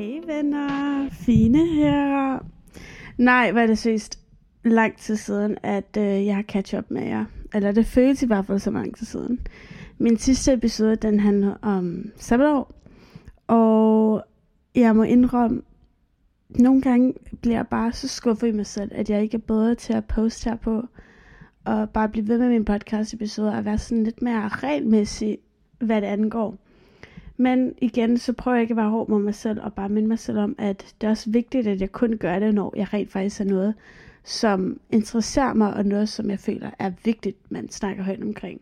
Hey 0.00 0.20
venner, 0.26 1.08
fine 1.10 1.66
her. 1.66 2.38
Nej, 3.18 3.52
hvad 3.52 3.62
er 3.62 3.66
det 3.66 3.78
sidst 3.78 4.18
lang 4.64 4.96
tid 4.96 5.16
siden, 5.16 5.58
at 5.62 5.96
øh, 5.98 6.26
jeg 6.26 6.34
har 6.36 6.42
catch 6.42 6.78
up 6.78 6.84
med 6.88 7.02
jer. 7.02 7.24
Eller 7.54 7.72
det 7.72 7.86
føles 7.86 8.22
i 8.22 8.26
hvert 8.26 8.46
fald 8.46 8.58
så 8.58 8.70
lang 8.70 8.96
tid 8.96 9.06
siden. 9.06 9.40
Min 9.98 10.16
sidste 10.16 10.52
episode, 10.52 10.96
den 10.96 11.20
handler 11.20 11.54
om 11.62 12.04
sabbatår. 12.16 12.72
Og 13.46 14.22
jeg 14.74 14.96
må 14.96 15.02
indrømme, 15.02 15.62
nogle 16.48 16.82
gange 16.82 17.14
bliver 17.40 17.56
jeg 17.56 17.66
bare 17.66 17.92
så 17.92 18.08
skuffet 18.08 18.48
i 18.48 18.52
mig 18.52 18.66
selv, 18.66 18.90
at 18.94 19.10
jeg 19.10 19.22
ikke 19.22 19.34
er 19.34 19.46
bedre 19.46 19.74
til 19.74 19.92
at 19.92 20.04
poste 20.04 20.50
her 20.50 20.56
på. 20.56 20.82
Og 21.64 21.90
bare 21.90 22.08
blive 22.08 22.28
ved 22.28 22.38
med 22.38 22.48
min 22.48 22.64
podcast 22.64 23.14
episode 23.14 23.52
og 23.52 23.64
være 23.64 23.78
sådan 23.78 24.04
lidt 24.04 24.22
mere 24.22 24.48
regelmæssig, 24.48 25.38
hvad 25.78 26.00
det 26.00 26.06
angår. 26.06 26.69
Men 27.40 27.74
igen, 27.78 28.18
så 28.18 28.32
prøver 28.32 28.54
jeg 28.56 28.62
ikke 28.62 28.72
at 28.72 28.76
være 28.76 28.90
hård 28.90 29.08
mod 29.08 29.22
mig 29.22 29.34
selv, 29.34 29.60
og 29.62 29.74
bare 29.74 29.88
minde 29.88 30.08
mig 30.08 30.18
selv 30.18 30.38
om, 30.38 30.54
at 30.58 30.94
det 31.00 31.06
er 31.06 31.10
også 31.10 31.30
vigtigt, 31.30 31.66
at 31.66 31.80
jeg 31.80 31.92
kun 31.92 32.16
gør 32.16 32.38
det, 32.38 32.54
når 32.54 32.74
jeg 32.76 32.92
rent 32.92 33.12
faktisk 33.12 33.40
er 33.40 33.44
noget, 33.44 33.74
som 34.24 34.80
interesserer 34.90 35.54
mig, 35.54 35.74
og 35.74 35.84
noget, 35.84 36.08
som 36.08 36.30
jeg 36.30 36.38
føler 36.38 36.70
er 36.78 36.90
vigtigt, 37.04 37.36
man 37.50 37.70
snakker 37.70 38.02
højt 38.02 38.22
omkring. 38.22 38.60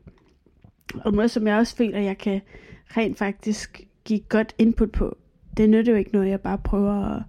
Og 1.04 1.12
noget, 1.12 1.30
som 1.30 1.46
jeg 1.46 1.56
også 1.56 1.76
føler, 1.76 1.98
jeg 1.98 2.18
kan 2.18 2.40
rent 2.86 3.18
faktisk 3.18 3.86
give 4.04 4.20
godt 4.20 4.54
input 4.58 4.92
på. 4.92 5.16
Det 5.56 5.70
nytter 5.70 5.92
jo 5.92 5.98
ikke 5.98 6.12
noget, 6.12 6.28
jeg 6.28 6.40
bare 6.40 6.58
prøver 6.58 7.16
at 7.16 7.22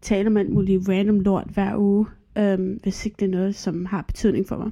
tale 0.00 0.26
om 0.26 0.36
alt 0.36 0.50
muligt 0.50 0.88
random 0.88 1.20
lort 1.20 1.46
hver 1.54 1.76
uge, 1.76 2.06
øhm, 2.38 2.80
hvis 2.82 3.06
ikke 3.06 3.16
det 3.18 3.26
er 3.26 3.30
noget, 3.30 3.54
som 3.54 3.86
har 3.86 4.02
betydning 4.02 4.48
for 4.48 4.56
mig. 4.56 4.70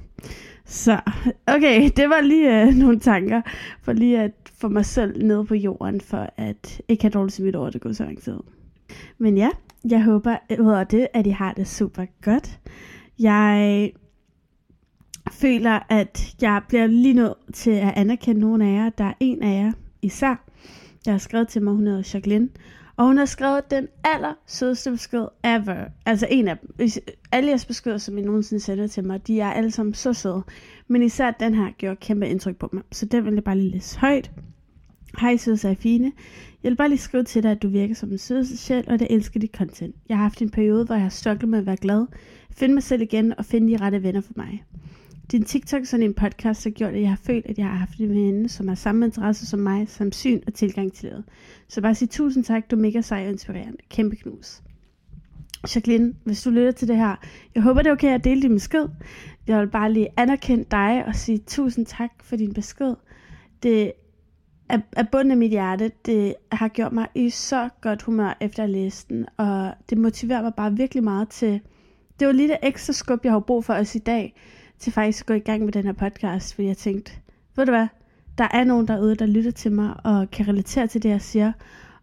Så, 0.65 0.99
okay, 1.47 1.89
det 1.95 2.09
var 2.09 2.21
lige 2.21 2.61
øh, 2.61 2.75
nogle 2.83 2.99
tanker, 2.99 3.41
for 3.81 3.93
lige 3.93 4.19
at 4.19 4.31
få 4.57 4.67
mig 4.67 4.85
selv 4.85 5.25
ned 5.25 5.45
på 5.45 5.55
jorden, 5.55 6.01
for 6.01 6.29
at 6.37 6.81
ikke 6.87 7.03
have 7.03 7.11
dårligt 7.11 7.39
mit 7.39 7.55
over, 7.55 7.69
det 7.69 7.81
går 7.81 7.91
så 7.91 8.03
lang 8.03 8.21
tid. 8.21 8.39
Men 9.17 9.37
ja, 9.37 9.49
jeg 9.89 10.03
håber 10.03 10.37
øh, 10.51 10.67
over 10.67 10.83
det, 10.83 11.07
at 11.13 11.27
I 11.27 11.29
har 11.29 11.53
det 11.53 11.67
super 11.67 12.05
godt. 12.21 12.59
Jeg 13.19 13.91
føler, 15.31 15.79
at 15.89 16.35
jeg 16.41 16.61
bliver 16.67 16.87
lige 16.87 17.13
nødt 17.13 17.37
til 17.53 17.71
at 17.71 17.93
anerkende 17.95 18.41
nogle 18.41 18.65
af 18.65 18.73
jer. 18.73 18.89
Der 18.89 19.03
er 19.03 19.13
en 19.19 19.43
af 19.43 19.63
jer 19.63 19.71
især, 20.01 20.45
der 21.05 21.11
har 21.11 21.17
skrevet 21.17 21.47
til 21.47 21.61
mig, 21.61 21.73
hun 21.73 21.87
hedder 21.87 22.11
Jacqueline, 22.13 22.49
og 22.97 23.05
hun 23.05 23.17
har 23.17 23.25
skrevet 23.25 23.71
den 23.71 23.87
aller 24.03 24.33
sødeste 24.47 24.91
besked 24.91 25.25
ever. 25.43 25.85
Altså 26.05 26.27
en 26.31 26.47
af 26.47 26.57
dem. 26.57 26.89
Alle 27.31 27.49
jeres 27.49 27.65
beskeder, 27.65 27.97
som 27.97 28.17
I 28.17 28.21
nogensinde 28.21 28.63
sender 28.63 28.87
til 28.87 29.05
mig, 29.05 29.27
de 29.27 29.39
er 29.39 29.51
alle 29.51 29.71
sammen 29.71 29.93
så 29.93 30.13
søde. 30.13 30.43
Men 30.87 31.03
især 31.03 31.31
den 31.31 31.55
her 31.55 31.71
gjorde 31.77 31.95
kæmpe 31.95 32.27
indtryk 32.27 32.55
på 32.55 32.69
mig. 32.73 32.83
Så 32.91 33.05
den 33.05 33.25
vil 33.25 33.33
jeg 33.33 33.43
bare 33.43 33.57
lige 33.57 33.71
læse 33.71 33.99
højt. 33.99 34.31
Hej 35.19 35.37
søde 35.37 35.75
fine. 35.75 36.11
Jeg 36.63 36.69
vil 36.69 36.75
bare 36.75 36.89
lige 36.89 36.99
skrive 36.99 37.23
til 37.23 37.43
dig, 37.43 37.51
at 37.51 37.61
du 37.61 37.67
virker 37.67 37.95
som 37.95 38.11
en 38.11 38.17
sødeste 38.17 38.57
sjæl, 38.57 38.83
og 38.87 38.93
at 38.93 39.01
jeg 39.01 39.07
elsker 39.11 39.39
dit 39.39 39.51
content. 39.51 39.95
Jeg 40.09 40.17
har 40.17 40.23
haft 40.23 40.41
en 40.41 40.49
periode, 40.49 40.85
hvor 40.85 40.95
jeg 40.95 41.03
har 41.03 41.09
stokket 41.09 41.49
med 41.49 41.59
at 41.59 41.65
være 41.65 41.77
glad, 41.77 42.05
finde 42.51 42.73
mig 42.73 42.83
selv 42.83 43.01
igen 43.01 43.33
og 43.37 43.45
finde 43.45 43.73
de 43.73 43.77
rette 43.77 44.03
venner 44.03 44.21
for 44.21 44.33
mig. 44.35 44.63
Din 45.31 45.43
TikTok 45.43 45.81
og 45.93 45.99
en 45.99 46.13
podcast 46.13 46.63
har 46.63 46.71
gjort, 46.71 46.93
at 46.93 47.01
jeg 47.01 47.09
har 47.09 47.19
følt, 47.23 47.45
at 47.45 47.57
jeg 47.57 47.65
har 47.65 47.75
haft 47.75 47.97
en 47.97 48.09
veninde, 48.09 48.49
som 48.49 48.67
har 48.67 48.75
samme 48.75 49.05
interesse 49.05 49.45
som 49.45 49.59
mig, 49.59 49.89
som 49.89 50.11
syn 50.11 50.41
og 50.47 50.53
tilgang 50.53 50.93
til 50.93 51.09
livet. 51.09 51.23
Så 51.67 51.81
bare 51.81 51.95
sige 51.95 52.07
tusind 52.07 52.43
tak, 52.43 52.71
du 52.71 52.75
er 52.75 52.79
mega 52.79 53.01
sej 53.01 53.23
og 53.23 53.29
inspirerende. 53.29 53.77
Kæmpe 53.89 54.15
knus. 54.15 54.61
Jacqueline, 55.75 56.13
hvis 56.23 56.43
du 56.43 56.49
lytter 56.49 56.71
til 56.71 56.87
det 56.87 56.97
her, 56.97 57.15
jeg 57.55 57.63
håber 57.63 57.81
det 57.81 57.89
er 57.89 57.93
okay 57.93 58.13
at 58.13 58.23
dele 58.23 58.41
din 58.41 58.53
besked. 58.53 58.87
Jeg 59.47 59.59
vil 59.59 59.67
bare 59.67 59.93
lige 59.93 60.07
anerkende 60.17 60.65
dig 60.71 61.03
og 61.07 61.15
sige 61.15 61.37
tusind 61.37 61.85
tak 61.85 62.11
for 62.23 62.35
din 62.35 62.53
besked. 62.53 62.95
Det 63.63 63.91
er, 64.69 64.79
er 64.91 65.03
bunden 65.11 65.31
af 65.31 65.37
mit 65.37 65.49
hjerte. 65.49 65.91
Det 66.05 66.35
har 66.51 66.67
gjort 66.67 66.93
mig 66.93 67.07
i 67.15 67.29
så 67.29 67.69
godt 67.81 68.01
humør 68.01 68.37
efter 68.41 68.63
at 68.63 68.69
læse 68.69 69.05
den, 69.09 69.25
og 69.37 69.73
det 69.89 69.97
motiverer 69.97 70.41
mig 70.41 70.53
bare 70.57 70.75
virkelig 70.75 71.03
meget 71.03 71.29
til... 71.29 71.61
Det 72.19 72.27
var 72.27 72.33
lige 72.33 72.47
det 72.47 72.57
ekstra 72.63 72.93
skub, 72.93 73.19
jeg 73.23 73.31
har 73.31 73.39
brug 73.39 73.65
for 73.65 73.73
os 73.73 73.95
i 73.95 73.99
dag, 73.99 74.35
til 74.83 74.93
faktisk 74.93 75.23
at 75.23 75.25
gå 75.25 75.33
i 75.33 75.39
gang 75.39 75.65
med 75.65 75.73
den 75.73 75.83
her 75.83 75.93
podcast, 75.93 76.55
fordi 76.55 76.67
jeg 76.67 76.77
tænkte, 76.77 77.11
ved 77.55 77.65
du 77.65 77.71
hvad, 77.71 77.87
der 78.37 78.47
er 78.51 78.63
nogen 78.63 78.87
derude, 78.87 79.15
der 79.15 79.25
lytter 79.25 79.51
til 79.51 79.71
mig 79.71 79.93
og 80.03 80.31
kan 80.31 80.47
relatere 80.47 80.87
til 80.87 81.03
det, 81.03 81.09
jeg 81.09 81.21
siger. 81.21 81.51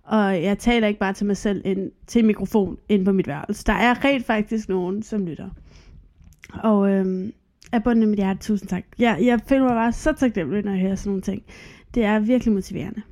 Og 0.03 0.43
jeg 0.43 0.59
taler 0.59 0.89
ikke 0.89 1.01
bare 1.01 1.13
til 1.13 1.27
mig 1.27 1.37
selv 1.37 1.63
ind, 1.65 1.91
til 2.07 2.19
en 2.19 2.27
mikrofon 2.27 2.79
ind 2.89 3.05
på 3.05 3.13
mit 3.13 3.27
værelse. 3.27 3.65
Der 3.67 3.73
er 3.73 4.05
rent 4.05 4.27
faktisk 4.27 4.69
nogen, 4.69 5.03
som 5.03 5.27
lytter. 5.27 5.49
Og 6.55 6.91
øhm, 6.91 7.33
af 7.73 7.83
bunden 7.85 8.03
af 8.03 8.09
mit 8.09 8.19
hjerte, 8.19 8.41
tusind 8.41 8.69
tak. 8.69 8.85
Jeg, 8.99 9.19
jeg 9.23 9.41
føler 9.47 9.63
mig 9.63 9.75
bare 9.75 9.93
så 9.93 10.13
taknemmelig, 10.13 10.65
når 10.65 10.73
jeg 10.73 10.81
hører 10.81 10.95
sådan 10.95 11.11
nogle 11.11 11.23
ting. 11.23 11.43
Det 11.95 12.05
er 12.05 12.19
virkelig 12.19 12.55
motiverende. 12.55 13.03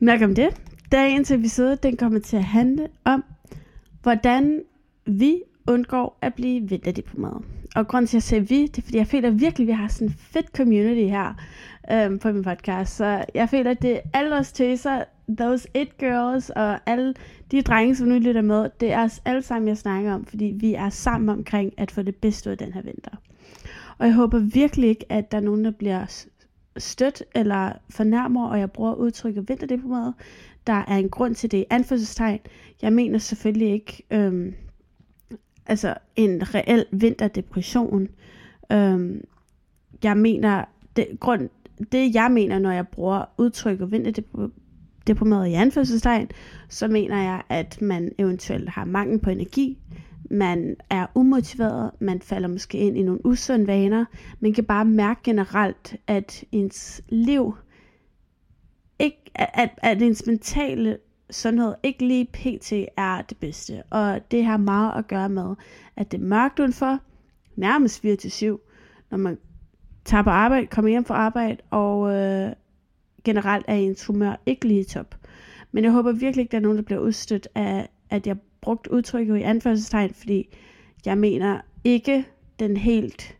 Nok 0.00 0.22
om 0.22 0.34
det. 0.34 0.48
Dagens 0.92 1.30
episode, 1.30 1.76
den 1.76 1.96
kommer 1.96 2.18
til 2.18 2.36
at 2.36 2.44
handle 2.44 2.88
om, 3.04 3.24
hvordan 4.02 4.62
vi 5.06 5.42
undgår 5.66 6.18
at 6.20 6.34
blive 6.34 6.68
vinterdeprimeret. 6.68 7.44
Og 7.74 7.88
grunden 7.88 8.06
til, 8.06 8.16
at 8.16 8.20
jeg 8.20 8.22
siger 8.22 8.40
vi, 8.40 8.66
det 8.66 8.78
er, 8.78 8.82
fordi 8.82 8.96
jeg 8.96 9.06
føler 9.06 9.30
virkelig, 9.30 9.64
at 9.64 9.68
vi 9.68 9.72
har 9.72 9.88
sådan 9.88 10.08
en 10.08 10.14
fed 10.18 10.42
community 10.56 11.10
her 11.10 11.34
øhm, 11.92 12.18
på 12.18 12.32
min 12.32 12.42
podcast. 12.42 12.96
Så 12.96 13.24
jeg 13.34 13.48
føler, 13.48 13.70
at 13.70 13.82
det 13.82 13.96
er 13.96 14.00
alle 14.12 14.36
os 14.36 14.52
tøser, 14.52 15.04
those 15.28 15.68
it 15.74 15.98
girls 15.98 16.50
og 16.50 16.78
alle 16.86 17.14
de 17.50 17.62
drenge, 17.62 17.96
som 17.96 18.08
nu 18.08 18.18
lytter 18.18 18.42
med, 18.42 18.70
det 18.80 18.92
er 18.92 19.04
os 19.04 19.22
alle 19.24 19.42
sammen, 19.42 19.68
jeg 19.68 19.78
snakker 19.78 20.14
om, 20.14 20.24
fordi 20.24 20.54
vi 20.56 20.74
er 20.74 20.88
sammen 20.88 21.28
omkring 21.28 21.72
at 21.76 21.90
få 21.90 22.02
det 22.02 22.16
bedste 22.16 22.50
ud 22.50 22.52
af 22.52 22.58
den 22.58 22.72
her 22.72 22.82
vinter. 22.82 23.16
Og 23.98 24.06
jeg 24.06 24.14
håber 24.14 24.38
virkelig 24.38 24.88
ikke, 24.88 25.04
at 25.08 25.32
der 25.32 25.38
er 25.38 25.42
nogen, 25.42 25.64
der 25.64 25.70
bliver 25.70 26.26
stødt 26.76 27.22
eller 27.34 27.72
fornærmer, 27.90 28.48
og 28.48 28.58
jeg 28.58 28.70
bruger 28.70 28.94
udtrykket 28.94 29.48
vinterdeprimeret. 29.48 30.14
Der 30.66 30.84
er 30.88 30.96
en 30.96 31.08
grund 31.08 31.34
til 31.34 31.50
det 31.50 31.64
anførselstegn. 31.70 32.40
Jeg 32.82 32.92
mener 32.92 33.18
selvfølgelig 33.18 33.72
ikke 33.72 34.02
øhm, 34.10 34.54
altså 35.66 35.94
en 36.16 36.54
reel 36.54 36.86
vinterdepression. 36.92 38.08
Øhm, 38.72 39.24
jeg 40.02 40.16
mener, 40.16 40.64
det, 40.96 41.06
grund, 41.20 41.48
det 41.92 42.14
jeg 42.14 42.30
mener, 42.30 42.58
når 42.58 42.70
jeg 42.70 42.88
bruger 42.88 43.24
udtrykket 43.38 43.92
vinterdeprimeret 43.92 45.48
i 45.48 45.52
anførselstegn, 45.52 46.28
så 46.68 46.88
mener 46.88 47.22
jeg, 47.22 47.42
at 47.48 47.82
man 47.82 48.12
eventuelt 48.18 48.68
har 48.68 48.84
mangel 48.84 49.18
på 49.18 49.30
energi, 49.30 49.78
man 50.30 50.76
er 50.90 51.06
umotiveret, 51.14 51.90
man 52.00 52.20
falder 52.20 52.48
måske 52.48 52.78
ind 52.78 52.98
i 52.98 53.02
nogle 53.02 53.26
usunde 53.26 53.66
vaner, 53.66 54.04
man 54.40 54.52
kan 54.52 54.64
bare 54.64 54.84
mærke 54.84 55.20
generelt, 55.24 55.96
at 56.06 56.44
ens 56.52 57.02
liv, 57.08 57.54
ikke, 58.98 59.30
at, 59.34 59.70
at 59.76 60.02
ens 60.02 60.26
mentale 60.26 60.98
sundhed 61.32 61.74
ikke 61.82 62.06
lige 62.06 62.24
pt. 62.24 62.72
er 62.96 63.22
det 63.22 63.36
bedste. 63.36 63.82
Og 63.90 64.30
det 64.30 64.44
har 64.44 64.56
meget 64.56 64.98
at 64.98 65.08
gøre 65.08 65.28
med, 65.28 65.54
at 65.96 66.12
det 66.12 66.20
er 66.20 66.24
mørkt 66.24 66.58
udenfor, 66.58 66.98
nærmest 67.56 68.04
4-7, 68.04 68.46
når 69.10 69.18
man 69.18 69.38
tager 70.04 70.22
på 70.22 70.30
arbejde, 70.30 70.66
kommer 70.66 70.90
hjem 70.90 71.04
fra 71.04 71.14
arbejde, 71.14 71.56
og 71.70 72.14
øh, 72.14 72.52
generelt 73.24 73.64
er 73.68 73.74
ens 73.74 74.06
humør 74.06 74.40
ikke 74.46 74.68
lige 74.68 74.84
top. 74.84 75.16
Men 75.72 75.84
jeg 75.84 75.92
håber 75.92 76.12
virkelig 76.12 76.42
ikke, 76.42 76.52
der 76.52 76.56
er 76.56 76.62
nogen, 76.62 76.78
der 76.78 76.84
bliver 76.84 77.00
udstødt 77.00 77.48
af, 77.54 77.88
at 78.10 78.26
jeg 78.26 78.36
brugt 78.60 78.86
udtrykket 78.86 79.36
i 79.36 79.42
anførselstegn, 79.42 80.14
fordi 80.14 80.48
jeg 81.06 81.18
mener 81.18 81.60
ikke 81.84 82.24
den 82.58 82.76
helt 82.76 83.36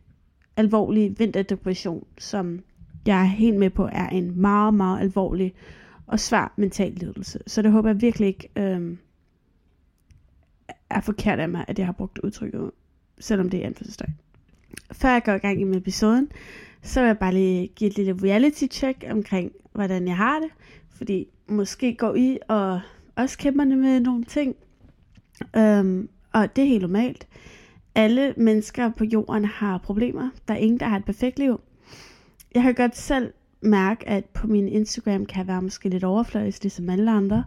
alvorlige 0.57 1.19
vinterdepression, 1.19 2.07
som 2.19 2.61
jeg 3.07 3.21
er 3.21 3.25
helt 3.25 3.59
med 3.59 3.71
på, 3.71 3.89
er 3.93 4.09
en 4.09 4.41
meget, 4.41 4.75
meget 4.75 5.01
alvorlig 5.01 5.55
og 6.13 6.21
svær 6.21 6.53
mental 6.57 6.93
lidelse. 6.93 7.39
Så 7.47 7.63
det 7.63 7.73
håber 7.73 7.89
jeg 7.89 8.01
virkelig 8.01 8.29
ikke 8.29 8.49
øh, 8.57 8.97
er 10.91 11.01
forkert 11.01 11.41
af 11.41 11.49
mig, 11.49 11.65
at 11.69 11.79
jeg 11.79 11.87
har 11.87 11.93
brugt 11.93 12.19
udtrykket, 12.19 12.71
selvom 13.19 13.51
det 13.51 13.63
er 13.63 13.67
anførselstegn. 13.67 14.15
Før 14.93 15.09
jeg 15.09 15.23
går 15.25 15.33
i 15.33 15.39
gang 15.39 15.67
med 15.67 15.77
episoden, 15.77 16.29
så 16.83 17.01
vil 17.01 17.07
jeg 17.07 17.19
bare 17.19 17.35
lige 17.35 17.69
give 17.69 17.91
et 17.91 17.97
lille 17.97 18.19
reality 18.23 18.65
check 18.71 19.05
omkring, 19.11 19.53
hvordan 19.73 20.09
jeg 20.09 20.17
har 20.17 20.41
det. 20.41 20.51
Fordi 20.95 21.29
måske 21.47 21.95
går 21.95 22.15
I 22.15 22.39
og 22.49 22.81
også 23.17 23.39
kæmper 23.39 23.65
med 23.65 24.01
nogle 24.01 24.25
ting, 24.25 24.57
Øhm, 25.57 26.09
og 26.33 26.57
det 26.57 26.65
er 26.65 26.69
helt 26.69 26.83
normalt. 26.83 27.29
Alle 27.95 28.35
mennesker 28.37 28.91
på 28.91 29.05
jorden 29.05 29.45
har 29.45 29.79
problemer. 29.79 30.31
Der 30.49 30.55
er 30.55 30.59
ingen, 30.59 30.81
der 30.81 30.87
har 30.87 30.97
et 30.97 31.05
perfekt 31.05 31.39
liv. 31.39 31.61
Jeg 32.55 32.63
har 32.63 32.73
godt 32.73 32.97
selv 32.97 33.33
mærke, 33.63 34.09
at 34.09 34.25
på 34.25 34.47
min 34.47 34.69
Instagram 34.69 35.27
kan 35.27 35.39
jeg 35.39 35.47
være 35.47 35.63
måske 35.63 35.89
lidt 35.89 36.05
overfladisk, 36.05 36.63
ligesom 36.63 36.91
alle 36.91 37.11
andre 37.11 37.45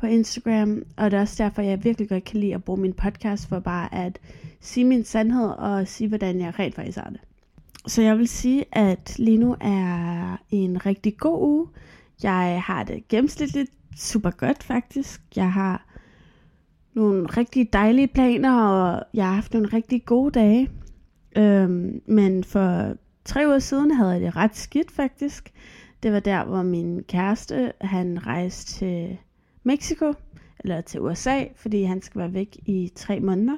på 0.00 0.06
Instagram. 0.06 0.82
Og 0.96 1.10
det 1.10 1.16
er 1.16 1.20
også 1.20 1.42
derfor, 1.42 1.62
jeg 1.62 1.84
virkelig 1.84 2.08
godt 2.08 2.24
kan 2.24 2.40
lide 2.40 2.54
at 2.54 2.64
bruge 2.64 2.80
min 2.80 2.92
podcast 2.92 3.48
for 3.48 3.60
bare 3.60 3.94
at 3.94 4.18
sige 4.60 4.84
min 4.84 5.04
sandhed 5.04 5.48
og 5.48 5.88
sige, 5.88 6.08
hvordan 6.08 6.40
jeg 6.40 6.58
rent 6.58 6.74
faktisk 6.74 6.98
har 6.98 7.10
det. 7.10 7.20
Så 7.86 8.02
jeg 8.02 8.18
vil 8.18 8.28
sige, 8.28 8.64
at 8.72 9.18
lige 9.18 9.38
nu 9.38 9.56
er 9.60 10.36
en 10.50 10.86
rigtig 10.86 11.16
god 11.16 11.42
uge. 11.42 11.66
Jeg 12.22 12.62
har 12.66 12.84
det 12.84 13.08
gennemsnitligt 13.08 13.70
super 13.96 14.30
godt 14.30 14.62
faktisk. 14.62 15.22
Jeg 15.36 15.52
har 15.52 15.86
nogle 16.94 17.26
rigtig 17.26 17.72
dejlige 17.72 18.08
planer, 18.08 18.62
og 18.62 19.02
jeg 19.14 19.26
har 19.26 19.34
haft 19.34 19.52
nogle 19.52 19.68
rigtig 19.72 20.04
gode 20.04 20.30
dage. 20.30 20.70
Øhm, 21.36 22.00
men 22.06 22.44
for 22.44 22.96
tre 23.28 23.46
uger 23.46 23.58
siden 23.58 23.90
havde 23.90 24.10
jeg 24.10 24.20
det 24.20 24.36
ret 24.36 24.56
skidt 24.56 24.90
faktisk. 24.90 25.52
Det 26.02 26.12
var 26.12 26.20
der, 26.20 26.44
hvor 26.44 26.62
min 26.62 27.04
kæreste, 27.08 27.72
han 27.80 28.26
rejste 28.26 28.72
til 28.72 29.18
Mexico, 29.62 30.12
eller 30.58 30.80
til 30.80 31.00
USA, 31.00 31.44
fordi 31.56 31.82
han 31.82 32.02
skal 32.02 32.18
være 32.18 32.34
væk 32.34 32.56
i 32.66 32.92
tre 32.94 33.20
måneder. 33.20 33.56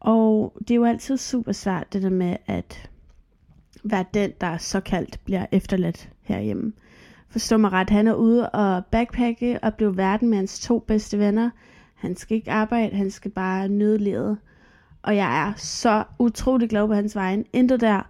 Og 0.00 0.56
det 0.58 0.70
er 0.70 0.74
jo 0.74 0.84
altid 0.84 1.16
super 1.16 1.52
svært, 1.52 1.92
det 1.92 2.02
der 2.02 2.10
med 2.10 2.36
at 2.46 2.90
være 3.84 4.04
den, 4.14 4.32
der 4.40 4.56
såkaldt 4.56 5.20
bliver 5.24 5.46
efterladt 5.52 6.10
herhjemme. 6.22 6.72
Forstå 7.28 7.56
mig 7.56 7.72
ret, 7.72 7.90
han 7.90 8.06
er 8.06 8.14
ude 8.14 8.50
og 8.50 8.84
backpacke 8.86 9.58
og 9.62 9.74
blive 9.74 9.96
verden 9.96 10.28
med 10.28 10.36
hans 10.36 10.60
to 10.60 10.78
bedste 10.78 11.18
venner. 11.18 11.50
Han 11.94 12.16
skal 12.16 12.36
ikke 12.36 12.50
arbejde, 12.50 12.96
han 12.96 13.10
skal 13.10 13.30
bare 13.30 13.68
nyde 13.68 13.98
livet. 13.98 14.38
Og 15.02 15.16
jeg 15.16 15.48
er 15.48 15.52
så 15.56 16.04
utrolig 16.18 16.68
glad 16.68 16.86
på 16.86 16.94
hans 16.94 17.16
vejen. 17.16 17.44
Intet 17.52 17.80
der. 17.80 18.02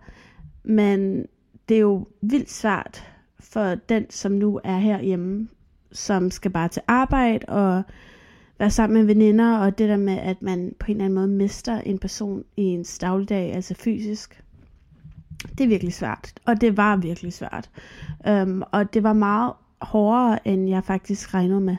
Men 0.64 1.26
det 1.68 1.76
er 1.76 1.80
jo 1.80 2.06
vildt 2.20 2.50
svært 2.50 3.12
for 3.40 3.74
den, 3.74 4.10
som 4.10 4.32
nu 4.32 4.60
er 4.64 4.78
herhjemme, 4.78 5.48
som 5.92 6.30
skal 6.30 6.50
bare 6.50 6.68
til 6.68 6.82
arbejde 6.88 7.46
og 7.48 7.82
være 8.58 8.70
sammen 8.70 8.98
med 8.98 9.06
veninder, 9.06 9.58
og 9.58 9.78
det 9.78 9.88
der 9.88 9.96
med, 9.96 10.18
at 10.18 10.42
man 10.42 10.74
på 10.78 10.86
en 10.86 10.92
eller 10.92 11.04
anden 11.04 11.14
måde 11.14 11.28
mister 11.28 11.80
en 11.80 11.98
person 11.98 12.44
i 12.56 12.62
ens 12.62 12.98
dagligdag, 12.98 13.54
altså 13.54 13.74
fysisk. 13.74 14.42
Det 15.58 15.64
er 15.64 15.68
virkelig 15.68 15.94
svært, 15.94 16.32
og 16.44 16.60
det 16.60 16.76
var 16.76 16.96
virkelig 16.96 17.32
svært. 17.32 17.70
Um, 18.30 18.62
og 18.72 18.94
det 18.94 19.02
var 19.02 19.12
meget 19.12 19.52
hårdere, 19.80 20.48
end 20.48 20.68
jeg 20.68 20.84
faktisk 20.84 21.34
regnede 21.34 21.60
med. 21.60 21.76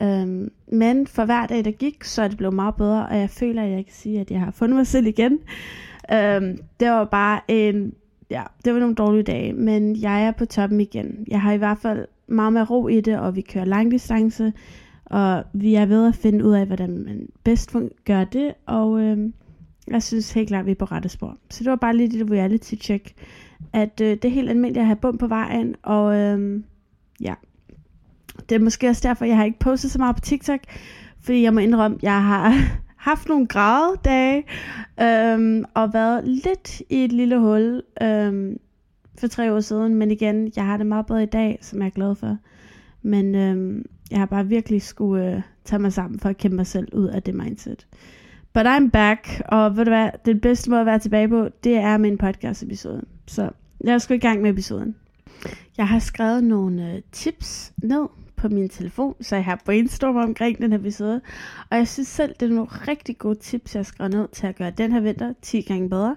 Um, 0.00 0.50
men 0.72 1.06
for 1.06 1.24
hver 1.24 1.46
dag, 1.46 1.64
der 1.64 1.70
gik, 1.70 2.04
så 2.04 2.22
er 2.22 2.28
det 2.28 2.36
blevet 2.36 2.54
meget 2.54 2.74
bedre, 2.74 3.06
og 3.06 3.18
jeg 3.18 3.30
føler, 3.30 3.62
at 3.62 3.70
jeg 3.70 3.84
kan 3.84 3.94
sige, 3.94 4.20
at 4.20 4.30
jeg 4.30 4.40
har 4.40 4.50
fundet 4.50 4.76
mig 4.76 4.86
selv 4.86 5.06
igen. 5.06 5.32
Um, 6.12 6.58
det 6.80 6.90
var 6.90 7.04
bare 7.04 7.40
en, 7.48 7.94
ja, 8.30 8.42
det 8.64 8.72
var 8.72 8.78
nogle 8.78 8.94
dårlige 8.94 9.22
dage, 9.22 9.52
men 9.52 10.00
jeg 10.00 10.26
er 10.26 10.30
på 10.30 10.46
toppen 10.46 10.80
igen. 10.80 11.24
Jeg 11.28 11.40
har 11.40 11.52
i 11.52 11.56
hvert 11.56 11.78
fald 11.78 12.06
meget 12.26 12.52
mere 12.52 12.64
ro 12.64 12.88
i 12.88 13.00
det, 13.00 13.18
og 13.18 13.36
vi 13.36 13.40
kører 13.40 13.64
langdistance, 13.64 14.52
og 15.04 15.44
vi 15.52 15.74
er 15.74 15.86
ved 15.86 16.08
at 16.08 16.14
finde 16.14 16.44
ud 16.44 16.52
af, 16.52 16.66
hvordan 16.66 16.98
man 16.98 17.28
bedst 17.44 17.76
gør 18.04 18.24
det, 18.24 18.54
og 18.66 19.00
øh, 19.00 19.32
jeg 19.88 20.02
synes 20.02 20.32
helt 20.32 20.48
klart, 20.48 20.60
at 20.60 20.66
vi 20.66 20.70
er 20.70 20.74
på 20.74 20.84
rette 20.84 21.08
spor. 21.08 21.36
Så 21.50 21.64
det 21.64 21.70
var 21.70 21.76
bare 21.76 21.96
lige 21.96 22.18
det 22.18 22.30
reality 22.30 22.74
check, 22.74 23.12
at 23.72 24.00
øh, 24.00 24.10
det 24.10 24.24
er 24.24 24.28
helt 24.28 24.50
almindeligt 24.50 24.80
at 24.80 24.86
have 24.86 24.96
bum 24.96 25.18
på 25.18 25.26
vejen, 25.26 25.74
og 25.82 26.16
øh, 26.16 26.62
ja, 27.20 27.34
det 28.48 28.54
er 28.54 28.58
måske 28.58 28.88
også 28.88 29.08
derfor, 29.08 29.24
jeg 29.24 29.36
har 29.36 29.44
ikke 29.44 29.58
postet 29.58 29.90
så 29.90 29.98
meget 29.98 30.16
på 30.16 30.20
TikTok, 30.20 30.60
fordi 31.20 31.42
jeg 31.42 31.54
må 31.54 31.60
indrømme, 31.60 31.96
at 31.96 32.02
jeg 32.02 32.24
har 32.24 32.54
haft 32.98 33.28
nogle 33.28 33.46
grædedage, 33.46 34.44
øhm, 35.00 35.64
og 35.74 35.92
været 35.92 36.28
lidt 36.28 36.80
i 36.90 37.04
et 37.04 37.12
lille 37.12 37.38
hul 37.38 37.82
øhm, 38.02 38.56
for 39.18 39.26
tre 39.26 39.52
år 39.52 39.60
siden, 39.60 39.94
men 39.94 40.10
igen, 40.10 40.52
jeg 40.56 40.64
har 40.64 40.76
det 40.76 40.86
meget 40.86 41.06
bedre 41.06 41.22
i 41.22 41.26
dag, 41.26 41.58
som 41.60 41.78
jeg 41.78 41.86
er 41.86 41.90
glad 41.90 42.14
for. 42.14 42.36
Men 43.02 43.34
øhm, 43.34 43.84
jeg 44.10 44.18
har 44.18 44.26
bare 44.26 44.46
virkelig 44.46 44.82
skulle 44.82 45.34
øh, 45.36 45.42
tage 45.64 45.82
mig 45.82 45.92
sammen 45.92 46.20
for 46.20 46.28
at 46.28 46.36
kæmpe 46.36 46.56
mig 46.56 46.66
selv 46.66 46.88
ud 46.92 47.06
af 47.06 47.22
det 47.22 47.34
mindset. 47.34 47.86
But 48.54 48.66
I'm 48.66 48.90
back, 48.90 49.42
og 49.48 49.76
ved 49.76 49.84
du 49.84 49.90
hvad, 49.90 50.10
det 50.24 50.40
bedste 50.40 50.70
måde 50.70 50.80
at 50.80 50.86
være 50.86 50.98
tilbage 50.98 51.28
på, 51.28 51.48
det 51.64 51.76
er 51.76 51.96
min 51.96 52.18
podcast 52.18 52.62
episode. 52.62 53.02
Så 53.26 53.50
lad 53.80 53.94
os 53.94 54.06
gå 54.06 54.14
i 54.14 54.18
gang 54.18 54.42
med 54.42 54.50
episoden. 54.50 54.94
Jeg 55.76 55.88
har 55.88 55.98
skrevet 55.98 56.44
nogle 56.44 56.92
øh, 56.92 57.02
tips 57.12 57.72
ned 57.82 58.06
på 58.38 58.48
min 58.48 58.68
telefon, 58.68 59.14
så 59.20 59.36
jeg 59.36 59.44
har 59.44 59.62
brainstormet 59.64 60.22
omkring 60.22 60.58
den 60.58 60.72
her 60.72 60.78
episode. 60.78 61.20
Og 61.70 61.76
jeg 61.76 61.88
synes 61.88 62.08
selv, 62.08 62.34
det 62.40 62.50
er 62.50 62.54
nogle 62.54 62.70
rigtig 62.70 63.18
gode 63.18 63.38
tips, 63.38 63.74
jeg 63.74 63.86
skrev 63.86 64.08
ned 64.08 64.28
til 64.32 64.46
at 64.46 64.56
gøre 64.56 64.70
den 64.70 64.92
her 64.92 65.00
vinter 65.00 65.32
10 65.42 65.60
gange 65.60 65.90
bedre. 65.90 66.16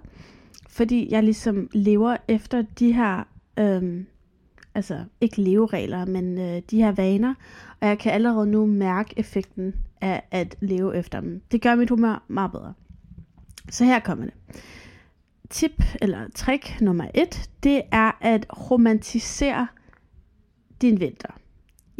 Fordi 0.69 1.07
jeg 1.11 1.23
ligesom 1.23 1.69
lever 1.73 2.17
efter 2.27 2.61
de 2.79 2.91
her 2.91 3.23
øhm, 3.57 4.05
altså 4.75 5.03
ikke 5.21 5.41
leveregler, 5.41 6.05
men 6.05 6.37
øh, 6.37 6.61
de 6.71 6.77
her 6.77 6.91
vaner, 6.91 7.33
og 7.79 7.87
jeg 7.87 7.99
kan 7.99 8.11
allerede 8.11 8.47
nu 8.47 8.65
mærke 8.65 9.13
effekten 9.17 9.75
af 10.01 10.23
at 10.31 10.55
leve 10.59 10.97
efter 10.97 11.21
dem. 11.21 11.41
Det 11.51 11.61
gør 11.61 11.75
mit 11.75 11.89
humør 11.89 12.23
meget 12.27 12.51
bedre. 12.51 12.73
Så 13.69 13.85
her 13.85 13.99
kommer 13.99 14.25
det. 14.25 14.33
Tip 15.49 15.83
eller 16.01 16.27
trick 16.35 16.81
nummer 16.81 17.07
et, 17.13 17.49
det 17.63 17.81
er 17.91 18.11
at 18.21 18.45
romantisere 18.71 19.67
din 20.81 20.99
vinter. 20.99 21.40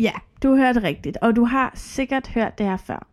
Ja, 0.02 0.12
du 0.44 0.56
hørte 0.56 0.84
rigtigt, 0.84 1.18
og 1.22 1.36
du 1.36 1.44
har 1.44 1.72
sikkert 1.76 2.28
hørt 2.28 2.58
det 2.58 2.66
her 2.66 2.78
før. 2.78 3.08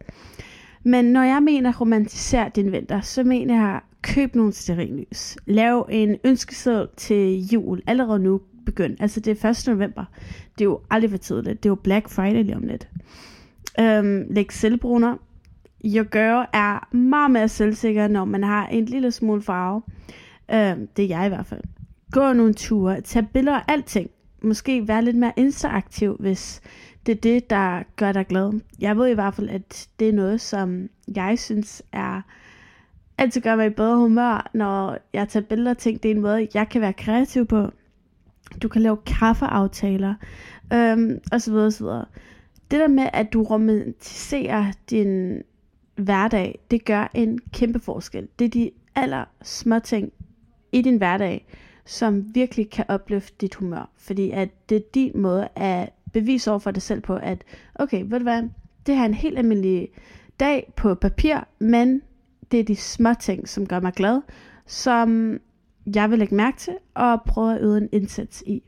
Men 0.83 1.05
når 1.05 1.23
jeg 1.23 1.43
mener 1.43 1.79
romantiser 1.81 2.49
din 2.49 2.73
vinter, 2.73 3.01
så 3.01 3.25
mener 3.25 3.55
jeg 3.55 3.81
køb 4.03 4.35
nogle 4.35 4.53
sterinlys. 4.53 5.37
Lav 5.47 5.89
en 5.91 6.17
ønskeseddel 6.25 6.89
til 6.97 7.47
jul 7.47 7.83
allerede 7.87 8.19
nu 8.19 8.41
Begynd. 8.67 8.97
Altså 9.01 9.21
det 9.21 9.45
er 9.45 9.51
1. 9.51 9.67
november. 9.67 10.05
Det 10.59 10.61
er 10.61 10.65
jo 10.65 10.81
aldrig 10.91 11.11
for 11.11 11.19
tidligt. 11.19 11.63
Det 11.63 11.69
er 11.69 11.71
jo 11.71 11.75
Black 11.75 12.09
Friday 12.09 12.43
lige 12.43 12.57
om 12.57 12.63
lidt. 12.63 12.89
Øhm, 13.81 14.27
læg 14.31 14.53
selvbruner. 14.53 15.17
Your 15.85 16.05
girl 16.05 16.47
er 16.53 16.95
meget 16.97 17.31
mere 17.31 17.49
selvsikker, 17.49 18.09
når 18.09 18.25
man 18.25 18.45
har 18.45 18.67
en 18.67 18.85
lille 18.85 19.11
smule 19.11 19.43
farve. 19.43 19.83
Øhm, 20.53 20.87
det 20.97 21.05
er 21.05 21.09
jeg 21.09 21.27
i 21.27 21.29
hvert 21.29 21.47
fald. 21.47 21.61
Gå 22.11 22.33
nogle 22.33 22.55
ture. 22.55 23.01
Tag 23.01 23.27
billeder 23.33 23.57
af 23.57 23.65
alting. 23.69 24.11
Måske 24.43 24.89
være 24.89 25.05
lidt 25.05 25.17
mere 25.17 25.33
interaktiv, 25.37 26.17
hvis 26.21 26.61
det 27.07 27.13
er 27.13 27.21
det, 27.21 27.51
der 27.51 27.83
gør 27.97 28.13
dig 28.13 28.27
glad. 28.27 28.61
Jeg 28.79 28.97
ved 28.97 29.07
i 29.07 29.15
hvert 29.15 29.35
fald, 29.35 29.49
at 29.49 29.89
det 29.99 30.09
er 30.09 30.13
noget, 30.13 30.41
som 30.41 30.89
jeg 31.17 31.39
synes 31.39 31.83
er 31.93 32.23
altid 33.19 33.41
gør 33.41 33.57
mig 33.57 33.67
i 33.67 33.71
bedre 33.71 33.97
humør, 33.97 34.51
når 34.55 34.99
jeg 35.13 35.29
tager 35.29 35.47
billeder 35.47 35.71
og 35.71 35.79
ting. 35.79 36.03
Det 36.03 36.11
er 36.11 36.15
en 36.15 36.21
måde, 36.21 36.49
jeg 36.55 36.69
kan 36.69 36.81
være 36.81 36.93
kreativ 36.93 37.47
på. 37.47 37.71
Du 38.63 38.69
kan 38.69 38.83
lave 38.83 38.97
kaffeaftaler, 39.07 40.15
øhm, 40.73 41.21
og 41.33 41.43
så 41.43 41.51
videre, 41.51 41.71
så 41.71 41.85
videre. 41.85 42.05
Det 42.71 42.81
der 42.81 42.89
med, 42.89 43.09
at 43.13 43.33
du 43.33 43.43
romantiserer 43.43 44.73
din 44.91 45.43
hverdag, 45.97 46.59
det 46.71 46.85
gør 46.85 47.11
en 47.15 47.39
kæmpe 47.53 47.81
forskel. 47.81 48.29
Det 48.39 48.45
er 48.45 48.49
de 48.49 48.71
aller 48.95 49.25
små 49.43 49.79
ting 49.79 50.13
i 50.73 50.83
din 50.83 50.97
hverdag, 50.97 51.47
som 51.89 52.35
virkelig 52.35 52.71
kan 52.71 52.85
opløfte 52.89 53.37
dit 53.41 53.55
humør. 53.55 53.91
Fordi 53.97 54.31
at 54.31 54.49
det 54.69 54.77
er 54.77 54.81
din 54.95 55.13
måde 55.15 55.49
at 55.57 55.91
bevise 56.13 56.51
over 56.51 56.59
for 56.59 56.71
dig 56.71 56.83
selv 56.83 57.01
på, 57.01 57.17
at 57.17 57.45
okay, 57.75 58.03
ved 58.07 58.19
du 58.19 58.23
hvad, 58.23 58.43
det 58.87 58.95
her 58.95 59.03
er 59.03 59.07
en 59.07 59.15
helt 59.15 59.39
almindelig 59.39 59.89
dag 60.41 60.73
på 60.77 60.95
papir, 60.95 61.37
men 61.59 62.03
det 62.51 62.61
er 62.61 62.65
de 62.65 62.77
små 62.77 63.15
ting, 63.21 63.49
som 63.49 63.67
gør 63.67 63.81
mig 63.81 63.93
glad, 63.93 64.21
som 64.67 65.41
jeg 65.95 66.11
vil 66.11 66.19
lægge 66.19 66.35
mærke 66.35 66.59
til, 66.59 66.77
og 66.95 67.23
prøve 67.23 67.55
at 67.55 67.61
yde 67.63 67.79
en 67.79 67.89
indsats 67.93 68.43
i. 68.47 68.63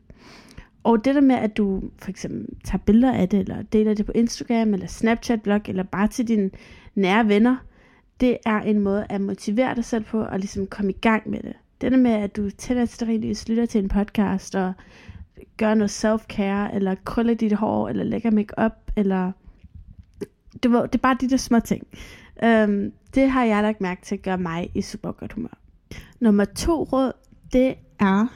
Og 0.83 1.05
det 1.05 1.15
der 1.15 1.21
med, 1.21 1.37
at 1.37 1.57
du 1.57 1.83
for 1.99 2.11
eksempel 2.11 2.47
tager 2.65 2.79
billeder 2.79 3.15
af 3.15 3.29
det, 3.29 3.41
eller 3.41 3.63
deler 3.63 3.95
det 3.95 4.07
på 4.07 4.13
Instagram, 4.15 4.75
eller 4.75 4.87
Snapchat-blog, 4.87 5.61
eller 5.69 5.83
bare 5.83 6.09
til 6.09 6.29
dine 6.29 6.51
nære 6.95 7.29
venner, 7.29 7.57
det 8.21 8.39
er 8.47 8.61
en 8.61 8.81
måde 8.81 9.07
at 9.09 9.21
motivere 9.21 9.75
dig 9.75 9.85
selv 9.85 10.05
på, 10.05 10.21
og 10.21 10.39
ligesom 10.39 10.67
komme 10.67 10.91
i 10.93 10.97
gang 11.01 11.31
med 11.31 11.43
det. 11.43 11.57
Det 11.81 11.93
der 11.93 11.99
med, 11.99 12.11
at 12.11 12.37
du 12.37 12.51
tænder 12.51 12.85
stearinlys, 12.85 13.49
lytter 13.49 13.67
til 13.67 13.83
en 13.83 13.89
podcast, 13.89 14.55
og 14.55 14.73
gør 15.57 15.75
noget 15.75 16.05
self-care, 16.05 16.75
eller 16.75 16.95
krøller 17.05 17.35
dit 17.35 17.53
hår, 17.53 17.89
eller 17.89 18.05
lægger 18.05 18.31
make-up, 18.31 18.73
eller... 18.97 19.33
Det, 20.63 20.73
var, 20.73 20.83
det 20.87 20.95
er 20.95 21.03
bare 21.03 21.17
de 21.21 21.31
der 21.31 21.37
små 21.37 21.61
ting. 21.61 21.87
Um, 22.43 22.93
det 23.15 23.31
har 23.31 23.45
jeg 23.45 23.63
lagt 23.63 23.81
mærke 23.81 24.03
til 24.03 24.15
at 24.15 24.23
gøre 24.23 24.39
mig 24.39 24.71
i 24.75 24.83
super 24.83 25.13
godt 25.13 25.33
humør. 25.33 25.59
Nummer 26.21 26.45
to 26.45 26.83
råd, 26.83 27.13
det 27.53 27.75
er 27.99 28.27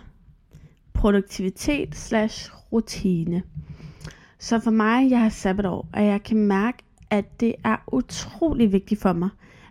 produktivitet 0.92 1.96
slash 1.96 2.52
rutine. 2.72 3.42
Så 4.38 4.60
for 4.60 4.70
mig, 4.70 5.10
jeg 5.10 5.20
har 5.20 5.28
sabbatår, 5.28 5.88
og 5.92 6.04
jeg 6.04 6.22
kan 6.22 6.36
mærke, 6.36 6.78
at 7.10 7.40
det 7.40 7.54
er 7.64 7.76
utrolig 7.92 8.72
vigtigt 8.72 9.00
for 9.00 9.12
mig, 9.12 9.28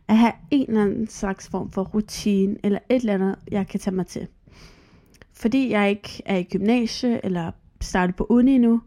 at 0.08 0.18
have 0.18 0.34
en 0.52 0.66
eller 0.68 0.82
anden 0.82 1.08
slags 1.08 1.50
form 1.50 1.72
for 1.72 1.84
rutine, 1.84 2.56
eller 2.64 2.80
et 2.90 2.96
eller 2.96 3.14
andet, 3.14 3.36
jeg 3.52 3.68
kan 3.68 3.80
tage 3.80 3.96
mig 3.96 4.08
til. 4.08 4.28
Fordi 5.34 5.72
jeg 5.72 5.90
ikke 5.90 6.22
er 6.26 6.38
i 6.38 6.44
gymnasie, 6.44 7.26
eller 7.26 7.52
startet 7.82 8.16
på 8.16 8.26
uni 8.30 8.56
endnu, 8.56 8.82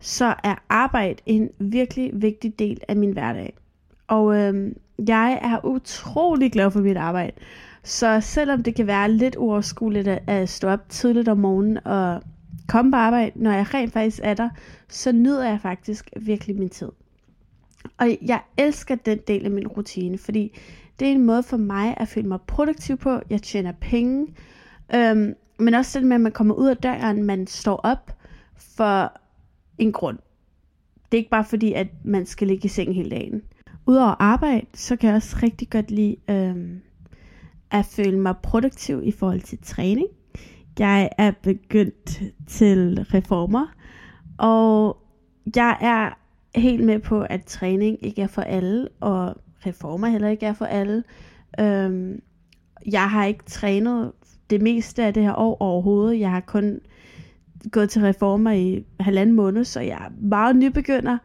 så 0.00 0.34
er 0.44 0.54
arbejde 0.68 1.22
en 1.26 1.50
virkelig 1.58 2.10
vigtig 2.14 2.58
del 2.58 2.80
af 2.88 2.96
min 2.96 3.12
hverdag. 3.12 3.56
Og 4.08 4.36
øhm, 4.36 4.76
jeg 5.08 5.38
er 5.42 5.66
utrolig 5.66 6.52
glad 6.52 6.70
for 6.70 6.80
mit 6.80 6.96
arbejde. 6.96 7.32
Så 7.82 8.20
selvom 8.20 8.62
det 8.62 8.74
kan 8.74 8.86
være 8.86 9.12
lidt 9.12 9.36
uoverskueligt 9.36 10.08
at 10.08 10.48
stå 10.48 10.68
op 10.68 10.88
tidligt 10.88 11.28
om 11.28 11.38
morgenen 11.38 11.86
og 11.86 12.22
komme 12.68 12.90
på 12.90 12.96
arbejde, 12.96 13.32
når 13.34 13.52
jeg 13.52 13.74
rent 13.74 13.92
faktisk 13.92 14.20
er 14.22 14.34
der, 14.34 14.48
så 14.88 15.12
nyder 15.12 15.48
jeg 15.48 15.60
faktisk 15.62 16.10
virkelig 16.16 16.56
min 16.56 16.68
tid. 16.68 16.88
Og 17.98 18.18
jeg 18.22 18.40
elsker 18.56 18.94
den 18.94 19.18
del 19.28 19.44
af 19.44 19.50
min 19.50 19.66
rutine, 19.68 20.18
fordi 20.18 20.58
det 21.00 21.08
er 21.08 21.12
en 21.12 21.26
måde 21.26 21.42
for 21.42 21.56
mig 21.56 21.94
at 21.96 22.08
føle 22.08 22.28
mig 22.28 22.40
produktiv 22.40 22.96
på. 22.96 23.20
Jeg 23.30 23.42
tjener 23.42 23.72
penge, 23.80 24.26
øhm, 24.94 25.34
men 25.58 25.74
også 25.74 25.98
det 25.98 26.08
med, 26.08 26.14
at 26.14 26.20
man 26.20 26.32
kommer 26.32 26.54
ud 26.54 26.68
af 26.68 26.76
døren, 26.76 27.22
man 27.22 27.46
står 27.46 27.76
op 27.76 28.16
for 28.56 29.12
en 29.78 29.92
grund. 29.92 30.18
Det 30.94 31.18
er 31.18 31.18
ikke 31.18 31.30
bare 31.30 31.44
fordi, 31.44 31.72
at 31.72 31.86
man 32.04 32.26
skal 32.26 32.46
ligge 32.48 32.64
i 32.64 32.68
seng 32.68 32.94
hele 32.94 33.10
dagen. 33.10 33.42
Udover 33.86 34.22
arbejde, 34.22 34.66
så 34.74 34.96
kan 34.96 35.08
jeg 35.08 35.16
også 35.16 35.36
rigtig 35.42 35.70
godt 35.70 35.90
lide 35.90 36.16
øhm, 36.30 36.80
at 37.70 37.84
føle 37.84 38.18
mig 38.20 38.34
produktiv 38.42 39.00
i 39.04 39.12
forhold 39.12 39.40
til 39.40 39.58
træning. 39.62 40.06
Jeg 40.78 41.10
er 41.18 41.32
begyndt 41.42 42.22
til 42.46 43.06
reformer, 43.14 43.66
og 44.38 44.96
jeg 45.56 45.78
er 45.80 46.17
helt 46.54 46.84
med 46.84 46.98
på, 46.98 47.20
at 47.20 47.44
træning 47.44 48.04
ikke 48.04 48.22
er 48.22 48.26
for 48.26 48.42
alle, 48.42 48.88
og 49.00 49.34
reformer 49.66 50.08
heller 50.08 50.28
ikke 50.28 50.46
er 50.46 50.52
for 50.52 50.64
alle. 50.64 51.04
Øhm, 51.60 52.20
jeg 52.86 53.10
har 53.10 53.24
ikke 53.24 53.44
trænet 53.44 54.12
det 54.50 54.62
meste 54.62 55.04
af 55.04 55.14
det 55.14 55.22
her 55.22 55.34
år 55.34 55.56
overhovedet. 55.60 56.20
Jeg 56.20 56.30
har 56.30 56.40
kun 56.40 56.80
gået 57.72 57.90
til 57.90 58.02
reformer 58.02 58.50
i 58.50 58.84
halvanden 59.00 59.36
måned, 59.36 59.64
så 59.64 59.80
jeg 59.80 59.98
er 60.04 60.12
meget 60.20 60.56
nybegynder. 60.56 61.18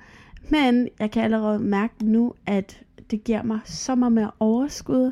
Men 0.50 0.88
jeg 1.00 1.12
kan 1.12 1.24
allerede 1.24 1.60
mærke 1.60 2.06
nu, 2.06 2.34
at 2.46 2.82
det 3.12 3.24
giver 3.24 3.44
mig 3.44 3.60
så 3.66 3.96
meget 3.96 4.12
mere 4.12 4.32
overskud, 4.40 5.12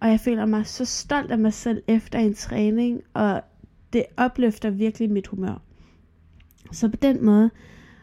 og 0.00 0.08
jeg 0.08 0.20
føler 0.20 0.46
mig 0.46 0.66
så 0.66 0.84
stolt 0.84 1.30
af 1.30 1.38
mig 1.38 1.52
selv 1.52 1.82
efter 1.88 2.18
en 2.18 2.34
træning, 2.34 3.00
og 3.14 3.42
det 3.92 4.04
opløfter 4.16 4.70
virkelig 4.70 5.10
mit 5.10 5.26
humør. 5.26 5.62
Så 6.72 6.88
på 6.88 6.96
den 6.96 7.24
måde, 7.24 7.50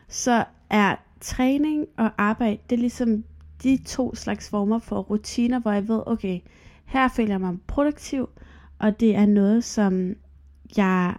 så 0.08 0.46
er 0.70 0.96
træning 1.24 1.86
og 1.98 2.12
arbejde, 2.18 2.58
det 2.70 2.75
er 2.75 2.80
ligesom 2.80 3.24
de 3.63 3.80
to 3.86 4.15
slags 4.15 4.50
former 4.50 4.80
for 4.80 5.00
rutiner, 5.00 5.60
hvor 5.60 5.72
jeg 5.72 5.88
ved, 5.88 6.03
okay, 6.06 6.39
her 6.86 7.08
føler 7.08 7.30
jeg 7.30 7.42
mig 7.42 7.58
produktiv, 7.68 8.30
og 8.80 9.00
det 9.00 9.15
er 9.15 9.25
noget, 9.25 9.63
som 9.63 10.15
jeg 10.77 11.15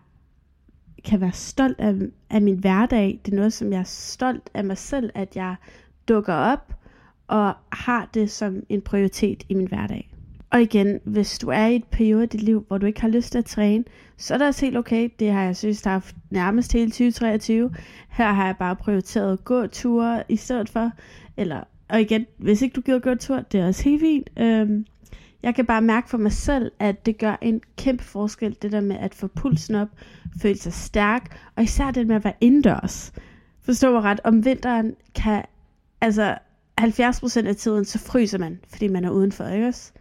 kan 1.05 1.21
være 1.21 1.33
stolt 1.33 1.81
af, 1.81 1.95
af 2.31 2.43
min 2.43 2.59
hverdag. 2.59 3.21
Det 3.25 3.33
er 3.33 3.37
noget, 3.37 3.53
som 3.53 3.73
jeg 3.73 3.79
er 3.81 3.85
stolt 3.85 4.51
af 4.55 4.65
mig 4.65 4.79
selv, 4.79 5.11
at 5.15 5.37
jeg 5.37 5.57
dukker 6.09 6.35
op 6.35 6.75
og 7.27 7.55
har 7.73 8.11
det 8.15 8.31
som 8.31 8.63
en 8.69 8.83
prioritet 8.83 9.45
i 9.49 9.55
min 9.55 9.69
hverdag. 9.69 10.14
Og 10.55 10.63
igen, 10.63 11.01
hvis 11.05 11.39
du 11.39 11.49
er 11.49 11.67
i 11.67 11.77
et 11.77 11.85
periode 11.85 12.25
i 12.25 12.27
dit 12.27 12.43
liv, 12.43 12.65
hvor 12.69 12.79
du 12.79 12.87
ikke 12.87 13.01
har 13.01 13.09
lyst 13.09 13.33
til 13.33 13.39
at 13.39 13.45
træne, 13.45 13.85
så 14.17 14.35
er 14.35 14.39
det 14.39 14.47
også 14.47 14.67
helt 14.67 14.77
okay. 14.77 15.09
Det 15.19 15.33
har 15.33 15.43
jeg 15.43 15.57
synes, 15.57 15.83
der 15.83 15.91
haft 15.91 16.17
nærmest 16.31 16.73
hele 16.73 16.91
2023. 16.91 17.71
Her 18.09 18.33
har 18.33 18.47
jeg 18.47 18.57
bare 18.59 18.77
prioriteret 18.77 19.33
at 19.33 19.45
gå 19.45 19.67
ture 19.67 20.23
i 20.29 20.37
stedet 20.37 20.69
for. 20.69 20.91
Eller, 21.37 21.61
og 21.89 22.01
igen, 22.01 22.27
hvis 22.39 22.63
ikke 22.63 22.75
du 22.75 22.81
gider 22.81 22.99
gå 22.99 23.15
tur, 23.15 23.41
det 23.41 23.61
er 23.61 23.67
også 23.67 23.85
helt 23.85 24.01
fint. 24.01 24.31
Øhm, 24.37 24.87
jeg 25.43 25.55
kan 25.55 25.67
bare 25.67 25.83
mærke 25.83 26.11
for 26.11 26.19
mig 26.19 26.33
selv, 26.33 26.73
at 26.79 27.07
det 27.07 27.19
gør 27.19 27.37
en 27.43 27.61
kæmpe 27.77 28.05
forskel, 28.05 28.57
det 28.63 28.73
der 28.73 28.81
med 28.81 28.97
at 28.97 29.15
få 29.15 29.27
pulsen 29.27 29.75
op, 29.75 29.89
føle 30.43 30.59
sig 30.59 30.73
stærk, 30.73 31.39
og 31.57 31.63
især 31.63 31.91
det 31.91 32.07
med 32.07 32.17
at 32.17 32.25
være 32.25 32.35
indendørs. 32.41 33.13
Forstår 33.63 33.93
mig 33.93 34.03
ret, 34.03 34.21
om 34.25 34.45
vinteren 34.45 34.95
kan, 35.15 35.43
altså 36.01 36.39
70% 36.81 37.47
af 37.47 37.57
tiden, 37.57 37.85
så 37.85 37.99
fryser 37.99 38.39
man, 38.39 38.61
fordi 38.69 38.89
man 38.89 39.05
er 39.05 39.11
udenfor, 39.11 39.47
ikke 39.47 39.67
også? 39.67 39.93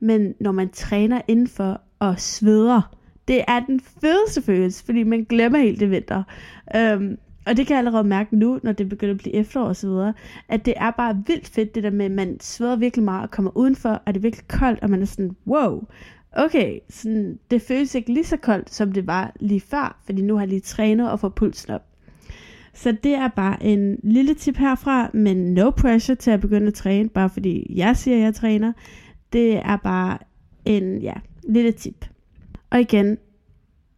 Men 0.00 0.34
når 0.40 0.52
man 0.52 0.68
træner 0.68 1.20
indenfor 1.28 1.80
og 1.98 2.20
sveder, 2.20 2.96
det 3.28 3.44
er 3.48 3.60
den 3.60 3.80
fedeste 3.80 4.42
følelse, 4.42 4.84
fordi 4.84 5.02
man 5.02 5.26
glemmer 5.28 5.58
helt 5.58 5.80
det 5.80 5.90
vinter. 5.90 6.22
Øhm, 6.76 7.18
og 7.46 7.56
det 7.56 7.66
kan 7.66 7.74
jeg 7.74 7.78
allerede 7.78 8.04
mærke 8.04 8.36
nu, 8.36 8.60
når 8.62 8.72
det 8.72 8.88
begynder 8.88 9.14
at 9.14 9.18
blive 9.18 9.34
efterår 9.34 9.64
og 9.64 9.76
så 9.76 9.88
videre, 9.88 10.14
at 10.48 10.66
det 10.66 10.74
er 10.76 10.90
bare 10.90 11.22
vildt 11.26 11.48
fedt, 11.48 11.74
det 11.74 11.82
der 11.82 11.90
med, 11.90 12.04
at 12.04 12.10
man 12.10 12.40
sveder 12.40 12.76
virkelig 12.76 13.04
meget 13.04 13.22
og 13.22 13.30
kommer 13.30 13.56
udenfor, 13.56 13.88
og 13.88 14.14
det 14.14 14.16
er 14.16 14.22
virkelig 14.22 14.48
koldt, 14.48 14.82
og 14.82 14.90
man 14.90 15.02
er 15.02 15.06
sådan, 15.06 15.36
wow, 15.46 15.84
okay, 16.32 16.78
sådan, 16.90 17.38
det 17.50 17.62
føles 17.62 17.94
ikke 17.94 18.12
lige 18.12 18.24
så 18.24 18.36
koldt, 18.36 18.74
som 18.74 18.92
det 18.92 19.06
var 19.06 19.32
lige 19.40 19.60
før, 19.60 20.00
fordi 20.04 20.22
nu 20.22 20.34
har 20.34 20.40
jeg 20.40 20.48
lige 20.48 20.60
trænet 20.60 21.10
og 21.10 21.20
får 21.20 21.28
pulsen 21.28 21.72
op. 21.72 21.82
Så 22.74 22.96
det 23.02 23.14
er 23.14 23.28
bare 23.28 23.62
en 23.62 23.96
lille 24.02 24.34
tip 24.34 24.56
herfra, 24.56 25.10
men 25.14 25.54
no 25.54 25.70
pressure 25.70 26.16
til 26.16 26.30
at 26.30 26.40
begynde 26.40 26.66
at 26.66 26.74
træne, 26.74 27.08
bare 27.08 27.30
fordi 27.30 27.72
jeg 27.76 27.96
siger, 27.96 28.16
at 28.16 28.22
jeg 28.22 28.34
træner. 28.34 28.72
Det 29.32 29.56
er 29.56 29.76
bare 29.76 30.18
en 30.64 30.98
ja, 30.98 31.12
lille 31.48 31.72
tip. 31.72 32.06
Og 32.70 32.80
igen, 32.80 33.18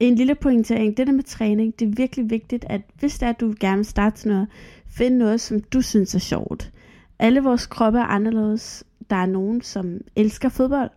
en 0.01 0.15
lille 0.15 0.35
pointering, 0.35 0.97
det 0.97 1.07
der 1.07 1.13
med 1.13 1.23
træning, 1.23 1.79
det 1.79 1.89
er 1.89 1.93
virkelig 1.97 2.31
vigtigt, 2.31 2.65
at 2.69 2.81
hvis 2.99 3.19
det 3.19 3.27
er, 3.27 3.31
at 3.31 3.41
du 3.41 3.55
gerne 3.61 3.77
vil 3.77 3.85
starte 3.85 4.21
sådan 4.21 4.33
noget, 4.33 4.49
find 4.89 5.17
noget, 5.17 5.41
som 5.41 5.61
du 5.61 5.83
synes 5.83 6.15
er 6.15 6.19
sjovt. 6.19 6.73
Alle 7.19 7.41
vores 7.41 7.67
kroppe 7.67 7.99
er 7.99 8.05
anderledes. 8.05 8.85
Der 9.11 9.17
er 9.17 9.27
nogen, 9.27 9.63
som 9.63 10.01
elsker 10.17 10.49
fodbold, 10.49 10.91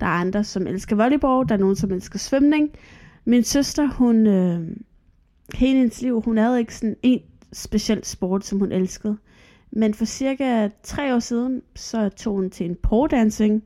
der 0.00 0.06
er 0.06 0.10
andre, 0.10 0.44
som 0.44 0.66
elsker 0.66 0.96
volleyball, 0.96 1.48
der 1.48 1.54
er 1.54 1.58
nogen, 1.58 1.76
som 1.76 1.92
elsker 1.92 2.18
svømning. 2.18 2.70
Min 3.24 3.44
søster, 3.44 3.86
hun, 3.86 4.26
øh, 4.26 4.76
hele 5.54 5.78
hendes 5.78 6.02
liv, 6.02 6.20
hun 6.20 6.38
havde 6.38 6.58
ikke 6.58 6.74
sådan 6.74 6.96
en 7.02 7.20
speciel 7.52 8.04
sport, 8.04 8.46
som 8.46 8.58
hun 8.58 8.72
elskede. 8.72 9.16
Men 9.70 9.94
for 9.94 10.04
cirka 10.04 10.68
tre 10.82 11.14
år 11.14 11.18
siden, 11.18 11.62
så 11.74 12.08
tog 12.08 12.34
hun 12.34 12.50
til 12.50 12.66
en 12.66 12.76
pole 12.82 13.08
dancing 13.08 13.62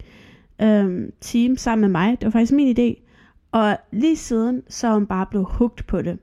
øhm, 0.62 1.12
team 1.20 1.56
sammen 1.56 1.80
med 1.80 1.88
mig. 1.88 2.10
Det 2.20 2.24
var 2.24 2.30
faktisk 2.30 2.52
min 2.52 2.78
idé. 2.78 3.02
Og 3.52 3.76
lige 3.92 4.16
siden, 4.16 4.62
så 4.68 4.86
er 4.86 4.94
hun 4.94 5.06
bare 5.06 5.26
blevet 5.26 5.46
hugt 5.50 5.86
på 5.86 6.02
det. 6.02 6.18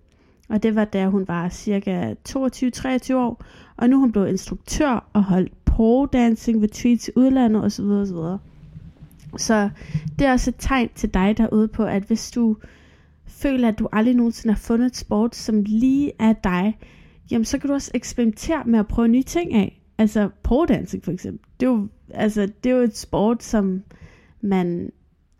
Og 0.50 0.64
det 0.64 0.76
var 0.76 0.86
da 0.86 1.08
hun 1.08 1.28
var 1.28 1.50
cirka 1.50 2.14
22-23 2.30 3.14
år. 3.14 3.44
Og 3.78 3.90
nu 3.90 3.96
er 3.96 4.00
hun 4.00 4.12
blevet 4.12 4.30
instruktør 4.30 5.10
og 5.14 5.24
holdt 5.24 5.66
pole 5.66 6.10
dancing 6.14 6.64
retreats 6.64 7.08
i 7.08 7.12
udlandet 7.16 7.64
osv. 7.64 7.84
osv. 7.86 8.40
Så 9.38 9.70
det 10.20 10.28
er 10.28 10.32
også 10.32 10.50
et 10.50 10.56
tegn 10.60 10.90
til 10.96 11.14
dig 11.14 11.38
derude 11.38 11.68
på, 11.68 11.84
at 11.84 12.04
hvis 12.04 12.32
du 12.32 12.58
føler, 13.28 13.68
at 13.68 13.80
du 13.80 13.88
aldrig 13.92 14.16
nogensinde 14.16 14.54
har 14.54 14.60
fundet 14.60 14.86
et 14.86 14.98
sport, 14.98 15.36
som 15.36 15.64
lige 15.64 16.12
er 16.20 16.34
dig, 16.34 16.78
jamen 17.32 17.46
så 17.46 17.58
kan 17.58 17.68
du 17.68 17.74
også 17.74 17.92
eksperimentere 17.94 18.64
med 18.66 18.80
at 18.80 18.88
prøve 18.88 19.08
nye 19.08 19.24
ting 19.24 19.54
af. 19.54 19.82
Altså 19.98 20.30
pole 20.44 20.68
dancing 20.68 21.04
for 21.04 21.12
eksempel. 21.12 21.50
Det 21.60 21.66
er 21.66 21.72
jo, 21.72 21.88
altså, 22.14 22.42
det 22.64 22.72
er 22.72 22.76
jo 22.76 22.82
et 22.82 22.98
sport, 22.98 23.44
som 23.44 23.84
man 24.42 24.92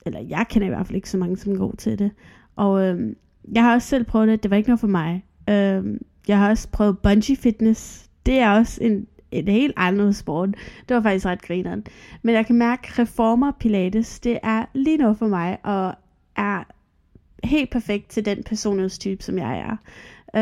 eller 0.06 0.20
jeg 0.20 0.46
kender 0.50 0.68
i 0.68 0.70
hvert 0.70 0.88
fald 0.88 0.96
ikke 0.96 1.10
så 1.10 1.18
mange, 1.18 1.38
som 1.38 1.58
går 1.58 1.76
til 1.78 2.00
det. 2.00 2.12
Og 2.56 2.84
øhm, 2.84 3.16
jeg 3.52 3.64
har 3.64 3.74
også 3.74 3.88
selv 3.88 4.06
prøvet 4.06 4.28
det, 4.28 4.44
det 4.44 4.52
var 4.52 4.58
ikke 4.58 4.70
noget 4.70 4.80
for 4.80 4.88
mig. 4.88 5.26
Øhm, 5.50 6.02
jeg 6.28 6.38
har 6.38 6.50
også 6.50 6.68
prøvet 6.72 7.00
bungee 7.00 7.36
fitness. 7.36 8.10
Det 8.26 8.40
er 8.40 8.52
også 8.52 8.84
en, 8.84 9.08
en 9.32 9.48
helt 9.48 9.74
andet 9.78 10.16
sport. 10.16 10.50
Det 10.90 10.96
var 10.96 11.02
faktisk 11.02 11.26
ret 11.26 11.42
grineren. 11.42 11.84
Men 12.22 12.36
jeg 12.36 12.46
kan 12.46 12.56
mærke, 12.56 12.88
at 12.88 13.00
reformer 13.00 13.52
pilates, 13.60 14.20
det 14.20 14.40
er 14.44 14.66
lige 14.74 14.98
noget 14.98 15.18
for 15.18 15.28
mig, 15.28 15.58
og 15.64 15.94
er 16.36 16.64
helt 17.44 17.70
perfekt 17.70 18.10
til 18.10 18.26
den 18.26 18.44
personlighedstype, 18.44 19.24
som 19.24 19.38
jeg 19.38 19.60
er. 19.60 19.78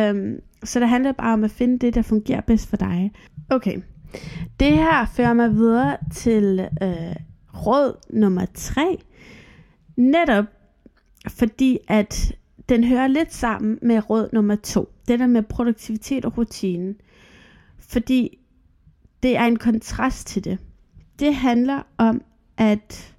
Øhm, 0.09 0.41
så 0.63 0.79
det 0.79 0.89
handler 0.89 1.11
bare 1.11 1.33
om 1.33 1.43
at 1.43 1.51
finde 1.51 1.79
det, 1.79 1.95
der 1.95 2.01
fungerer 2.01 2.41
bedst 2.41 2.69
for 2.69 2.77
dig. 2.77 3.11
Okay, 3.49 3.81
det 4.59 4.73
her 4.73 5.05
fører 5.05 5.33
mig 5.33 5.53
videre 5.55 5.97
til 6.13 6.59
øh, 6.81 7.15
råd 7.53 7.93
nummer 8.09 8.45
3, 8.53 8.97
Netop 9.97 10.45
fordi, 11.29 11.77
at 11.87 12.35
den 12.69 12.83
hører 12.83 13.07
lidt 13.07 13.33
sammen 13.33 13.79
med 13.81 14.09
råd 14.09 14.29
nummer 14.33 14.55
2. 14.55 14.89
Det 15.07 15.19
der 15.19 15.27
med 15.27 15.43
produktivitet 15.43 16.25
og 16.25 16.37
rutinen. 16.37 16.95
Fordi 17.79 18.37
det 19.23 19.37
er 19.37 19.45
en 19.45 19.57
kontrast 19.57 20.27
til 20.27 20.43
det. 20.43 20.57
Det 21.19 21.35
handler 21.35 21.81
om, 21.97 22.21
at 22.57 23.15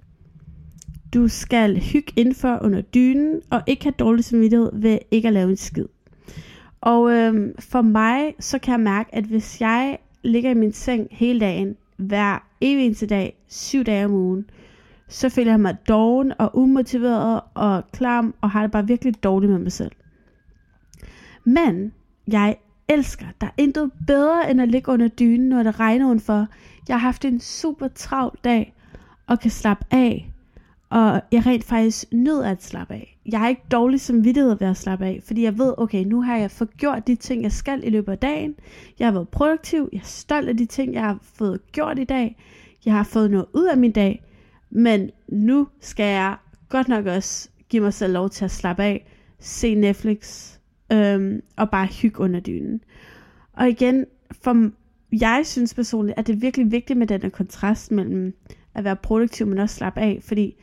du 1.13 1.27
skal 1.27 1.79
hygge 1.79 2.13
indenfor 2.15 2.59
under 2.61 2.81
dynen, 2.81 3.41
og 3.49 3.61
ikke 3.67 3.83
have 3.83 3.93
dårlig 3.99 4.23
samvittighed 4.25 4.71
ved 4.73 4.97
ikke 5.11 5.27
at 5.27 5.33
lave 5.33 5.49
en 5.49 5.57
skid. 5.57 5.85
Og 6.81 7.11
øh, 7.11 7.53
for 7.59 7.81
mig, 7.81 8.35
så 8.39 8.59
kan 8.59 8.71
jeg 8.71 8.79
mærke, 8.79 9.15
at 9.15 9.23
hvis 9.23 9.61
jeg 9.61 9.97
ligger 10.23 10.49
i 10.51 10.53
min 10.53 10.73
seng 10.73 11.07
hele 11.11 11.39
dagen, 11.39 11.75
hver 11.97 12.47
evig 12.61 12.85
eneste 12.85 13.07
dag, 13.07 13.37
syv 13.47 13.83
dage 13.83 14.05
om 14.05 14.11
ugen, 14.11 14.45
så 15.07 15.29
føler 15.29 15.51
jeg 15.51 15.59
mig 15.59 15.77
doven 15.87 16.33
og 16.39 16.57
umotiveret 16.57 17.41
og 17.53 17.83
klam 17.93 18.35
og 18.41 18.51
har 18.51 18.61
det 18.61 18.71
bare 18.71 18.87
virkelig 18.87 19.23
dårligt 19.23 19.51
med 19.51 19.59
mig 19.59 19.71
selv. 19.71 19.91
Men 21.43 21.93
jeg 22.27 22.55
elsker, 22.87 23.25
der 23.41 23.47
er 23.47 23.51
intet 23.57 23.91
bedre 24.07 24.51
end 24.51 24.61
at 24.61 24.69
ligge 24.69 24.91
under 24.91 25.07
dynen, 25.07 25.49
når 25.49 25.63
det 25.63 25.79
regner 25.79 26.05
udenfor. 26.05 26.47
Jeg 26.87 26.95
har 26.95 27.07
haft 27.07 27.25
en 27.25 27.39
super 27.39 27.87
travl 27.87 28.37
dag 28.43 28.73
og 29.27 29.39
kan 29.39 29.51
slappe 29.51 29.85
af. 29.91 30.33
Og 30.89 31.21
jeg 31.31 31.45
rent 31.45 31.63
faktisk 31.63 32.05
nød 32.11 32.43
at 32.43 32.63
slappe 32.63 32.93
af. 32.93 33.17
Jeg 33.25 33.39
har 33.39 33.49
ikke 33.49 33.61
dårlig 33.71 34.01
samvittighed 34.01 34.55
ved 34.59 34.67
at 34.67 34.77
slappe 34.77 35.05
af, 35.05 35.19
fordi 35.23 35.43
jeg 35.43 35.57
ved, 35.57 35.73
okay, 35.77 36.03
nu 36.03 36.21
har 36.21 36.37
jeg 36.37 36.51
fået 36.51 36.77
gjort 36.77 37.07
de 37.07 37.15
ting, 37.15 37.43
jeg 37.43 37.51
skal 37.51 37.83
i 37.83 37.89
løbet 37.89 38.11
af 38.11 38.17
dagen. 38.17 38.55
Jeg 38.99 39.07
har 39.07 39.11
været 39.11 39.29
produktiv, 39.29 39.89
jeg 39.93 39.99
er 39.99 40.03
stolt 40.03 40.49
af 40.49 40.57
de 40.57 40.65
ting, 40.65 40.93
jeg 40.93 41.01
har 41.01 41.17
fået 41.21 41.71
gjort 41.71 41.99
i 41.99 42.03
dag. 42.03 42.37
Jeg 42.85 42.93
har 42.93 43.03
fået 43.03 43.31
noget 43.31 43.45
ud 43.53 43.65
af 43.65 43.77
min 43.77 43.91
dag. 43.91 44.23
Men 44.69 45.09
nu 45.27 45.67
skal 45.79 46.05
jeg 46.05 46.35
godt 46.69 46.87
nok 46.87 47.05
også 47.05 47.49
give 47.69 47.83
mig 47.83 47.93
selv 47.93 48.13
lov 48.13 48.29
til 48.29 48.45
at 48.45 48.51
slappe 48.51 48.83
af, 48.83 49.05
se 49.39 49.75
Netflix 49.75 50.53
øhm, 50.91 51.41
og 51.55 51.69
bare 51.69 51.87
hygge 51.87 52.19
under 52.19 52.39
dynen. 52.39 52.81
Og 53.53 53.69
igen, 53.69 54.05
for 54.41 54.69
jeg 55.11 55.41
synes 55.45 55.73
personligt, 55.73 56.19
at 56.19 56.27
det 56.27 56.33
er 56.33 56.39
virkelig 56.39 56.71
vigtigt 56.71 56.99
med 56.99 57.07
den 57.07 57.21
her 57.21 57.29
kontrast 57.29 57.91
mellem 57.91 58.33
at 58.73 58.83
være 58.83 58.95
produktiv, 58.95 59.47
men 59.47 59.57
også 59.57 59.75
slappe 59.75 59.99
af, 59.99 60.19
fordi 60.21 60.55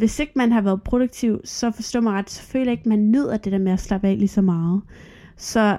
hvis 0.00 0.18
ikke 0.18 0.32
man 0.36 0.52
har 0.52 0.60
været 0.60 0.82
produktiv, 0.82 1.40
så 1.44 1.70
forstår 1.70 2.00
man 2.00 2.12
ret, 2.12 2.30
så 2.30 2.42
føler 2.42 2.64
jeg 2.64 2.72
ikke, 2.72 2.88
man 2.88 3.10
nyder 3.10 3.36
det 3.36 3.52
der 3.52 3.58
med 3.58 3.72
at 3.72 3.80
slappe 3.80 4.08
af 4.08 4.18
lige 4.18 4.28
så 4.28 4.40
meget. 4.42 4.82
Så, 5.36 5.76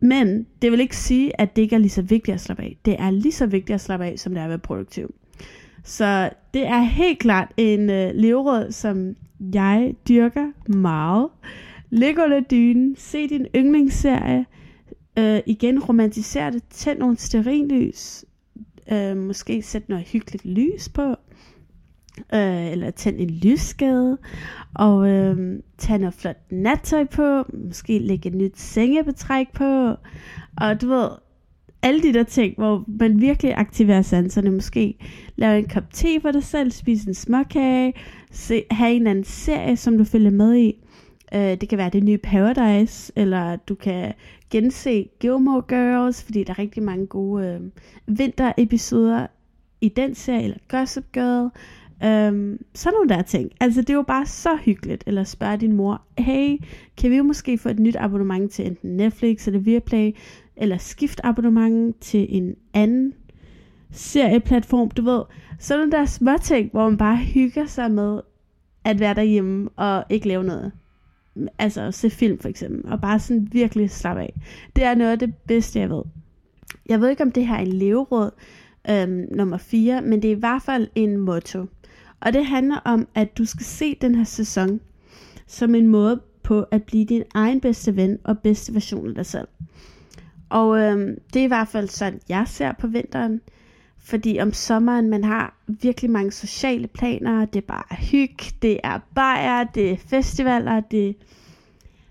men 0.00 0.46
det 0.62 0.72
vil 0.72 0.80
ikke 0.80 0.96
sige, 0.96 1.40
at 1.40 1.56
det 1.56 1.62
ikke 1.62 1.74
er 1.74 1.80
lige 1.80 1.90
så 1.90 2.02
vigtigt 2.02 2.34
at 2.34 2.40
slappe 2.40 2.62
af. 2.62 2.76
Det 2.84 2.96
er 2.98 3.10
lige 3.10 3.32
så 3.32 3.46
vigtigt 3.46 3.74
at 3.74 3.80
slappe 3.80 4.06
af, 4.06 4.18
som 4.18 4.32
det 4.34 4.40
er 4.40 4.44
at 4.44 4.50
være 4.50 4.58
produktiv. 4.58 5.14
Så 5.84 6.30
det 6.54 6.66
er 6.66 6.80
helt 6.80 7.18
klart 7.18 7.52
en 7.56 7.90
øh, 7.90 8.10
leveråd, 8.14 8.72
som 8.72 9.16
jeg 9.54 9.94
dyrker 10.08 10.52
meget. 10.66 11.28
Læg 11.90 12.18
under 12.18 12.40
dynen, 12.40 12.96
se 12.96 13.28
din 13.28 13.46
yndlingsserie, 13.56 14.46
Øh, 15.18 15.40
igen, 15.46 15.82
romantisere 15.82 16.50
det. 16.50 16.62
Tænd 16.70 16.98
nogle 16.98 17.18
sterinlys. 17.18 18.24
Øh, 18.92 19.16
måske 19.16 19.62
sæt 19.62 19.88
noget 19.88 20.04
hyggeligt 20.04 20.44
lys 20.44 20.88
på. 20.88 21.14
Øh, 22.34 22.72
eller 22.72 22.90
tænd 22.90 23.16
en 23.18 23.30
lysskade. 23.30 24.18
Og 24.74 25.08
øh, 25.08 25.60
tag 25.78 25.98
noget 25.98 26.14
flot 26.14 26.38
nattøj 26.50 27.04
på. 27.04 27.42
Måske 27.66 27.98
lægge 27.98 28.28
et 28.28 28.34
nyt 28.34 28.58
sengebetræk 28.58 29.46
på. 29.52 29.94
Og 30.56 30.80
du 30.80 30.88
ved, 30.88 31.08
alle 31.84 32.02
de 32.02 32.12
der 32.12 32.22
ting, 32.22 32.54
hvor 32.56 32.84
man 32.86 33.20
virkelig 33.20 33.54
aktiverer 33.56 34.02
sanserne. 34.02 34.50
Måske 34.50 34.98
lave 35.36 35.58
en 35.58 35.68
kop 35.68 35.92
te 35.92 36.20
for 36.20 36.30
dig 36.30 36.44
selv, 36.44 36.70
spise 36.70 37.08
en 37.08 37.14
småkage, 37.14 37.92
se, 38.30 38.64
have 38.70 38.94
en 38.94 39.06
anden 39.06 39.24
serie, 39.24 39.76
som 39.76 39.98
du 39.98 40.04
følger 40.04 40.30
med 40.30 40.56
i. 40.56 40.84
Øh, 41.34 41.40
det 41.40 41.68
kan 41.68 41.78
være 41.78 41.90
det 41.90 42.04
nye 42.04 42.18
Paradise, 42.18 43.12
eller 43.16 43.56
du 43.56 43.74
kan 43.74 44.12
gense 44.50 45.08
Gilmore 45.20 45.62
Girls, 45.68 46.22
fordi 46.22 46.44
der 46.44 46.52
er 46.52 46.58
rigtig 46.58 46.82
mange 46.82 47.06
gode 47.06 47.46
øh, 47.46 47.60
vinterepisoder 48.18 49.26
i 49.80 49.88
den 49.88 50.14
serie, 50.14 50.42
eller 50.42 50.58
Gossip 50.68 51.12
Girl. 51.12 51.50
Øhm, 52.04 52.58
sådan 52.74 52.94
nogle 52.94 53.08
der 53.08 53.22
ting. 53.22 53.50
Altså 53.60 53.80
det 53.80 53.90
er 53.90 53.94
jo 53.94 54.02
bare 54.02 54.26
så 54.26 54.56
hyggeligt. 54.56 55.04
Eller 55.06 55.24
spørge 55.24 55.56
din 55.56 55.72
mor, 55.72 56.02
hey, 56.18 56.58
kan 56.96 57.10
vi 57.10 57.16
jo 57.16 57.22
måske 57.22 57.58
få 57.58 57.68
et 57.68 57.78
nyt 57.78 57.96
abonnement 57.96 58.52
til 58.52 58.66
enten 58.66 58.96
Netflix 58.96 59.46
eller 59.46 59.60
Viaplay, 59.60 60.16
eller 60.56 60.78
skift 60.78 61.20
abonnement 61.24 62.00
til 62.00 62.26
en 62.28 62.54
anden 62.74 63.14
serieplatform, 63.90 64.90
du 64.90 65.02
ved. 65.02 65.22
Sådan 65.58 65.78
nogle 65.80 65.92
der 65.92 66.04
små 66.04 66.30
ting, 66.42 66.70
hvor 66.70 66.88
man 66.88 66.98
bare 66.98 67.16
hygger 67.16 67.66
sig 67.66 67.90
med 67.90 68.20
at 68.84 69.00
være 69.00 69.14
derhjemme 69.14 69.68
og 69.76 70.04
ikke 70.10 70.28
lave 70.28 70.44
noget. 70.44 70.72
Altså 71.58 71.90
se 71.90 72.10
film 72.10 72.38
for 72.38 72.48
eksempel, 72.48 72.92
og 72.92 73.00
bare 73.00 73.18
sådan 73.18 73.48
virkelig 73.52 73.90
slappe 73.90 74.22
af. 74.22 74.34
Det 74.76 74.84
er 74.84 74.94
noget 74.94 75.10
af 75.10 75.18
det 75.18 75.34
bedste, 75.34 75.80
jeg 75.80 75.90
ved. 75.90 76.02
Jeg 76.88 77.00
ved 77.00 77.08
ikke, 77.08 77.22
om 77.22 77.32
det 77.32 77.46
her 77.46 77.54
er 77.54 77.60
en 77.60 77.72
leveråd, 77.72 78.30
øhm, 78.90 79.26
nummer 79.36 79.56
4, 79.56 80.02
men 80.02 80.22
det 80.22 80.32
er 80.32 80.36
i 80.36 80.38
hvert 80.38 80.62
fald 80.62 80.88
en 80.94 81.16
motto. 81.16 81.66
Og 82.24 82.32
det 82.32 82.46
handler 82.46 82.76
om, 82.84 83.08
at 83.14 83.38
du 83.38 83.44
skal 83.44 83.66
se 83.66 83.94
den 84.00 84.14
her 84.14 84.24
sæson 84.24 84.80
som 85.46 85.74
en 85.74 85.86
måde 85.86 86.20
på 86.42 86.62
at 86.62 86.82
blive 86.82 87.04
din 87.04 87.22
egen 87.34 87.60
bedste 87.60 87.96
ven 87.96 88.18
og 88.24 88.38
bedste 88.38 88.74
version 88.74 89.08
af 89.08 89.14
dig 89.14 89.26
selv. 89.26 89.48
Og 90.48 90.78
øh, 90.78 91.16
det 91.32 91.40
er 91.40 91.44
i 91.44 91.48
hvert 91.48 91.68
fald 91.68 91.88
sådan, 91.88 92.20
jeg 92.28 92.48
ser 92.48 92.72
på 92.72 92.86
vinteren. 92.86 93.40
Fordi 93.98 94.38
om 94.40 94.52
sommeren, 94.52 95.10
man 95.10 95.24
har 95.24 95.54
virkelig 95.66 96.10
mange 96.10 96.32
sociale 96.32 96.86
planer. 96.86 97.44
Det 97.44 97.62
er 97.62 97.66
bare 97.66 97.96
hyg, 97.96 98.36
det 98.62 98.80
er 98.84 98.98
bajer, 99.14 99.64
det 99.64 99.90
er 99.90 99.96
festivaler, 99.96 100.80
det 100.80 101.08
er 101.08 101.12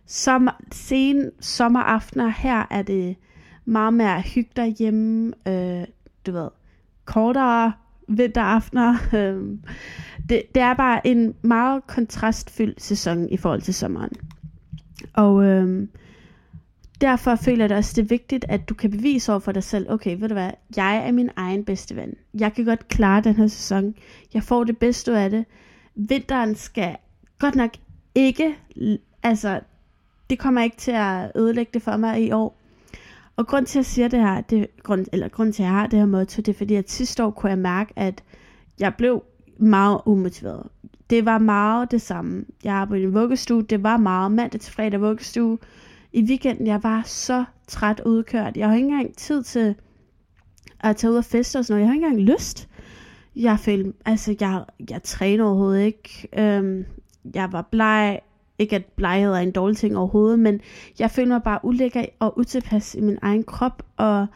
sommer, 0.05 0.51
sen 0.71 1.31
sommeraftener. 1.39 2.27
Her 2.27 2.67
er 2.69 2.81
det 2.81 3.15
meget 3.65 3.93
mere 3.93 4.21
hyg 4.21 4.47
derhjemme. 4.55 5.33
Øh, 5.47 5.87
du 6.25 6.31
ved, 6.31 6.49
kortere 7.05 7.73
vinteraftener. 8.07 8.97
Øhm, 9.13 9.59
det, 10.29 10.43
det 10.55 10.61
er 10.61 10.73
bare 10.73 11.07
en 11.07 11.35
meget 11.41 11.87
kontrastfyldt 11.87 12.81
sæson 12.81 13.29
i 13.29 13.37
forhold 13.37 13.61
til 13.61 13.73
sommeren. 13.73 14.11
Og 15.13 15.43
øhm, 15.43 15.89
derfor 17.01 17.35
føler 17.35 17.63
jeg 17.63 17.69
det 17.69 17.77
også, 17.77 17.93
det 17.95 18.01
er 18.01 18.07
vigtigt, 18.07 18.45
at 18.49 18.69
du 18.69 18.73
kan 18.73 18.91
bevise 18.91 19.31
over 19.31 19.39
for 19.39 19.51
dig 19.51 19.63
selv, 19.63 19.91
okay, 19.91 20.17
ved 20.19 20.27
du 20.29 20.33
hvad, 20.33 20.51
jeg 20.75 21.07
er 21.07 21.11
min 21.11 21.29
egen 21.35 21.65
bedste 21.65 21.95
ven. 21.95 22.13
Jeg 22.33 22.53
kan 22.53 22.65
godt 22.65 22.87
klare 22.87 23.21
den 23.21 23.35
her 23.35 23.47
sæson. 23.47 23.95
Jeg 24.33 24.43
får 24.43 24.63
det 24.63 24.77
bedste 24.77 25.17
af 25.17 25.29
det. 25.29 25.45
Vinteren 25.95 26.55
skal 26.55 26.95
godt 27.39 27.55
nok 27.55 27.71
ikke, 28.15 28.55
altså, 29.23 29.59
det 30.29 30.39
kommer 30.39 30.61
ikke 30.61 30.77
til 30.77 30.91
at 30.91 31.31
ødelægge 31.35 31.71
det 31.73 31.81
for 31.81 31.97
mig 31.97 32.23
i 32.23 32.31
år. 32.31 32.62
Og 33.35 33.47
grund 33.47 33.65
til, 33.65 33.79
at 33.79 33.81
jeg 33.81 33.85
siger 33.85 34.07
det 34.07 34.19
her, 34.19 34.41
det, 34.41 34.67
grund, 34.83 35.05
eller 35.13 35.27
grund 35.27 35.53
til, 35.53 35.63
at 35.63 35.67
jeg 35.67 35.73
har 35.73 35.87
det 35.87 35.99
her 35.99 36.05
motto, 36.05 36.41
det 36.41 36.53
er 36.53 36.57
fordi, 36.57 36.75
at 36.75 36.91
sidste 36.91 37.23
år 37.23 37.31
kunne 37.31 37.49
jeg 37.49 37.59
mærke, 37.59 37.93
at 37.95 38.23
jeg 38.79 38.95
blev 38.95 39.23
meget 39.57 40.01
umotiveret. 40.05 40.67
Det 41.09 41.25
var 41.25 41.37
meget 41.37 41.91
det 41.91 42.01
samme. 42.01 42.45
Jeg 42.63 42.73
arbejdede 42.73 43.03
i 43.03 43.07
en 43.07 43.13
vuggestue, 43.13 43.61
det 43.61 43.83
var 43.83 43.97
meget 43.97 44.31
mandag 44.31 44.61
til 44.61 44.73
fredag 44.73 45.01
vuggestue, 45.01 45.57
i 46.13 46.23
weekenden, 46.23 46.67
jeg 46.67 46.83
var 46.83 47.01
så 47.05 47.45
træt 47.67 48.01
udkørt. 48.05 48.57
Jeg 48.57 48.67
har 48.67 48.75
ikke 48.75 48.87
engang 48.87 49.17
tid 49.17 49.43
til 49.43 49.75
at 50.79 50.95
tage 50.95 51.11
ud 51.11 51.17
og 51.17 51.25
feste 51.25 51.59
og 51.59 51.65
sådan 51.65 51.73
noget. 51.73 51.81
Jeg 51.81 51.89
har 51.89 51.95
ikke 51.95 52.05
engang 52.07 52.37
lyst. 52.37 52.69
Jeg 53.35 53.59
følte, 53.59 53.93
altså 54.05 54.35
jeg, 54.39 54.63
jeg 54.89 55.03
træner 55.03 55.45
overhovedet 55.45 55.85
ikke. 55.85 56.27
Øhm, 56.37 56.85
jeg 57.35 57.51
var 57.51 57.67
bleg. 57.71 58.19
Ikke 58.59 58.75
at 58.75 58.85
bleghed 58.85 59.31
er 59.31 59.37
en 59.37 59.51
dårlig 59.51 59.77
ting 59.77 59.97
overhovedet, 59.97 60.39
men 60.39 60.61
jeg 60.99 61.11
følte 61.11 61.29
mig 61.29 61.43
bare 61.43 61.59
ulækker 61.63 62.05
og 62.19 62.37
utilpas 62.37 62.95
i 62.95 63.01
min 63.01 63.17
egen 63.21 63.43
krop, 63.43 63.83
og 63.97 64.27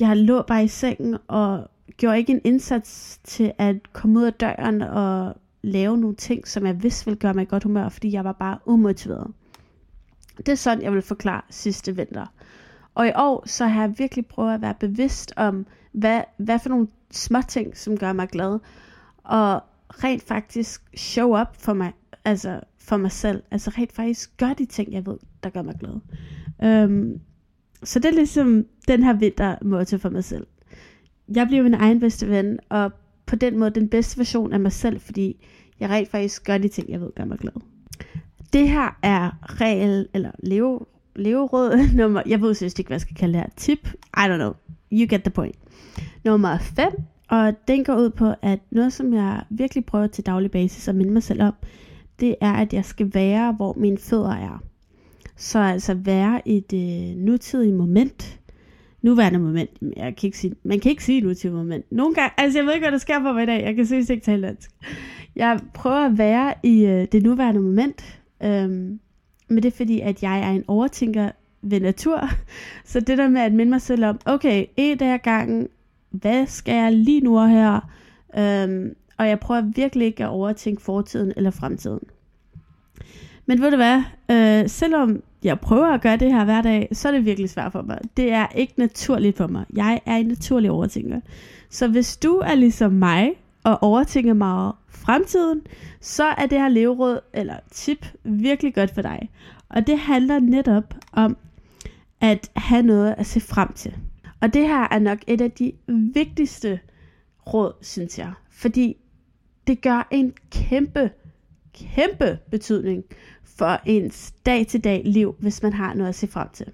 jeg 0.00 0.16
lå 0.16 0.42
bare 0.42 0.64
i 0.64 0.68
sengen 0.68 1.16
og 1.28 1.70
gjorde 1.96 2.18
ikke 2.18 2.32
en 2.32 2.40
indsats 2.44 3.20
til 3.24 3.52
at 3.58 3.92
komme 3.92 4.18
ud 4.18 4.24
af 4.24 4.32
døren 4.32 4.82
og 4.82 5.34
lave 5.62 5.98
nogle 5.98 6.16
ting, 6.16 6.48
som 6.48 6.66
jeg 6.66 6.82
vidste 6.82 7.04
ville 7.04 7.18
gøre 7.18 7.34
mig 7.34 7.48
godt 7.48 7.62
humør, 7.62 7.88
fordi 7.88 8.12
jeg 8.12 8.24
var 8.24 8.32
bare 8.32 8.58
umotiveret. 8.66 9.32
Det 10.36 10.48
er 10.48 10.54
sådan, 10.54 10.82
jeg 10.82 10.92
vil 10.92 11.02
forklare 11.02 11.42
sidste 11.50 11.96
vinter. 11.96 12.26
Og 12.94 13.08
i 13.08 13.12
år, 13.16 13.42
så 13.46 13.66
har 13.66 13.80
jeg 13.80 13.98
virkelig 13.98 14.26
prøvet 14.26 14.54
at 14.54 14.60
være 14.60 14.74
bevidst 14.74 15.32
om, 15.36 15.66
hvad, 15.92 16.22
hvad 16.36 16.58
for 16.58 16.68
nogle 16.68 16.88
små 17.10 17.38
ting, 17.48 17.76
som 17.76 17.98
gør 17.98 18.12
mig 18.12 18.28
glad. 18.28 18.58
Og 19.24 19.62
rent 19.90 20.22
faktisk 20.22 20.82
show 20.96 21.40
up 21.40 21.56
for 21.56 21.72
mig, 21.72 21.92
altså 22.24 22.60
for 22.88 22.96
mig 22.96 23.12
selv. 23.12 23.42
Altså 23.50 23.70
rent 23.70 23.92
faktisk 23.92 24.36
gør 24.36 24.52
de 24.52 24.66
ting, 24.66 24.92
jeg 24.92 25.06
ved, 25.06 25.16
der 25.42 25.50
gør 25.50 25.62
mig 25.62 25.74
glad. 25.80 26.00
Um, 26.84 27.20
så 27.82 27.98
det 27.98 28.04
er 28.04 28.14
ligesom 28.14 28.66
den 28.88 29.02
her 29.02 29.12
vinter 29.12 29.56
måde 29.62 29.98
for 29.98 30.10
mig 30.10 30.24
selv. 30.24 30.46
Jeg 31.34 31.46
bliver 31.46 31.62
min 31.62 31.74
egen 31.74 32.00
bedste 32.00 32.28
ven, 32.28 32.58
og 32.68 32.92
på 33.26 33.36
den 33.36 33.58
måde 33.58 33.70
den 33.70 33.88
bedste 33.88 34.18
version 34.18 34.52
af 34.52 34.60
mig 34.60 34.72
selv, 34.72 35.00
fordi 35.00 35.46
jeg 35.80 35.90
rent 35.90 36.10
faktisk 36.10 36.44
gør 36.44 36.58
de 36.58 36.68
ting, 36.68 36.90
jeg 36.90 37.00
ved, 37.00 37.10
gør 37.16 37.24
mig 37.24 37.38
glad. 37.38 37.52
Det 38.52 38.68
her 38.68 38.98
er 39.02 39.30
regel, 39.60 40.08
eller 40.14 40.30
leve, 40.38 40.80
leveråd 41.16 41.88
nummer, 41.96 42.22
jeg 42.26 42.40
ved 42.40 42.54
synes 42.54 42.78
ikke, 42.78 42.88
hvad 42.88 42.94
jeg 42.94 43.00
skal 43.00 43.16
kalde 43.16 43.32
det 43.32 43.40
her, 43.40 43.48
tip, 43.56 43.88
I 44.16 44.20
don't 44.20 44.36
know, 44.36 44.52
you 44.92 45.06
get 45.08 45.22
the 45.22 45.30
point. 45.30 45.56
Nummer 46.24 46.58
5, 46.58 46.92
og 47.28 47.54
den 47.68 47.84
går 47.84 47.96
ud 47.96 48.10
på, 48.10 48.34
at 48.42 48.58
noget, 48.70 48.92
som 48.92 49.14
jeg 49.14 49.44
virkelig 49.50 49.84
prøver 49.84 50.06
til 50.06 50.26
daglig 50.26 50.50
basis 50.50 50.88
at 50.88 50.94
minde 50.94 51.12
mig 51.12 51.22
selv 51.22 51.42
om, 51.42 51.54
det 52.20 52.34
er, 52.40 52.52
at 52.52 52.72
jeg 52.72 52.84
skal 52.84 53.14
være, 53.14 53.52
hvor 53.52 53.74
mine 53.76 53.98
fødder 53.98 54.32
er. 54.32 54.62
Så 55.36 55.58
altså 55.58 55.94
være 55.94 56.40
i 56.44 56.60
det 56.60 57.10
øh, 57.10 57.16
nutidige 57.16 57.74
moment, 57.74 58.40
nuværende 59.02 59.38
moment, 59.38 59.70
jeg 59.96 60.16
kan 60.16 60.26
ikke 60.26 60.38
sige, 60.38 60.54
man 60.62 60.80
kan 60.80 60.90
ikke 60.90 61.04
sige 61.04 61.20
nutidige 61.20 61.56
moment. 61.56 61.92
Nogle 61.92 62.14
gange, 62.14 62.30
altså 62.36 62.58
jeg 62.58 62.66
ved 62.66 62.74
ikke, 62.74 62.84
hvad 62.84 62.92
der 62.92 62.98
sker 62.98 63.20
for 63.22 63.32
mig 63.32 63.42
i 63.42 63.46
dag, 63.46 63.64
jeg 63.64 63.76
kan 63.76 63.86
synes 63.86 64.10
ikke 64.10 64.24
tale 64.24 64.46
dansk. 64.46 64.70
Jeg 65.36 65.60
prøver 65.74 66.06
at 66.06 66.18
være 66.18 66.54
i 66.62 66.84
øh, 66.86 67.06
det 67.12 67.22
nuværende 67.22 67.60
moment, 67.60 68.18
Øhm, 68.42 69.00
men 69.48 69.62
det 69.62 69.64
er 69.64 69.76
fordi, 69.76 70.00
at 70.00 70.22
jeg 70.22 70.40
er 70.40 70.50
en 70.50 70.64
overtænker 70.68 71.30
ved 71.62 71.80
natur. 71.80 72.28
Så 72.84 73.00
det 73.00 73.18
der 73.18 73.28
med 73.28 73.40
at 73.40 73.52
minde 73.52 73.70
mig 73.70 73.80
selv 73.80 74.04
om, 74.04 74.20
okay, 74.24 74.66
en 74.76 74.98
dag 74.98 75.22
gangen, 75.22 75.68
hvad 76.10 76.46
skal 76.46 76.74
jeg 76.74 76.92
lige 76.92 77.20
nu 77.20 77.46
her? 77.46 77.90
Øhm, 78.38 78.94
og 79.18 79.28
jeg 79.28 79.40
prøver 79.40 79.60
virkelig 79.60 80.06
ikke 80.06 80.24
at 80.24 80.30
overtænke 80.30 80.82
fortiden 80.82 81.32
eller 81.36 81.50
fremtiden. 81.50 82.00
Men 83.46 83.60
ved 83.60 83.70
du 83.70 83.76
hvad, 83.76 84.02
øh, 84.30 84.68
selvom 84.68 85.22
jeg 85.42 85.60
prøver 85.60 85.86
at 85.86 86.00
gøre 86.00 86.16
det 86.16 86.32
her 86.32 86.44
hver 86.44 86.62
dag, 86.62 86.88
så 86.92 87.08
er 87.08 87.12
det 87.12 87.24
virkelig 87.24 87.50
svært 87.50 87.72
for 87.72 87.82
mig. 87.82 87.98
Det 88.16 88.32
er 88.32 88.46
ikke 88.54 88.74
naturligt 88.76 89.36
for 89.36 89.46
mig. 89.46 89.64
Jeg 89.76 90.00
er 90.06 90.16
en 90.16 90.26
naturlig 90.26 90.70
overtænker. 90.70 91.20
Så 91.70 91.88
hvis 91.88 92.16
du 92.16 92.36
er 92.36 92.54
ligesom 92.54 92.92
mig, 92.92 93.34
og 93.64 93.82
overtænker 93.82 94.34
meget 94.34 94.72
fremtiden, 94.88 95.60
så 96.00 96.24
er 96.24 96.46
det 96.46 96.58
her 96.58 96.68
leveråd 96.68 97.20
eller 97.32 97.56
tip 97.70 98.06
virkelig 98.24 98.74
godt 98.74 98.94
for 98.94 99.02
dig. 99.02 99.30
Og 99.68 99.86
det 99.86 99.98
handler 99.98 100.40
netop 100.40 100.94
om 101.12 101.36
at 102.20 102.50
have 102.56 102.82
noget 102.82 103.14
at 103.18 103.26
se 103.26 103.40
frem 103.40 103.72
til. 103.72 103.96
Og 104.40 104.54
det 104.54 104.68
her 104.68 104.88
er 104.90 104.98
nok 104.98 105.18
et 105.26 105.40
af 105.40 105.50
de 105.50 105.72
vigtigste 105.86 106.80
råd, 107.46 107.72
synes 107.82 108.18
jeg. 108.18 108.32
Fordi 108.50 108.96
det 109.68 109.80
gør 109.80 110.08
en 110.10 110.32
kæmpe, 110.50 111.10
kæmpe 111.74 112.38
betydning 112.50 113.04
for 113.44 113.80
ens 113.86 114.34
dag-til-dag 114.46 115.02
liv, 115.04 115.34
hvis 115.38 115.62
man 115.62 115.72
har 115.72 115.94
noget 115.94 116.08
at 116.08 116.14
se 116.14 116.26
frem 116.26 116.48
til. 116.52 116.66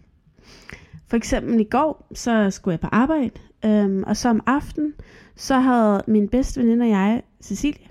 For 1.06 1.16
eksempel 1.16 1.60
i 1.60 1.64
går, 1.64 2.06
så 2.14 2.50
skulle 2.50 2.72
jeg 2.72 2.80
på 2.80 2.88
arbejde, 2.92 3.40
øhm, 3.64 4.02
og 4.06 4.16
så 4.16 4.28
om 4.28 4.40
aftenen, 4.46 4.94
så 5.36 5.58
havde 5.58 6.02
min 6.06 6.28
bedste 6.28 6.60
veninde 6.60 6.84
og 6.84 6.90
jeg, 6.90 7.22
Cecilie, 7.42 7.86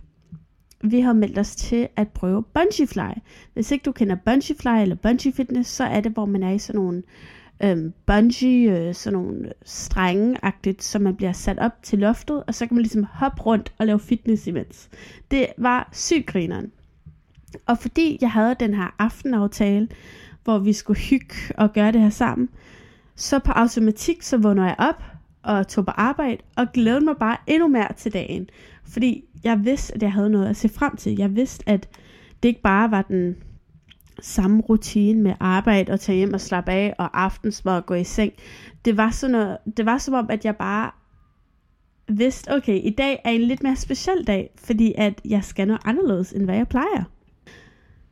vi 0.84 1.00
har 1.00 1.14
meldt 1.14 1.40
os 1.40 1.56
til 1.56 1.88
at 1.96 2.08
prøve 2.08 2.44
bungee 2.44 2.88
fly. 2.88 3.20
Hvis 3.54 3.72
ikke 3.72 3.84
du 3.84 3.92
kender 3.92 4.16
bungee 4.26 4.56
fly 4.60 4.82
eller 4.82 4.96
bungee 4.96 5.34
fitness, 5.34 5.70
så 5.70 5.84
er 5.84 6.02
det, 6.02 6.12
hvor 6.12 6.26
man 6.26 6.44
er 6.44 6.52
i 6.52 6.60
sådan 6.60 6.82
nogle 6.82 7.04
øh, 7.64 7.92
bungee, 8.06 8.88
øh, 8.88 8.96
sådan 8.96 9.20
nogle 9.20 9.46
øh, 9.48 9.52
strenge-agtigt, 9.66 11.00
man 11.00 11.16
bliver 11.16 11.32
sat 11.32 11.60
op 11.60 11.72
til 11.84 12.00
loftet, 12.00 12.44
og 12.48 12.56
så 12.56 12.68
kan 12.68 12.76
man 12.76 12.82
ligesom 12.82 13.04
hoppe 13.04 13.42
rundt 13.42 13.74
og 13.78 13.86
lave 13.86 14.00
fitness 14.00 14.48
imens. 14.48 14.90
Det 15.32 15.48
var 15.58 15.90
sygt 15.92 16.26
grineren. 16.26 16.72
Og 17.66 17.78
fordi 17.78 18.18
jeg 18.22 18.32
havde 18.32 18.56
den 18.60 18.74
her 18.74 18.96
aftenaftale, 19.00 19.88
hvor 20.44 20.60
vi 20.60 20.74
skulle 20.74 21.00
hygge 21.00 21.36
og 21.58 21.74
gøre 21.74 21.92
det 21.92 22.02
her 22.02 22.10
sammen, 22.10 22.50
Så 23.16 23.40
på 23.40 23.52
automatik, 23.52 24.22
så 24.22 24.38
vågner 24.38 24.66
jeg 24.66 24.76
op 24.80 25.04
og 25.44 25.68
tog 25.68 25.86
på 25.86 25.92
arbejde, 25.92 26.38
og 26.56 26.68
glædede 26.74 27.06
mig 27.06 27.16
bare 27.20 27.38
endnu 27.48 27.68
mere 27.68 27.94
til 27.94 28.14
dagen. 28.14 28.50
Fordi 28.84 29.24
jeg 29.44 29.66
vidste, 29.66 29.96
at 29.96 30.04
jeg 30.04 30.14
havde 30.14 30.30
noget 30.30 30.50
at 30.50 30.58
se 30.58 30.70
frem 30.70 30.96
til. 30.96 31.16
Jeg 31.18 31.36
vidste, 31.36 31.70
at 31.70 31.90
det 32.44 32.50
ikke 32.50 32.62
bare 32.62 32.92
var 32.92 33.02
den 33.02 33.36
samme 34.20 34.62
rutine 34.62 35.22
med 35.22 35.34
arbejde 35.40 35.92
og 35.92 36.00
tage 36.00 36.18
hjem 36.18 36.34
og 36.34 36.42
slappe 36.42 36.72
af 36.72 36.96
og 36.98 37.22
aftensmad 37.24 37.76
og 37.76 37.86
gå 37.86 37.94
i 37.94 38.04
seng. 38.04 38.34
Det 38.86 38.98
var, 38.98 39.12
sådan 39.12 39.32
noget, 39.32 39.58
det 39.78 39.86
var 39.86 39.98
som 39.98 40.14
om, 40.14 40.28
at 40.30 40.46
jeg 40.46 40.56
bare 40.56 40.92
vidste, 42.08 42.52
okay, 42.52 42.80
i 42.84 42.90
dag 42.98 43.22
er 43.26 43.30
en 43.30 43.42
lidt 43.42 43.64
mere 43.64 43.76
speciel 43.76 44.28
dag, 44.28 44.50
fordi 44.58 44.94
at 44.98 45.22
jeg 45.26 45.44
skal 45.44 45.68
noget 45.68 45.82
anderledes, 45.86 46.32
end 46.32 46.46
hvad 46.46 46.56
jeg 46.56 46.68
plejer. 46.68 47.04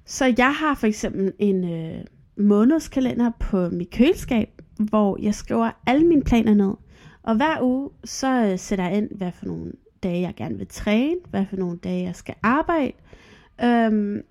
Så 0.05 0.33
jeg 0.37 0.55
har 0.55 0.75
for 0.75 0.87
eksempel 0.87 1.33
en 1.39 1.73
øh, 1.73 2.03
månedskalender 2.37 3.31
på 3.39 3.69
mit 3.69 3.89
køleskab, 3.89 4.61
hvor 4.79 5.17
jeg 5.21 5.35
skriver 5.35 5.71
alle 5.87 6.07
mine 6.07 6.23
planer 6.23 6.53
ned. 6.53 6.73
Og 7.23 7.35
hver 7.35 7.61
uge, 7.61 7.89
så 8.03 8.45
øh, 8.45 8.59
sætter 8.59 8.85
jeg 8.85 8.97
ind, 8.97 9.09
hvad 9.17 9.31
for 9.31 9.45
nogle 9.45 9.71
dage 10.03 10.21
jeg 10.21 10.33
gerne 10.35 10.57
vil 10.57 10.67
træne, 10.67 11.15
hvad 11.29 11.45
for 11.45 11.57
nogle 11.57 11.77
dage 11.77 12.03
jeg 12.03 12.15
skal 12.15 12.35
arbejde. 12.43 12.93
Øhm, 13.63 14.21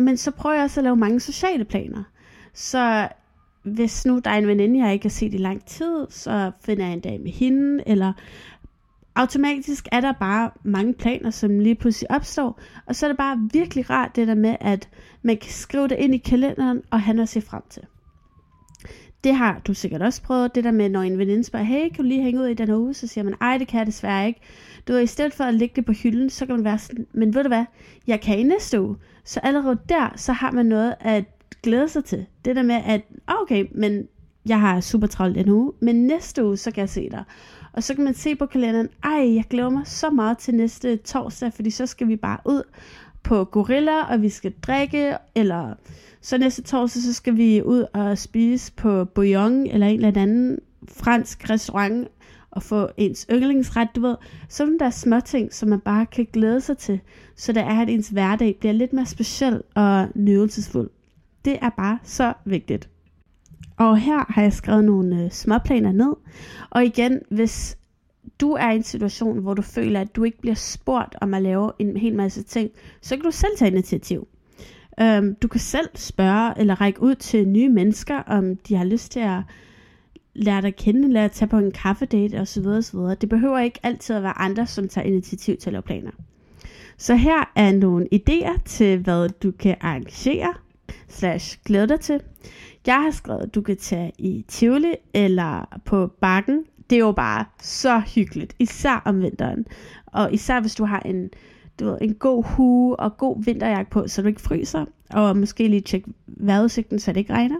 men 0.00 0.16
så 0.16 0.30
prøver 0.30 0.54
jeg 0.54 0.64
også 0.64 0.80
at 0.80 0.84
lave 0.84 0.96
mange 0.96 1.20
sociale 1.20 1.64
planer. 1.64 2.02
Så 2.54 3.08
hvis 3.62 4.06
nu 4.06 4.20
der 4.24 4.30
er 4.30 4.38
en 4.38 4.46
veninde, 4.46 4.84
jeg 4.84 4.92
ikke 4.92 5.04
har 5.04 5.10
set 5.10 5.34
i 5.34 5.38
lang 5.38 5.64
tid, 5.64 6.06
så 6.10 6.50
finder 6.64 6.84
jeg 6.84 6.92
en 6.92 7.00
dag 7.00 7.20
med 7.20 7.30
hende, 7.30 7.82
eller 7.86 8.12
automatisk 9.14 9.88
er 9.92 10.00
der 10.00 10.12
bare 10.12 10.50
mange 10.62 10.94
planer, 10.94 11.30
som 11.30 11.58
lige 11.58 11.74
pludselig 11.74 12.10
opstår, 12.10 12.60
og 12.86 12.96
så 12.96 13.06
er 13.06 13.08
det 13.10 13.16
bare 13.16 13.48
virkelig 13.52 13.90
rart 13.90 14.16
det 14.16 14.28
der 14.28 14.34
med, 14.34 14.56
at 14.60 14.88
man 15.22 15.36
kan 15.36 15.50
skrive 15.50 15.88
det 15.88 15.96
ind 15.98 16.14
i 16.14 16.18
kalenderen 16.18 16.82
og 16.90 17.00
han 17.00 17.16
noget 17.16 17.26
at 17.26 17.28
se 17.28 17.40
frem 17.40 17.62
til. 17.70 17.82
Det 19.24 19.34
har 19.34 19.58
du 19.58 19.74
sikkert 19.74 20.02
også 20.02 20.22
prøvet, 20.22 20.54
det 20.54 20.64
der 20.64 20.70
med, 20.70 20.88
når 20.88 21.00
en 21.00 21.18
veninde 21.18 21.44
spørger, 21.44 21.64
hey, 21.64 21.88
kan 21.88 21.96
du 21.96 22.02
lige 22.02 22.22
hænge 22.22 22.40
ud 22.40 22.46
i 22.46 22.54
den 22.54 22.68
her 22.68 22.76
uge? 22.76 22.94
Så 22.94 23.06
siger 23.06 23.24
man, 23.24 23.34
ej, 23.40 23.58
det 23.58 23.68
kan 23.68 23.78
jeg 23.78 23.86
desværre 23.86 24.26
ikke. 24.26 24.40
Du 24.88 24.92
er 24.92 24.98
i 24.98 25.06
stedet 25.06 25.34
for 25.34 25.44
at 25.44 25.54
lægge 25.54 25.72
det 25.76 25.84
på 25.84 25.92
hylden, 25.92 26.30
så 26.30 26.46
kan 26.46 26.54
man 26.54 26.64
være 26.64 26.78
sådan, 26.78 27.06
men 27.12 27.34
ved 27.34 27.42
du 27.42 27.48
hvad, 27.48 27.64
jeg 28.06 28.20
kan 28.20 28.38
i 28.38 28.42
næste 28.42 28.80
uge. 28.80 28.96
Så 29.24 29.40
allerede 29.42 29.78
der, 29.88 30.12
så 30.16 30.32
har 30.32 30.50
man 30.50 30.66
noget 30.66 30.94
at 31.00 31.24
glæde 31.62 31.88
sig 31.88 32.04
til. 32.04 32.26
Det 32.44 32.56
der 32.56 32.62
med, 32.62 32.80
at 32.86 33.00
ah, 33.28 33.34
okay, 33.42 33.66
men 33.74 34.08
jeg 34.46 34.60
har 34.60 34.80
super 34.80 35.06
travlt 35.06 35.34
den 35.34 35.48
uge, 35.48 35.72
men 35.80 36.06
næste 36.06 36.44
uge, 36.44 36.56
så 36.56 36.70
kan 36.70 36.80
jeg 36.80 36.88
se 36.88 37.10
dig. 37.10 37.24
Og 37.72 37.82
så 37.82 37.94
kan 37.94 38.04
man 38.04 38.14
se 38.14 38.34
på 38.34 38.46
kalenderen, 38.46 38.88
ej, 39.04 39.34
jeg 39.34 39.44
glæder 39.50 39.70
mig 39.70 39.86
så 39.86 40.10
meget 40.10 40.38
til 40.38 40.54
næste 40.54 40.96
torsdag, 40.96 41.52
fordi 41.52 41.70
så 41.70 41.86
skal 41.86 42.08
vi 42.08 42.16
bare 42.16 42.38
ud 42.44 42.62
på 43.22 43.44
Gorilla, 43.44 44.02
og 44.02 44.22
vi 44.22 44.28
skal 44.28 44.52
drikke, 44.62 45.14
eller 45.34 45.74
så 46.20 46.38
næste 46.38 46.62
torsdag, 46.62 47.02
så 47.02 47.12
skal 47.12 47.36
vi 47.36 47.62
ud 47.62 47.84
og 47.92 48.18
spise 48.18 48.72
på 48.72 49.04
Bouillon, 49.04 49.66
eller 49.66 49.86
en 49.86 50.04
eller 50.04 50.22
anden 50.22 50.58
fransk 50.88 51.50
restaurant, 51.50 52.08
og 52.50 52.62
få 52.62 52.88
ens 52.96 53.26
yndlingsret, 53.30 53.88
du 53.96 54.00
ved. 54.00 54.16
Sådan 54.48 54.78
der 54.78 54.90
små 54.90 55.20
ting, 55.20 55.54
som 55.54 55.68
man 55.68 55.80
bare 55.80 56.06
kan 56.06 56.26
glæde 56.32 56.60
sig 56.60 56.78
til, 56.78 57.00
så 57.36 57.52
det 57.52 57.62
er, 57.62 57.80
at 57.82 57.88
ens 57.88 58.08
hverdag 58.08 58.56
bliver 58.60 58.72
lidt 58.72 58.92
mere 58.92 59.06
speciel 59.06 59.62
og 59.74 60.08
nydelsesfuld. 60.14 60.90
Det 61.44 61.58
er 61.62 61.70
bare 61.70 61.98
så 62.02 62.32
vigtigt. 62.44 62.88
Og 63.76 63.98
her 63.98 64.32
har 64.32 64.42
jeg 64.42 64.52
skrevet 64.52 64.84
nogle 64.84 65.24
øh, 65.24 65.30
småplaner 65.30 65.92
ned. 65.92 66.16
Og 66.70 66.84
igen, 66.84 67.20
hvis 67.30 67.78
du 68.40 68.52
er 68.52 68.70
i 68.70 68.76
en 68.76 68.82
situation, 68.82 69.38
hvor 69.38 69.54
du 69.54 69.62
føler, 69.62 70.00
at 70.00 70.16
du 70.16 70.24
ikke 70.24 70.40
bliver 70.40 70.54
spurgt 70.54 71.16
om 71.20 71.34
at 71.34 71.42
lave 71.42 71.72
en 71.78 71.96
hel 71.96 72.14
masse 72.16 72.42
ting, 72.42 72.70
så 73.02 73.16
kan 73.16 73.24
du 73.24 73.30
selv 73.30 73.56
tage 73.58 73.70
initiativ. 73.70 74.28
Um, 75.02 75.34
du 75.34 75.48
kan 75.48 75.60
selv 75.60 75.88
spørge 75.94 76.60
eller 76.60 76.80
række 76.80 77.02
ud 77.02 77.14
til 77.14 77.48
nye 77.48 77.68
mennesker, 77.68 78.18
om 78.18 78.56
de 78.56 78.74
har 78.74 78.84
lyst 78.84 79.12
til 79.12 79.20
at 79.20 79.40
lære 80.34 80.60
dig 80.60 80.68
at 80.68 80.76
kende, 80.76 81.12
lære 81.12 81.24
at 81.24 81.32
tage 81.32 81.48
på 81.48 81.58
en 81.58 81.70
kaffedate 81.70 82.40
osv. 82.40 82.66
osv. 82.66 82.98
Det 82.98 83.28
behøver 83.28 83.58
ikke 83.58 83.80
altid 83.82 84.16
at 84.16 84.22
være 84.22 84.38
andre, 84.38 84.66
som 84.66 84.88
tager 84.88 85.06
initiativ 85.06 85.56
til 85.56 85.68
at 85.68 85.72
lave 85.72 85.82
planer. 85.82 86.10
Så 86.96 87.14
her 87.14 87.52
er 87.56 87.72
nogle 87.72 88.08
idéer 88.14 88.62
til, 88.64 88.98
hvad 88.98 89.28
du 89.28 89.50
kan 89.50 89.76
arrangere, 89.80 90.54
slash 91.08 91.58
glæde 91.64 91.88
dig 91.88 92.00
til. 92.00 92.20
Jeg 92.86 93.02
har 93.02 93.10
skrevet, 93.10 93.42
at 93.42 93.54
du 93.54 93.62
kan 93.62 93.76
tage 93.76 94.12
i 94.18 94.44
Tivoli 94.48 94.94
eller 95.14 95.78
på 95.84 96.06
bakken. 96.20 96.64
Det 96.90 96.96
er 96.96 97.00
jo 97.00 97.12
bare 97.12 97.44
så 97.62 98.02
hyggeligt, 98.14 98.54
især 98.58 99.02
om 99.04 99.22
vinteren. 99.22 99.66
Og 100.06 100.34
især 100.34 100.60
hvis 100.60 100.74
du 100.74 100.84
har 100.84 101.00
en, 101.00 101.30
du 101.80 101.84
ved, 101.84 101.98
en 102.00 102.14
god 102.14 102.44
hue 102.44 103.00
og 103.00 103.16
god 103.16 103.44
vinterjakke 103.44 103.90
på, 103.90 104.08
så 104.08 104.22
du 104.22 104.28
ikke 104.28 104.40
fryser. 104.40 104.84
Og 105.10 105.36
måske 105.36 105.68
lige 105.68 105.80
tjekke 105.80 106.10
vejrudsigten, 106.26 106.98
så 106.98 107.12
det 107.12 107.20
ikke 107.20 107.32
regner. 107.32 107.56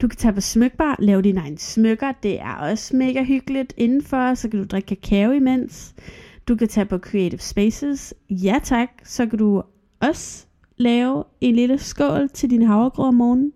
Du 0.00 0.08
kan 0.08 0.16
tage 0.16 0.34
på 0.34 0.40
smykbar, 0.40 0.96
lave 0.98 1.22
dine 1.22 1.40
egne 1.40 1.58
smykker. 1.58 2.12
Det 2.22 2.40
er 2.40 2.54
også 2.54 2.96
mega 2.96 3.22
hyggeligt 3.22 3.74
indenfor, 3.76 4.34
så 4.34 4.48
kan 4.48 4.60
du 4.60 4.66
drikke 4.66 4.86
kakao 4.86 5.32
imens. 5.32 5.94
Du 6.48 6.56
kan 6.56 6.68
tage 6.68 6.86
på 6.86 6.98
Creative 6.98 7.40
Spaces. 7.40 8.14
Ja 8.30 8.60
tak, 8.62 8.88
så 9.04 9.26
kan 9.26 9.38
du 9.38 9.62
også 10.00 10.46
lave 10.76 11.24
en 11.40 11.54
lille 11.54 11.78
skål 11.78 12.28
til 12.28 12.50
din 12.50 12.62
havregrød 12.62 13.08
om 13.08 13.14
morgenen. 13.14 13.52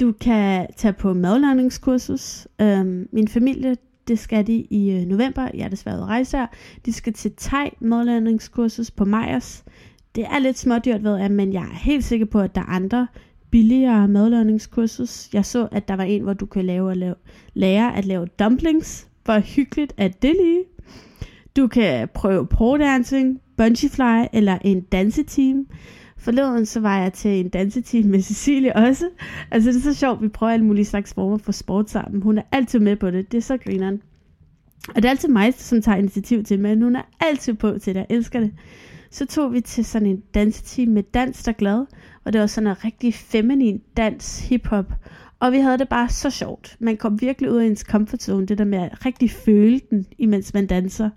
Du 0.00 0.12
kan 0.12 0.66
tage 0.76 0.92
på 0.92 1.14
madlavningskursus. 1.14 2.48
Øhm, 2.60 3.08
min 3.12 3.28
familie, 3.28 3.76
det 4.08 4.18
skal 4.18 4.46
de 4.46 4.54
i 4.54 4.90
øh, 4.90 5.02
november. 5.02 5.48
Jeg 5.54 5.64
er 5.64 5.68
desværre 5.68 5.96
ude 5.96 6.04
rejse 6.04 6.36
her. 6.36 6.46
De 6.86 6.92
skal 6.92 7.12
til 7.12 7.32
Thai 7.36 7.70
madlavningskursus 7.80 8.90
på 8.90 9.04
Majers. 9.04 9.64
Det 10.14 10.24
er 10.24 10.38
lidt 10.38 10.58
smådyrt, 10.58 11.04
ved 11.04 11.16
jeg, 11.16 11.30
men 11.30 11.52
jeg 11.52 11.62
er 11.62 11.74
helt 11.74 12.04
sikker 12.04 12.26
på, 12.26 12.40
at 12.40 12.54
der 12.54 12.60
er 12.60 12.64
andre 12.64 13.06
billigere 13.50 14.08
madlavningskursus. 14.08 15.28
Jeg 15.32 15.44
så, 15.44 15.68
at 15.72 15.88
der 15.88 15.96
var 15.96 16.04
en, 16.04 16.22
hvor 16.22 16.32
du 16.32 16.46
kan 16.46 16.64
lave, 16.64 16.94
lave, 16.94 17.14
lære 17.54 17.96
at 17.96 18.04
lave 18.04 18.26
dumplings. 18.26 19.08
Hvor 19.24 19.38
hyggeligt 19.38 19.92
at 19.96 20.22
det 20.22 20.36
lige. 20.42 20.64
Du 21.56 21.66
kan 21.66 22.08
prøve 22.14 22.46
pro 22.46 22.76
dancing, 22.76 23.40
bungee 23.56 23.90
fly 23.90 24.26
eller 24.32 24.58
en 24.64 24.80
danseteam. 24.80 25.66
Forleden 26.18 26.66
så 26.66 26.80
var 26.80 26.98
jeg 26.98 27.12
til 27.12 27.40
en 27.40 27.48
danseteam 27.48 28.04
med 28.04 28.22
Cecilie 28.22 28.76
også. 28.76 29.08
Altså 29.50 29.70
det 29.70 29.76
er 29.76 29.80
så 29.80 29.94
sjovt, 29.94 30.22
vi 30.22 30.28
prøver 30.28 30.52
alle 30.52 30.64
mulige 30.64 30.84
slags 30.84 31.14
former 31.14 31.38
for 31.38 31.52
sport 31.52 31.90
sammen. 31.90 32.22
Hun 32.22 32.38
er 32.38 32.42
altid 32.52 32.78
med 32.78 32.96
på 32.96 33.10
det. 33.10 33.32
Det 33.32 33.38
er 33.38 33.42
så 33.42 33.56
grineren. 33.56 34.02
Og 34.88 34.96
det 34.96 35.04
er 35.04 35.10
altid 35.10 35.28
mig, 35.28 35.54
som 35.54 35.82
tager 35.82 35.98
initiativ 35.98 36.44
til, 36.44 36.60
men 36.60 36.82
hun 36.82 36.96
er 36.96 37.02
altid 37.20 37.54
på 37.54 37.78
til 37.78 37.94
det. 37.94 38.00
Jeg 38.00 38.16
elsker 38.16 38.40
det. 38.40 38.52
Så 39.10 39.26
tog 39.26 39.52
vi 39.52 39.60
til 39.60 39.84
sådan 39.84 40.08
en 40.08 40.22
danseteam 40.34 40.88
med 40.88 41.02
Dans 41.02 41.42
der 41.42 41.52
Glad, 41.52 41.86
og 42.24 42.32
det 42.32 42.40
var 42.40 42.46
sådan 42.46 42.70
en 42.70 42.84
rigtig 42.84 43.14
feminin 43.14 43.82
dans, 43.96 44.48
hiphop. 44.48 44.92
Og 45.40 45.52
vi 45.52 45.58
havde 45.58 45.78
det 45.78 45.88
bare 45.88 46.08
så 46.08 46.30
sjovt. 46.30 46.76
Man 46.78 46.96
kom 46.96 47.20
virkelig 47.20 47.52
ud 47.52 47.56
af 47.56 47.66
ens 47.66 47.80
comfort 47.80 48.22
zone, 48.22 48.46
det 48.46 48.58
der 48.58 48.64
med 48.64 48.78
at 48.78 49.06
rigtig 49.06 49.30
føle 49.30 49.80
den, 49.90 50.06
imens 50.18 50.54
man 50.54 50.66
danser. 50.66 51.10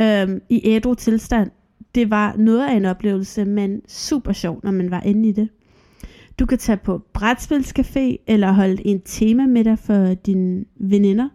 Øhm, 0.00 0.40
I 0.48 0.60
ædru 0.64 0.94
tilstand 0.94 1.50
det 1.96 2.10
var 2.10 2.36
noget 2.36 2.66
af 2.66 2.72
en 2.72 2.84
oplevelse, 2.84 3.44
men 3.44 3.82
super 3.88 4.32
sjov, 4.32 4.60
når 4.64 4.70
man 4.70 4.90
var 4.90 5.00
inde 5.00 5.28
i 5.28 5.32
det. 5.32 5.48
Du 6.38 6.46
kan 6.46 6.58
tage 6.58 6.76
på 6.76 7.02
brætspilscafé, 7.18 8.24
eller 8.26 8.52
holde 8.52 8.86
en 8.86 9.00
tema 9.00 9.46
med 9.46 9.64
dig 9.64 9.78
for 9.78 10.14
dine 10.14 10.64
veninder. 10.76 11.28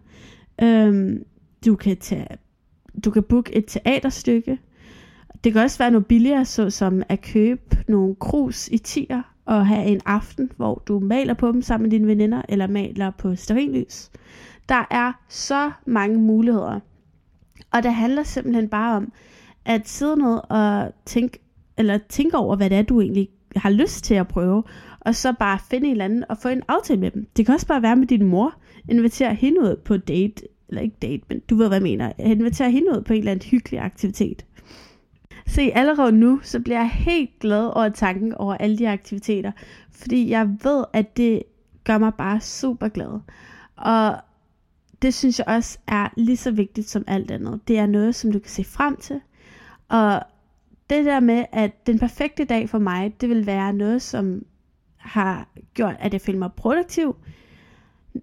Øhm, 0.62 1.24
du 1.66 1.76
kan 1.76 1.96
tage, 1.96 2.26
du 3.04 3.10
kan 3.10 3.22
booke 3.22 3.56
et 3.56 3.64
teaterstykke. 3.66 4.58
Det 5.44 5.52
kan 5.52 5.62
også 5.62 5.78
være 5.78 5.90
noget 5.90 6.06
billigere, 6.06 6.44
såsom 6.44 7.02
at 7.08 7.22
købe 7.22 7.76
nogle 7.88 8.14
krus 8.14 8.68
i 8.68 8.78
tier, 8.78 9.22
og 9.44 9.66
have 9.66 9.84
en 9.86 10.00
aften, 10.06 10.50
hvor 10.56 10.82
du 10.86 10.98
maler 10.98 11.34
på 11.34 11.52
dem 11.52 11.62
sammen 11.62 11.82
med 11.82 11.90
dine 11.90 12.06
veninder, 12.06 12.42
eller 12.48 12.66
maler 12.66 13.10
på 13.10 13.36
stearinlys. 13.36 14.10
Der 14.68 14.86
er 14.90 15.12
så 15.28 15.70
mange 15.86 16.18
muligheder. 16.18 16.80
Og 17.72 17.82
det 17.82 17.94
handler 17.94 18.22
simpelthen 18.22 18.68
bare 18.68 18.96
om, 18.96 19.12
at 19.64 19.88
sidde 19.88 20.16
ned 20.16 20.40
og 20.50 20.92
tænke, 21.06 21.38
eller 21.78 21.98
tænke 22.08 22.36
over, 22.36 22.56
hvad 22.56 22.70
det 22.70 22.78
er, 22.78 22.82
du 22.82 23.00
egentlig 23.00 23.28
har 23.56 23.70
lyst 23.70 24.04
til 24.04 24.14
at 24.14 24.28
prøve, 24.28 24.62
og 25.00 25.14
så 25.14 25.32
bare 25.38 25.58
finde 25.70 25.86
en 25.86 25.92
eller 25.92 26.04
anden 26.04 26.24
og 26.28 26.38
få 26.38 26.48
en 26.48 26.62
aftale 26.68 27.00
med 27.00 27.10
dem. 27.10 27.26
Det 27.36 27.46
kan 27.46 27.54
også 27.54 27.66
bare 27.66 27.82
være 27.82 27.96
med 27.96 28.06
din 28.06 28.26
mor. 28.26 28.54
Invitere 28.88 29.34
hende 29.34 29.60
ud 29.60 29.76
på 29.84 29.96
date, 29.96 30.42
eller 30.68 30.82
ikke 30.82 30.96
date, 31.02 31.22
men 31.28 31.40
du 31.50 31.54
ved, 31.54 31.68
hvad 31.68 31.76
jeg 31.76 31.82
mener. 31.82 32.12
Invitere 32.18 32.70
hende 32.70 32.90
ud 32.90 33.02
på 33.02 33.12
en 33.12 33.18
eller 33.18 33.32
anden 33.32 33.48
hyggelig 33.48 33.80
aktivitet. 33.80 34.44
Se, 35.46 35.70
allerede 35.74 36.12
nu, 36.12 36.40
så 36.42 36.60
bliver 36.60 36.78
jeg 36.78 36.90
helt 36.90 37.38
glad 37.40 37.66
over 37.66 37.88
tanken 37.88 38.34
over 38.34 38.54
alle 38.54 38.78
de 38.78 38.88
aktiviteter, 38.88 39.52
fordi 39.90 40.30
jeg 40.30 40.48
ved, 40.62 40.84
at 40.92 41.16
det 41.16 41.42
gør 41.84 41.98
mig 41.98 42.14
bare 42.14 42.40
super 42.40 42.88
glad. 42.88 43.20
Og 43.76 44.16
det 45.02 45.14
synes 45.14 45.38
jeg 45.38 45.48
også 45.48 45.78
er 45.86 46.08
lige 46.16 46.36
så 46.36 46.50
vigtigt 46.50 46.88
som 46.88 47.04
alt 47.06 47.30
andet. 47.30 47.60
Det 47.68 47.78
er 47.78 47.86
noget, 47.86 48.14
som 48.14 48.32
du 48.32 48.38
kan 48.38 48.50
se 48.50 48.64
frem 48.64 48.96
til. 48.96 49.20
Og 49.88 50.22
det 50.90 51.04
der 51.04 51.20
med, 51.20 51.44
at 51.52 51.86
den 51.86 51.98
perfekte 51.98 52.44
dag 52.44 52.68
for 52.68 52.78
mig, 52.78 53.14
det 53.20 53.28
vil 53.28 53.46
være 53.46 53.72
noget, 53.72 54.02
som 54.02 54.44
har 54.96 55.48
gjort, 55.74 55.96
at 55.98 56.12
jeg 56.12 56.20
føler 56.20 56.38
mig 56.38 56.52
produktiv. 56.56 57.16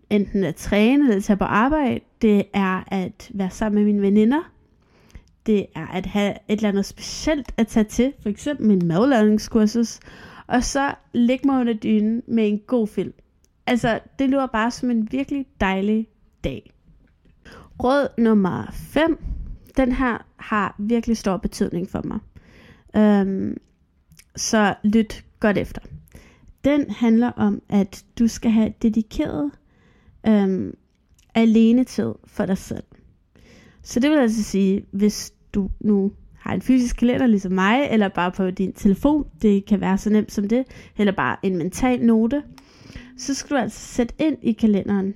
Enten 0.09 0.43
at 0.43 0.55
træne 0.55 1.09
eller 1.09 1.21
tage 1.21 1.37
på 1.37 1.43
arbejde. 1.43 1.99
Det 2.21 2.43
er 2.53 2.83
at 2.87 3.31
være 3.33 3.49
sammen 3.49 3.83
med 3.83 3.93
mine 3.93 4.01
veninder. 4.01 4.51
Det 5.49 5.65
er 5.75 5.87
at 5.87 6.05
have 6.05 6.31
et 6.31 6.57
eller 6.57 6.69
andet 6.69 6.85
specielt 6.85 7.51
at 7.57 7.67
tage 7.67 7.83
til. 7.83 8.13
For 8.21 8.29
eksempel 8.29 8.67
min 8.67 8.87
madlavningskursus. 8.87 9.99
Og 10.47 10.63
så 10.63 10.95
ligge 11.13 11.47
mig 11.47 11.61
under 11.61 11.73
dynen 11.73 12.23
med 12.27 12.47
en 12.47 12.59
god 12.67 12.87
film. 12.87 13.13
Altså, 13.67 13.99
det 14.19 14.29
lyder 14.29 14.45
bare 14.45 14.71
som 14.71 14.91
en 14.91 15.11
virkelig 15.11 15.45
dejlig 15.61 16.07
dag. 16.43 16.71
Råd 17.83 18.07
nummer 18.17 18.71
5. 18.71 19.23
Den 19.77 19.91
her 19.91 20.25
har 20.35 20.75
virkelig 20.79 21.17
stor 21.17 21.37
betydning 21.37 21.89
for 21.89 22.01
mig. 22.03 22.19
Øhm, 22.95 23.57
så 24.35 24.75
lyt 24.83 25.25
godt 25.39 25.57
efter. 25.57 25.81
Den 26.63 26.89
handler 26.89 27.31
om, 27.31 27.61
at 27.69 28.05
du 28.19 28.27
skal 28.27 28.51
have 28.51 28.73
dedikeret 28.81 29.51
øhm, 30.27 30.73
alene 31.35 31.83
tid 31.83 32.13
for 32.27 32.45
dig 32.45 32.57
selv. 32.57 32.83
Så 33.83 33.99
det 33.99 34.11
vil 34.11 34.17
altså 34.17 34.43
sige, 34.43 34.85
hvis 34.91 35.33
du 35.53 35.69
nu 35.79 36.11
har 36.39 36.53
en 36.53 36.61
fysisk 36.61 36.95
kalender 36.95 37.27
ligesom 37.27 37.51
mig, 37.51 37.87
eller 37.91 38.07
bare 38.07 38.31
på 38.31 38.51
din 38.51 38.73
telefon, 38.73 39.27
det 39.41 39.65
kan 39.65 39.81
være 39.81 39.97
så 39.97 40.09
nemt 40.09 40.31
som 40.31 40.47
det, 40.47 40.65
eller 40.97 41.11
bare 41.11 41.37
en 41.43 41.57
mental 41.57 42.05
note, 42.05 42.43
så 43.17 43.33
skal 43.33 43.57
du 43.57 43.61
altså 43.61 43.79
sætte 43.79 44.15
ind 44.19 44.37
i 44.41 44.51
kalenderen, 44.51 45.15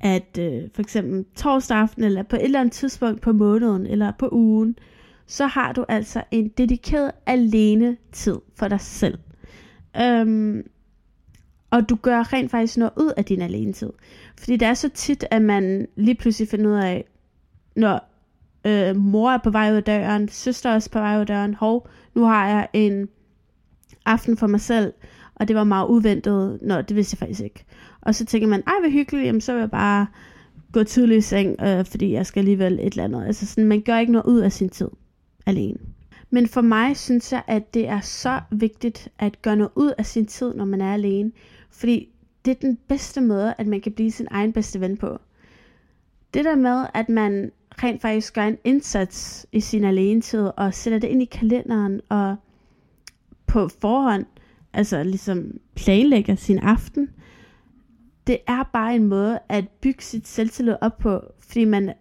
at 0.00 0.38
øh, 0.38 0.62
for 0.74 0.82
eksempel 0.82 1.24
torsdag 1.34 1.76
aften, 1.76 2.04
eller 2.04 2.22
på 2.22 2.36
et 2.36 2.44
eller 2.44 2.60
andet 2.60 2.72
tidspunkt 2.72 3.20
på 3.20 3.32
måneden, 3.32 3.86
eller 3.86 4.12
på 4.18 4.28
ugen, 4.32 4.76
så 5.26 5.46
har 5.46 5.72
du 5.72 5.84
altså 5.88 6.22
en 6.30 6.48
dedikeret 6.48 7.10
alene 7.26 7.96
tid 8.12 8.36
for 8.56 8.68
dig 8.68 8.80
selv. 8.80 9.18
Øhm, 10.00 10.62
og 11.70 11.88
du 11.88 11.96
gør 11.96 12.32
rent 12.32 12.50
faktisk 12.50 12.78
noget 12.78 12.92
ud 12.96 13.12
af 13.16 13.24
din 13.24 13.42
alene 13.42 13.72
tid. 13.72 13.90
Fordi 14.38 14.56
det 14.56 14.68
er 14.68 14.74
så 14.74 14.88
tit, 14.88 15.24
at 15.30 15.42
man 15.42 15.86
lige 15.96 16.14
pludselig 16.14 16.48
finder 16.48 16.70
ud 16.70 16.76
af, 16.76 17.04
når 17.76 18.07
øh, 18.68 18.96
mor 18.96 19.30
er 19.30 19.38
på 19.38 19.50
vej 19.50 19.70
ud 19.70 19.76
af 19.76 19.84
døren, 19.84 20.28
søster 20.28 20.70
er 20.70 20.74
også 20.74 20.90
på 20.90 20.98
vej 20.98 21.14
ud 21.14 21.20
af 21.20 21.26
døren, 21.26 21.54
hov, 21.54 21.88
nu 22.14 22.24
har 22.24 22.48
jeg 22.48 22.68
en 22.72 23.08
aften 24.06 24.36
for 24.36 24.46
mig 24.46 24.60
selv, 24.60 24.92
og 25.34 25.48
det 25.48 25.56
var 25.56 25.64
meget 25.64 25.88
uventet, 25.88 26.58
når 26.62 26.82
det 26.82 26.96
vidste 26.96 27.14
jeg 27.14 27.18
faktisk 27.18 27.40
ikke. 27.40 27.64
Og 28.00 28.14
så 28.14 28.24
tænker 28.24 28.48
man, 28.48 28.62
ej 28.66 28.74
hvor 28.80 28.90
hyggeligt, 28.90 29.26
jamen 29.26 29.40
så 29.40 29.52
vil 29.52 29.60
jeg 29.60 29.70
bare 29.70 30.06
gå 30.72 30.84
tidligt 30.84 31.18
i 31.18 31.28
seng, 31.28 31.62
øh, 31.62 31.84
fordi 31.84 32.12
jeg 32.12 32.26
skal 32.26 32.40
alligevel 32.40 32.72
et 32.72 32.92
eller 32.92 33.04
andet. 33.04 33.26
Altså 33.26 33.46
sådan, 33.46 33.64
man 33.64 33.80
gør 33.80 33.98
ikke 33.98 34.12
noget 34.12 34.26
ud 34.26 34.40
af 34.40 34.52
sin 34.52 34.68
tid 34.68 34.88
alene. 35.46 35.78
Men 36.30 36.48
for 36.48 36.60
mig 36.60 36.96
synes 36.96 37.32
jeg, 37.32 37.42
at 37.46 37.74
det 37.74 37.88
er 37.88 38.00
så 38.00 38.40
vigtigt 38.50 39.08
at 39.18 39.42
gøre 39.42 39.56
noget 39.56 39.70
ud 39.76 39.92
af 39.98 40.06
sin 40.06 40.26
tid, 40.26 40.54
når 40.54 40.64
man 40.64 40.80
er 40.80 40.92
alene. 40.92 41.32
Fordi 41.70 42.08
det 42.44 42.50
er 42.50 42.60
den 42.60 42.78
bedste 42.88 43.20
måde, 43.20 43.54
at 43.58 43.66
man 43.66 43.80
kan 43.80 43.92
blive 43.92 44.10
sin 44.10 44.28
egen 44.30 44.52
bedste 44.52 44.80
ven 44.80 44.96
på. 44.96 45.18
Det 46.34 46.44
der 46.44 46.56
med, 46.56 46.86
at 46.94 47.08
man 47.08 47.50
rent 47.82 48.02
faktisk 48.02 48.34
gør 48.34 48.42
en 48.42 48.58
indsats 48.64 49.46
i 49.52 49.60
sin 49.60 49.84
alenetid, 49.84 50.50
og 50.56 50.74
sætter 50.74 50.98
det 50.98 51.08
ind 51.08 51.22
i 51.22 51.24
kalenderen, 51.24 52.00
og 52.08 52.36
på 53.46 53.68
forhånd, 53.68 54.26
altså 54.72 55.02
ligesom 55.02 55.50
planlægger 55.74 56.34
sin 56.34 56.58
aften, 56.58 57.08
det 58.28 58.38
er 58.46 58.62
bare 58.72 58.94
en 58.94 59.04
måde 59.04 59.38
at 59.48 59.68
bygge 59.68 60.02
sit 60.02 60.28
selvtillid 60.28 60.74
op 60.80 60.98
på, 60.98 61.20
fordi 61.40 61.64
man 61.64 61.92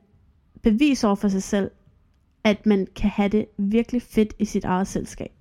beviser 0.61 1.07
over 1.07 1.15
for 1.15 1.27
sig 1.27 1.43
selv, 1.43 1.71
at 2.43 2.65
man 2.65 2.87
kan 2.95 3.09
have 3.09 3.29
det 3.29 3.45
virkelig 3.57 4.01
fedt 4.01 4.33
i 4.39 4.45
sit 4.45 4.65
eget 4.65 4.87
selskab. 4.87 5.31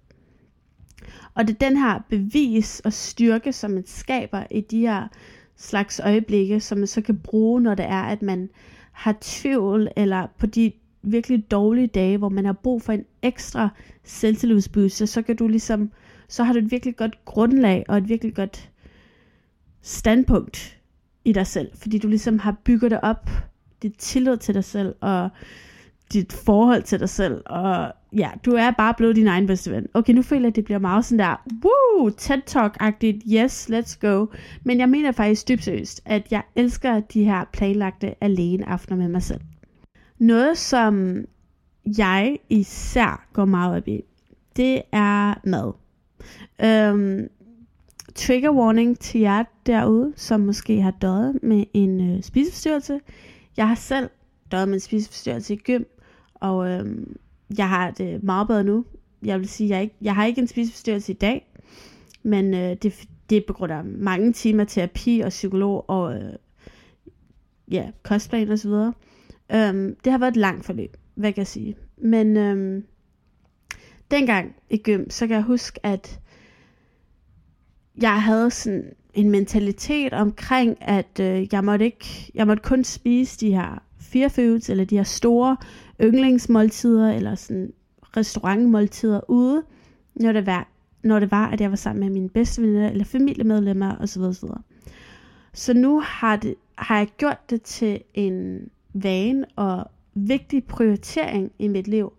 Og 1.34 1.48
det 1.48 1.54
er 1.54 1.68
den 1.68 1.76
her 1.76 2.00
bevis 2.08 2.80
og 2.80 2.92
styrke, 2.92 3.52
som 3.52 3.70
man 3.70 3.86
skaber 3.86 4.42
i 4.50 4.60
de 4.60 4.80
her 4.80 5.08
slags 5.56 6.00
øjeblikke, 6.00 6.60
som 6.60 6.78
man 6.78 6.86
så 6.86 7.00
kan 7.00 7.18
bruge, 7.18 7.60
når 7.60 7.74
det 7.74 7.86
er, 7.86 8.02
at 8.02 8.22
man 8.22 8.50
har 8.96 9.16
tvivl, 9.20 9.88
eller 9.96 10.26
på 10.38 10.46
de 10.46 10.72
virkelig 11.02 11.50
dårlige 11.50 11.86
dage, 11.86 12.18
hvor 12.18 12.28
man 12.28 12.44
har 12.44 12.52
brug 12.52 12.82
for 12.82 12.92
en 12.92 13.04
ekstra 13.22 13.68
selvtillidsboost, 14.04 15.08
så 15.08 15.22
kan 15.22 15.36
du 15.36 15.48
ligesom, 15.48 15.90
så 16.28 16.44
har 16.44 16.52
du 16.52 16.58
et 16.58 16.70
virkelig 16.70 16.96
godt 16.96 17.24
grundlag, 17.24 17.84
og 17.88 17.98
et 17.98 18.08
virkelig 18.08 18.34
godt 18.34 18.70
standpunkt 19.82 20.78
i 21.24 21.32
dig 21.32 21.46
selv, 21.46 21.70
fordi 21.74 21.98
du 21.98 22.08
ligesom 22.08 22.38
har 22.38 22.56
bygget 22.64 22.90
det 22.90 23.00
op, 23.02 23.30
dit 23.82 23.94
tillid 23.98 24.36
til 24.36 24.54
dig 24.54 24.64
selv, 24.64 24.94
og 25.00 25.28
dit 26.12 26.32
forhold 26.32 26.82
til 26.82 27.00
dig 27.00 27.08
selv, 27.08 27.42
og 27.46 27.92
ja, 28.16 28.30
du 28.44 28.52
er 28.52 28.70
bare 28.70 28.94
blevet 28.94 29.16
din 29.16 29.26
egen 29.26 29.46
bedste 29.46 29.70
ven. 29.70 29.86
Okay, 29.94 30.12
nu 30.12 30.22
føler 30.22 30.42
jeg, 30.42 30.48
at 30.48 30.56
det 30.56 30.64
bliver 30.64 30.78
meget 30.78 31.04
sådan 31.04 31.18
der, 31.18 31.42
woo, 31.64 32.10
TED 32.10 32.42
Talk-agtigt, 32.46 33.32
yes, 33.34 33.70
let's 33.70 33.98
go. 34.00 34.26
Men 34.64 34.78
jeg 34.80 34.88
mener 34.88 35.12
faktisk 35.12 35.48
dybt 35.48 35.64
seriøst, 35.64 36.00
at 36.04 36.26
jeg 36.30 36.42
elsker 36.56 37.00
de 37.00 37.24
her 37.24 37.44
planlagte 37.52 38.24
alene 38.24 38.68
aftener 38.68 38.96
med 38.96 39.08
mig 39.08 39.22
selv. 39.22 39.40
Noget, 40.18 40.58
som 40.58 41.24
jeg 41.98 42.38
især 42.48 43.26
går 43.32 43.44
meget 43.44 43.76
op 43.76 43.88
i, 43.88 44.02
det 44.56 44.82
er 44.92 45.34
mad. 45.44 45.72
Øhm, 46.64 47.28
trigger 48.14 48.50
warning 48.50 48.98
til 48.98 49.20
jer 49.20 49.44
derude, 49.66 50.12
som 50.16 50.40
måske 50.40 50.80
har 50.80 50.90
døjet 50.90 51.38
med 51.42 51.64
en 51.74 52.10
øh, 52.10 52.22
spiseforstyrrelse. 52.22 53.00
Jeg 53.56 53.68
har 53.68 53.74
selv 53.74 54.10
døjet 54.52 54.68
med 54.68 54.74
en 54.74 54.80
spiseforstyrrelse 54.80 55.54
i 55.54 55.56
gym, 55.56 55.82
og 56.40 56.68
øh, 56.68 57.06
jeg 57.58 57.68
har 57.68 57.90
det 57.90 58.22
meget 58.22 58.46
bedre 58.46 58.64
nu. 58.64 58.84
Jeg 59.24 59.38
vil 59.40 59.48
sige, 59.48 59.70
jeg, 59.70 59.82
ikke, 59.82 59.94
jeg 60.02 60.14
har 60.14 60.26
ikke 60.26 60.40
en 60.40 60.46
spiseforstyrrelse 60.46 61.12
i 61.12 61.16
dag, 61.16 61.52
men 62.22 62.54
øh, 62.54 62.76
det, 62.82 63.08
det 63.30 63.38
er 63.38 63.42
på 63.46 63.52
grund 63.52 63.72
af 63.72 63.84
mange 63.84 64.32
timer 64.32 64.64
terapi 64.64 65.20
og 65.24 65.28
psykolog 65.28 65.90
og 65.90 66.14
øh, 66.14 66.32
ja, 67.70 67.90
kostplan 68.02 68.50
og 68.50 68.58
så 68.58 68.68
videre. 68.68 68.92
Øhm, 69.54 69.96
det 70.04 70.12
har 70.12 70.18
været 70.18 70.30
et 70.30 70.36
langt 70.36 70.64
forløb, 70.64 70.96
hvad 71.14 71.32
kan 71.32 71.38
jeg 71.40 71.46
sige. 71.46 71.76
Men 71.96 72.36
øhm, 72.36 72.84
dengang 74.10 74.56
i 74.70 74.76
gym, 74.76 75.10
så 75.10 75.26
kan 75.26 75.36
jeg 75.36 75.44
huske, 75.44 75.86
at 75.86 76.20
jeg 78.00 78.22
havde 78.22 78.50
sådan 78.50 78.92
en 79.14 79.30
mentalitet 79.30 80.12
omkring, 80.12 80.76
at 80.80 81.20
øh, 81.20 81.46
jeg 81.52 81.64
måtte 81.64 81.84
ikke, 81.84 82.30
jeg 82.34 82.46
måtte 82.46 82.62
kun 82.62 82.84
spise 82.84 83.40
de 83.40 83.50
her 83.50 83.85
fire 84.06 84.30
foods, 84.30 84.70
eller 84.70 84.84
de 84.84 84.96
her 84.96 85.02
store 85.02 85.56
yndlingsmåltider, 86.02 87.12
eller 87.12 87.34
sådan 87.34 87.72
restaurantmåltider 88.16 89.30
ude, 89.30 89.62
når 90.14 90.32
det 90.32 90.46
var, 90.46 90.68
når 91.02 91.20
det 91.20 91.30
var, 91.30 91.46
at 91.46 91.60
jeg 91.60 91.70
var 91.70 91.76
sammen 91.76 92.04
med 92.04 92.10
mine 92.10 92.28
bedste 92.28 92.62
venner, 92.62 92.90
eller 92.90 93.04
familiemedlemmer, 93.04 93.96
osv. 93.96 94.22
osv. 94.22 94.48
Så 95.52 95.74
nu 95.74 96.00
har, 96.00 96.36
det, 96.36 96.54
har 96.78 96.98
jeg 96.98 97.08
gjort 97.16 97.50
det 97.50 97.62
til 97.62 98.02
en 98.14 98.68
vane 98.94 99.46
og 99.56 99.86
vigtig 100.14 100.64
prioritering 100.64 101.52
i 101.58 101.68
mit 101.68 101.88
liv, 101.88 102.12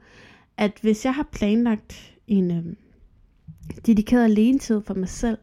at 0.58 0.72
hvis 0.82 1.06
jeg 1.06 1.14
har 1.14 1.28
planlagt 1.32 2.14
en 2.28 2.52
øh, 2.52 2.76
dedikeret 3.86 4.24
alenetid 4.24 4.82
for 4.82 4.94
mig 4.94 5.10
selv, 5.10 5.38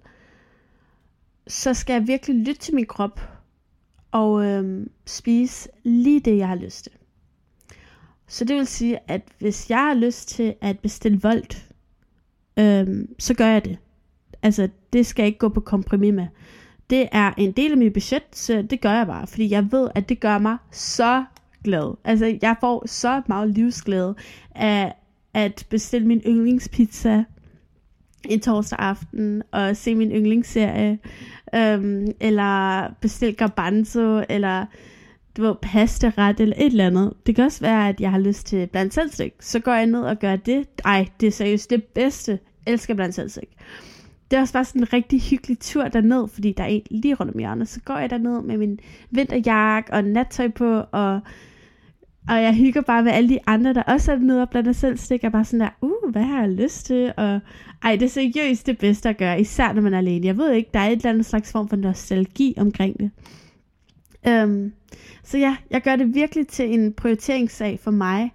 så 1.47 1.75
skal 1.75 1.95
jeg 1.95 2.07
virkelig 2.07 2.37
lytte 2.37 2.61
til 2.61 2.75
min 2.75 2.87
krop 2.87 3.21
og 4.15 4.45
øh, 4.45 4.87
spise 5.07 5.69
lige 5.83 6.21
det, 6.21 6.37
jeg 6.39 6.49
har 6.49 6.55
lyst 6.55 6.85
til. 6.85 6.93
Så 8.27 8.45
det 8.45 8.57
vil 8.57 8.67
sige, 8.67 8.99
at 9.09 9.23
hvis 9.39 9.71
jeg 9.71 9.79
har 9.79 9.95
lyst 9.95 10.29
til 10.29 10.55
at 10.61 10.79
bestille 10.79 11.21
voldt, 11.23 11.69
øh, 12.59 13.09
så 13.19 13.35
gør 13.35 13.47
jeg 13.47 13.65
det. 13.65 13.79
Altså, 14.43 14.69
det 14.93 15.07
skal 15.07 15.23
jeg 15.23 15.27
ikke 15.27 15.39
gå 15.39 15.49
på 15.49 15.61
kompromis 15.61 16.15
med. 16.15 16.27
Det 16.91 17.09
er 17.13 17.33
en 17.37 17.53
del 17.53 17.73
af 17.73 17.79
mit 17.79 17.93
budget, 17.93 18.23
så 18.33 18.63
det 18.63 18.81
gør 18.81 18.93
jeg 18.93 19.07
bare, 19.07 19.27
fordi 19.27 19.51
jeg 19.51 19.73
ved, 19.73 19.89
at 19.95 20.09
det 20.09 20.21
gør 20.21 20.39
mig 20.39 20.57
så 20.71 21.25
glad. 21.65 21.97
Altså, 22.05 22.39
jeg 22.43 22.57
får 22.61 22.87
så 22.87 23.23
meget 23.29 23.51
livsglæde 23.51 24.15
af 24.55 24.95
at 25.35 25.67
bestille 25.71 26.07
min 26.07 26.23
yndlingspizza 26.27 27.25
en 28.29 28.41
torsdag 28.41 28.79
aften 28.79 29.43
og 29.51 29.77
se 29.77 29.95
min 29.95 30.11
yndlingsserie, 30.11 30.99
øhm, 31.57 32.07
eller 32.21 32.89
bestil 33.01 33.37
garbanzo, 33.37 34.23
eller 34.29 34.67
du 35.37 35.43
ved, 35.43 35.55
pastaret 35.63 36.41
eller 36.41 36.57
et 36.59 36.67
eller 36.67 36.87
andet. 36.87 37.13
Det 37.27 37.37
kan 37.37 37.45
også 37.45 37.61
være, 37.61 37.89
at 37.89 38.01
jeg 38.01 38.11
har 38.11 38.19
lyst 38.19 38.47
til 38.47 38.67
blandt 38.67 38.95
selvstik. 38.95 39.33
Så 39.41 39.61
går 39.61 39.73
jeg 39.73 39.87
ned 39.87 40.01
og 40.01 40.19
gør 40.19 40.37
det. 40.37 40.67
Ej, 40.85 41.07
det 41.21 41.27
er 41.27 41.31
seriøst 41.31 41.71
det 41.71 41.85
bedste. 41.85 42.39
Jeg 42.67 42.73
elsker 42.73 42.95
blandt 42.95 43.15
selvstik. 43.15 43.49
Det 44.31 44.37
er 44.37 44.41
også 44.41 44.53
bare 44.53 44.65
sådan 44.65 44.83
en 44.83 44.93
rigtig 44.93 45.21
hyggelig 45.23 45.59
tur 45.59 45.89
derned, 45.89 46.29
fordi 46.29 46.53
der 46.53 46.65
er 46.65 46.69
en 46.69 46.83
lige 46.91 47.15
rundt 47.15 47.33
om 47.35 47.39
hjørnet. 47.39 47.69
Så 47.69 47.81
går 47.85 47.99
jeg 47.99 48.11
derned 48.11 48.43
med 48.43 48.59
min 48.59 48.79
vinterjakke 49.11 49.93
og 49.93 50.05
nattøj 50.05 50.49
på, 50.49 50.83
og 50.93 51.21
og 52.29 52.43
jeg 52.43 52.55
hygger 52.55 52.81
bare 52.81 53.03
med 53.03 53.13
alle 53.13 53.29
de 53.29 53.39
andre, 53.47 53.75
der 53.75 53.83
også 53.83 54.13
er 54.13 54.17
nede 54.17 54.43
og 54.43 54.51
blander 54.51 54.73
selv 54.73 54.97
stikker 54.97 55.29
bare 55.29 55.45
sådan 55.45 55.61
der, 55.61 55.69
uh, 55.81 56.13
hvad 56.13 56.23
har 56.23 56.41
jeg 56.41 56.51
lyst 56.51 56.87
til? 56.87 57.13
Og 57.17 57.41
ej, 57.83 57.97
det 57.97 58.03
er 58.03 58.09
seriøst 58.11 58.67
det 58.67 58.79
bedste 58.79 59.09
at 59.09 59.17
gøre, 59.17 59.41
især 59.41 59.73
når 59.73 59.83
man 59.83 59.95
er 59.95 59.99
alene. 59.99 60.27
Jeg 60.27 60.39
ved 60.39 60.53
ikke, 60.53 60.71
der 60.75 60.81
er 60.81 60.87
et 60.89 60.93
eller 60.93 61.11
andet 61.11 61.27
slags 61.27 61.53
form 61.53 61.69
for 61.69 61.77
nostalgi 61.77 62.55
omkring 62.57 62.97
det. 63.01 63.11
Um, 64.45 64.73
så 65.23 65.39
ja, 65.39 65.57
jeg 65.71 65.83
gør 65.83 65.97
det 65.97 66.15
virkelig 66.15 66.49
til 66.49 66.75
en 66.75 66.93
prioriteringssag 66.93 67.81
for 67.83 67.91
mig, 67.91 68.33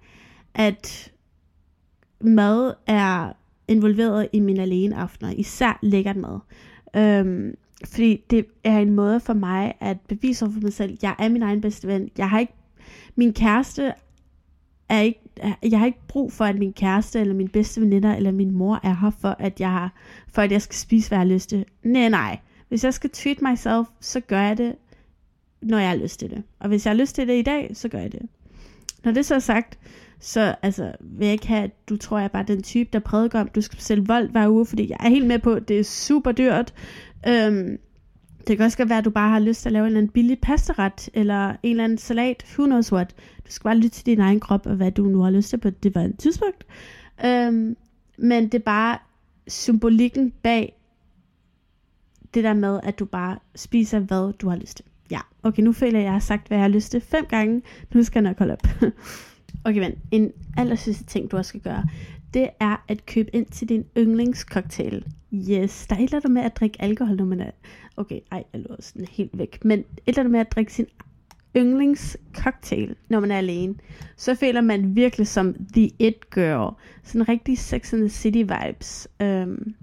at 0.54 1.12
mad 2.20 2.74
er 2.86 3.32
involveret 3.68 4.28
i 4.32 4.40
mine 4.40 4.62
alene 4.62 4.96
aftener, 4.96 5.32
især 5.32 5.78
lækkert 5.82 6.16
mad. 6.16 6.38
Um, 7.20 7.54
fordi 7.84 8.24
det 8.30 8.46
er 8.64 8.78
en 8.78 8.90
måde 8.90 9.20
for 9.20 9.34
mig 9.34 9.74
at 9.80 9.96
bevise 10.08 10.44
over 10.44 10.52
for 10.52 10.60
mig 10.60 10.72
selv, 10.72 10.98
jeg 11.02 11.14
er 11.18 11.28
min 11.28 11.42
egen 11.42 11.60
bedste 11.60 11.88
ven. 11.88 12.10
Jeg 12.18 12.30
har 12.30 12.38
ikke 12.38 12.52
min 13.16 13.32
kæreste 13.32 13.92
er 14.88 15.00
ikke, 15.00 15.20
jeg 15.62 15.78
har 15.78 15.86
ikke 15.86 16.06
brug 16.08 16.32
for, 16.32 16.44
at 16.44 16.58
min 16.58 16.72
kæreste, 16.72 17.20
eller 17.20 17.34
min 17.34 17.48
bedste 17.48 17.80
veninder, 17.80 18.14
eller 18.16 18.32
min 18.32 18.50
mor 18.50 18.80
er 18.82 18.94
her, 18.94 19.10
for 19.20 19.36
at 19.38 19.60
jeg, 19.60 19.70
har, 19.70 19.92
for 20.28 20.42
at 20.42 20.52
jeg 20.52 20.62
skal 20.62 20.76
spise, 20.76 21.08
hvad 21.08 21.18
jeg 21.18 21.26
har 21.26 21.34
lyst 21.34 21.48
til. 21.48 21.64
Nej, 21.82 22.08
nej. 22.08 22.38
Hvis 22.68 22.84
jeg 22.84 22.94
skal 22.94 23.10
treat 23.10 23.42
myself, 23.42 23.86
så 24.00 24.20
gør 24.20 24.40
jeg 24.40 24.58
det, 24.58 24.74
når 25.62 25.78
jeg 25.78 25.88
har 25.88 25.96
lyst 25.96 26.20
til 26.20 26.30
det. 26.30 26.42
Og 26.58 26.68
hvis 26.68 26.86
jeg 26.86 26.92
har 26.92 26.98
lyst 26.98 27.14
til 27.14 27.28
det 27.28 27.38
i 27.38 27.42
dag, 27.42 27.70
så 27.74 27.88
gør 27.88 27.98
jeg 27.98 28.12
det. 28.12 28.22
Når 29.04 29.12
det 29.12 29.26
så 29.26 29.34
er 29.34 29.38
sagt, 29.38 29.78
så 30.20 30.54
altså, 30.62 30.92
vil 31.00 31.24
jeg 31.24 31.32
ikke 31.32 31.48
have, 31.48 31.62
at 31.62 31.88
du 31.88 31.96
tror, 31.96 32.18
jeg 32.18 32.24
er 32.24 32.28
bare 32.28 32.44
den 32.48 32.62
type, 32.62 32.90
der 32.92 32.98
prædiker 32.98 33.40
om, 33.40 33.48
du 33.48 33.60
skal 33.60 33.78
sælge 33.78 34.06
vold 34.06 34.30
hver 34.30 34.48
uge, 34.48 34.66
fordi 34.66 34.90
jeg 34.90 34.96
er 35.00 35.08
helt 35.08 35.26
med 35.26 35.38
på, 35.38 35.54
at 35.54 35.68
det 35.68 35.80
er 35.80 35.84
super 35.84 36.32
dyrt. 36.32 36.74
Øhm, 37.28 37.78
det 38.46 38.56
kan 38.56 38.66
også 38.66 38.78
godt 38.78 38.88
være, 38.88 38.98
at 38.98 39.04
du 39.04 39.10
bare 39.10 39.30
har 39.30 39.38
lyst 39.38 39.62
til 39.62 39.68
at 39.68 39.72
lave 39.72 39.82
en 39.82 39.86
eller 39.86 39.98
anden 39.98 40.12
billig 40.12 40.38
pastaret, 40.38 41.08
eller 41.14 41.50
en 41.50 41.56
eller 41.62 41.84
anden 41.84 41.98
salat, 41.98 42.44
who 42.54 42.66
knows 42.66 42.92
what. 42.92 43.14
Du 43.46 43.52
skal 43.52 43.64
bare 43.64 43.76
lytte 43.76 43.88
til 43.88 44.06
din 44.06 44.20
egen 44.20 44.40
krop, 44.40 44.66
og 44.66 44.76
hvad 44.76 44.92
du 44.92 45.04
nu 45.04 45.20
har 45.20 45.30
lyst 45.30 45.50
til 45.50 45.58
på 45.58 45.70
det 45.70 45.94
var 45.94 46.00
en 46.00 46.16
tidspunkt. 46.16 46.66
Øhm, 47.24 47.76
men 48.18 48.44
det 48.44 48.54
er 48.54 48.64
bare 48.64 48.98
symbolikken 49.48 50.32
bag 50.42 50.76
det 52.34 52.44
der 52.44 52.54
med, 52.54 52.80
at 52.82 52.98
du 52.98 53.04
bare 53.04 53.38
spiser, 53.54 53.98
hvad 53.98 54.32
du 54.32 54.48
har 54.48 54.56
lyst 54.56 54.76
til. 54.76 54.86
Ja, 55.10 55.20
okay, 55.42 55.62
nu 55.62 55.72
føler 55.72 55.92
jeg, 55.92 56.00
at 56.00 56.04
jeg 56.04 56.12
har 56.12 56.20
sagt, 56.20 56.48
hvad 56.48 56.58
jeg 56.58 56.64
har 56.64 56.68
lyst 56.68 56.90
til 56.90 57.00
fem 57.00 57.26
gange. 57.26 57.62
Nu 57.94 58.02
skal 58.02 58.22
jeg 58.22 58.30
nok 58.30 58.38
holde 58.38 58.52
op. 58.52 58.66
okay, 59.64 59.78
men 59.78 59.94
en 60.10 60.32
aller 60.56 60.76
sidste 60.76 61.04
ting, 61.04 61.30
du 61.30 61.36
også 61.36 61.48
skal 61.48 61.60
gøre, 61.60 61.84
det 62.34 62.50
er 62.60 62.84
at 62.88 63.06
købe 63.06 63.34
ind 63.34 63.46
til 63.46 63.68
din 63.68 63.84
yndlingscocktail. 63.98 65.04
Yes, 65.34 65.86
der 65.86 65.96
er 65.96 66.00
et 66.00 66.04
eller 66.04 66.16
andet 66.16 66.30
med 66.30 66.42
at 66.42 66.56
drikke 66.56 66.82
alkohol, 66.82 67.16
når 67.16 67.24
man 67.24 67.40
er... 67.40 67.50
Okay, 67.96 68.20
ej, 68.32 68.44
jeg 68.52 68.60
lå 68.60 68.76
sådan 68.80 69.06
helt 69.10 69.38
væk. 69.38 69.64
Men 69.64 69.78
et 69.78 69.86
eller 70.06 70.20
andet 70.20 70.32
med 70.32 70.40
at 70.40 70.52
drikke 70.52 70.72
sin 70.72 70.86
yndlingscocktail, 71.56 72.96
når 73.08 73.20
man 73.20 73.30
er 73.30 73.38
alene. 73.38 73.74
Så 74.16 74.34
føler 74.34 74.60
man 74.60 74.96
virkelig 74.96 75.26
som 75.26 75.54
the 75.72 75.90
it 75.98 76.30
girl. 76.30 76.74
Sådan 77.02 77.28
rigtig 77.28 77.58
Sex 77.58 77.92
and 77.92 78.00
the 78.00 78.08
City 78.08 78.38
vibes. 78.38 79.08
Um, 79.20 79.74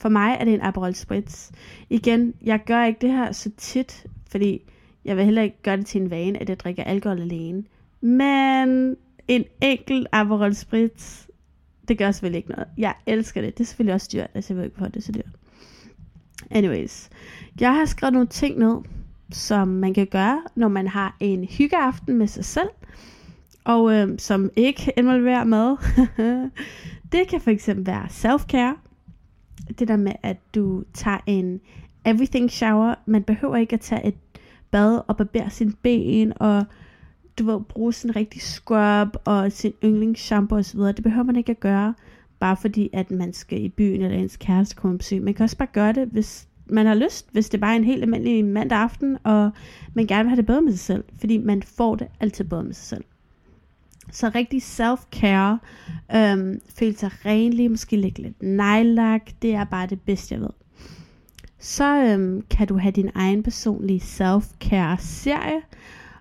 for 0.00 0.08
mig 0.08 0.36
er 0.40 0.44
det 0.44 0.54
en 0.54 0.60
Aperol 0.60 0.94
Spritz. 0.94 1.50
Igen, 1.90 2.34
jeg 2.42 2.60
gør 2.66 2.84
ikke 2.84 3.00
det 3.00 3.10
her 3.10 3.32
så 3.32 3.50
tit, 3.56 4.06
fordi 4.30 4.62
jeg 5.04 5.16
vil 5.16 5.24
heller 5.24 5.42
ikke 5.42 5.62
gøre 5.62 5.76
det 5.76 5.86
til 5.86 6.00
en 6.00 6.10
vane, 6.10 6.38
at 6.40 6.48
jeg 6.48 6.60
drikker 6.60 6.84
alkohol 6.84 7.20
alene. 7.20 7.64
Men 8.00 8.96
en 9.28 9.44
enkelt 9.60 10.06
Aperol 10.12 10.54
Spritz, 10.54 11.25
det 11.88 11.98
gør 11.98 12.10
selvfølgelig 12.10 12.38
ikke 12.38 12.50
noget. 12.50 12.66
Jeg 12.78 12.94
elsker 13.06 13.40
det. 13.40 13.58
Det 13.58 13.64
er 13.64 13.66
selvfølgelig 13.66 13.94
også 13.94 14.10
dyrt. 14.12 14.30
Altså, 14.34 14.52
jeg 14.52 14.56
ved 14.56 14.64
ikke, 14.64 14.76
hvorfor 14.76 14.90
det 14.90 14.96
er 14.96 15.04
så 15.04 15.12
dyrt. 15.12 15.30
Anyways. 16.50 17.10
Jeg 17.60 17.74
har 17.74 17.84
skrevet 17.84 18.12
nogle 18.12 18.28
ting 18.28 18.58
ned, 18.58 18.76
som 19.32 19.68
man 19.68 19.94
kan 19.94 20.06
gøre, 20.06 20.42
når 20.54 20.68
man 20.68 20.88
har 20.88 21.16
en 21.20 21.44
hyggeaften 21.44 22.18
med 22.18 22.26
sig 22.26 22.44
selv, 22.44 22.68
og 23.64 23.92
øh, 23.92 24.18
som 24.18 24.50
ikke 24.56 24.92
involverer 24.96 25.44
mad. 25.44 25.76
det 27.12 27.28
kan 27.28 27.40
for 27.40 27.50
eksempel 27.50 27.86
være 27.86 28.06
self-care. 28.06 28.78
Det 29.78 29.88
der 29.88 29.96
med, 29.96 30.12
at 30.22 30.36
du 30.54 30.84
tager 30.94 31.18
en 31.26 31.60
everything 32.04 32.50
shower. 32.50 32.94
Man 33.06 33.22
behøver 33.22 33.56
ikke 33.56 33.74
at 33.74 33.80
tage 33.80 34.06
et 34.06 34.14
bad 34.70 35.00
og 35.08 35.16
barbere 35.16 35.50
sin 35.50 35.72
ben, 35.72 36.32
og 36.36 36.64
du 37.38 37.44
ved, 37.46 37.60
bruge 37.60 37.92
sådan 37.92 38.10
en 38.10 38.16
rigtig 38.16 38.42
scrub 38.42 39.16
og 39.24 39.52
sin 39.52 39.72
yndlingsshampoo 39.84 40.58
osv. 40.58 40.80
Det 40.80 41.02
behøver 41.02 41.24
man 41.24 41.36
ikke 41.36 41.50
at 41.50 41.60
gøre, 41.60 41.94
bare 42.38 42.56
fordi 42.56 42.90
at 42.92 43.10
man 43.10 43.32
skal 43.32 43.62
i 43.62 43.68
byen 43.68 44.02
eller 44.02 44.18
ens 44.18 44.36
kæreste 44.36 44.76
kommer 44.76 44.96
på 44.96 44.98
besøg. 44.98 45.22
Man 45.22 45.34
kan 45.34 45.44
også 45.44 45.56
bare 45.56 45.68
gøre 45.72 45.92
det, 45.92 46.08
hvis 46.08 46.48
man 46.66 46.86
har 46.86 46.94
lyst, 46.94 47.28
hvis 47.32 47.48
det 47.48 47.60
bare 47.60 47.72
er 47.72 47.76
en 47.76 47.84
helt 47.84 48.02
almindelig 48.02 48.44
mandag 48.44 48.78
aften, 48.78 49.18
og 49.24 49.50
man 49.94 50.06
gerne 50.06 50.22
vil 50.22 50.30
have 50.30 50.36
det 50.36 50.46
bedre 50.46 50.62
med 50.62 50.72
sig 50.72 50.80
selv, 50.80 51.04
fordi 51.18 51.38
man 51.38 51.62
får 51.62 51.94
det 51.94 52.06
altid 52.20 52.44
bedre 52.44 52.64
med 52.64 52.74
sig 52.74 52.84
selv. 52.84 53.04
Så 54.12 54.30
rigtig 54.34 54.62
self-care, 54.62 55.58
øhm, 56.16 56.60
føle 56.78 56.96
sig 56.96 57.10
renlig, 57.24 57.70
måske 57.70 57.96
lægge 57.96 58.22
lidt 58.22 58.42
nejlak, 58.42 59.30
det 59.42 59.54
er 59.54 59.64
bare 59.64 59.86
det 59.86 60.00
bedste, 60.00 60.34
jeg 60.34 60.40
ved. 60.40 60.50
Så 61.58 62.04
øhm, 62.04 62.42
kan 62.50 62.66
du 62.66 62.78
have 62.78 62.92
din 62.92 63.10
egen 63.14 63.42
personlige 63.42 64.00
self-care 64.00 64.96
serie, 64.98 65.60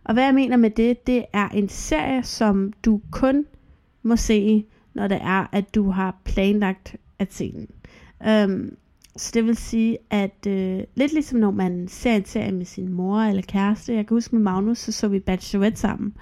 og 0.06 0.14
hvad 0.14 0.24
jeg 0.24 0.34
mener 0.36 0.58
med 0.58 0.70
det, 0.70 1.08
det 1.08 1.26
er 1.34 1.50
en 1.50 1.70
serie, 1.70 2.24
som 2.24 2.74
du 2.86 3.02
kun 3.12 3.46
må 4.04 4.16
se, 4.16 4.66
når 4.94 5.08
det 5.08 5.18
er, 5.22 5.50
at 5.52 5.76
du 5.76 5.90
har 5.90 6.22
planlagt 6.24 6.96
at 7.20 7.34
se 7.34 7.52
den. 7.52 7.68
Øhm, 8.28 8.78
så 9.16 9.32
det 9.34 9.46
vil 9.46 9.58
sige, 9.58 9.98
at 10.10 10.48
øh, 10.48 10.84
lidt 10.96 11.14
ligesom 11.14 11.40
når 11.40 11.52
man 11.52 11.88
ser 11.88 12.16
en 12.16 12.26
serie 12.26 12.52
med 12.52 12.66
sin 12.66 12.94
mor 12.94 13.20
eller 13.20 13.42
kæreste, 13.42 13.94
jeg 13.94 14.08
kan 14.08 14.16
huske 14.16 14.36
med 14.36 14.44
Magnus, 14.44 14.78
så 14.78 14.92
så 14.92 15.08
vi 15.08 15.20
Bachelorette 15.20 15.80
sammen. 15.80 16.14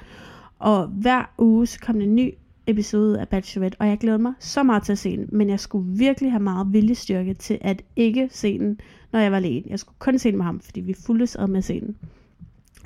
Og 0.60 0.88
hver 0.88 1.34
uge 1.38 1.68
så 1.68 1.80
kom 1.80 1.96
der 1.96 2.06
en 2.06 2.16
ny 2.16 2.34
episode 2.68 3.20
af 3.20 3.28
Bachelorette, 3.30 3.82
og 3.82 3.88
jeg 3.88 3.98
glæder 3.98 4.18
mig 4.18 4.34
så 4.40 4.64
meget 4.64 4.84
til 4.84 4.92
at 4.92 4.98
se 4.98 5.18
den, 5.18 5.30
men 5.32 5.50
jeg 5.50 5.60
skulle 5.60 5.98
virkelig 5.98 6.32
have 6.32 6.44
meget 6.44 6.74
viljestyrke 6.74 7.34
til 7.34 7.58
at 7.62 7.82
ikke 7.96 8.30
se 8.32 8.60
den, 8.60 8.80
når 9.12 9.20
jeg 9.20 9.32
var 9.32 9.38
alene. 9.38 9.66
Jeg 9.70 9.80
skulle 9.80 9.96
kun 10.00 10.20
se 10.20 10.30
den 10.30 10.38
med 10.38 10.46
ham, 10.46 10.60
fordi 10.60 10.82
vi 10.82 10.94
fuldes 11.06 11.36
ad 11.36 11.48
med 11.48 11.58
at 11.58 11.64
se 11.64 11.80
den. 11.80 11.96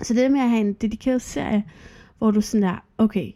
Så 0.01 0.13
det 0.13 0.31
med 0.31 0.39
at 0.39 0.49
have 0.49 0.61
en 0.61 0.73
dedikeret 0.73 1.21
serie, 1.21 1.63
hvor 2.17 2.31
du 2.31 2.41
sådan 2.41 2.61
der, 2.61 2.83
okay, 2.97 3.31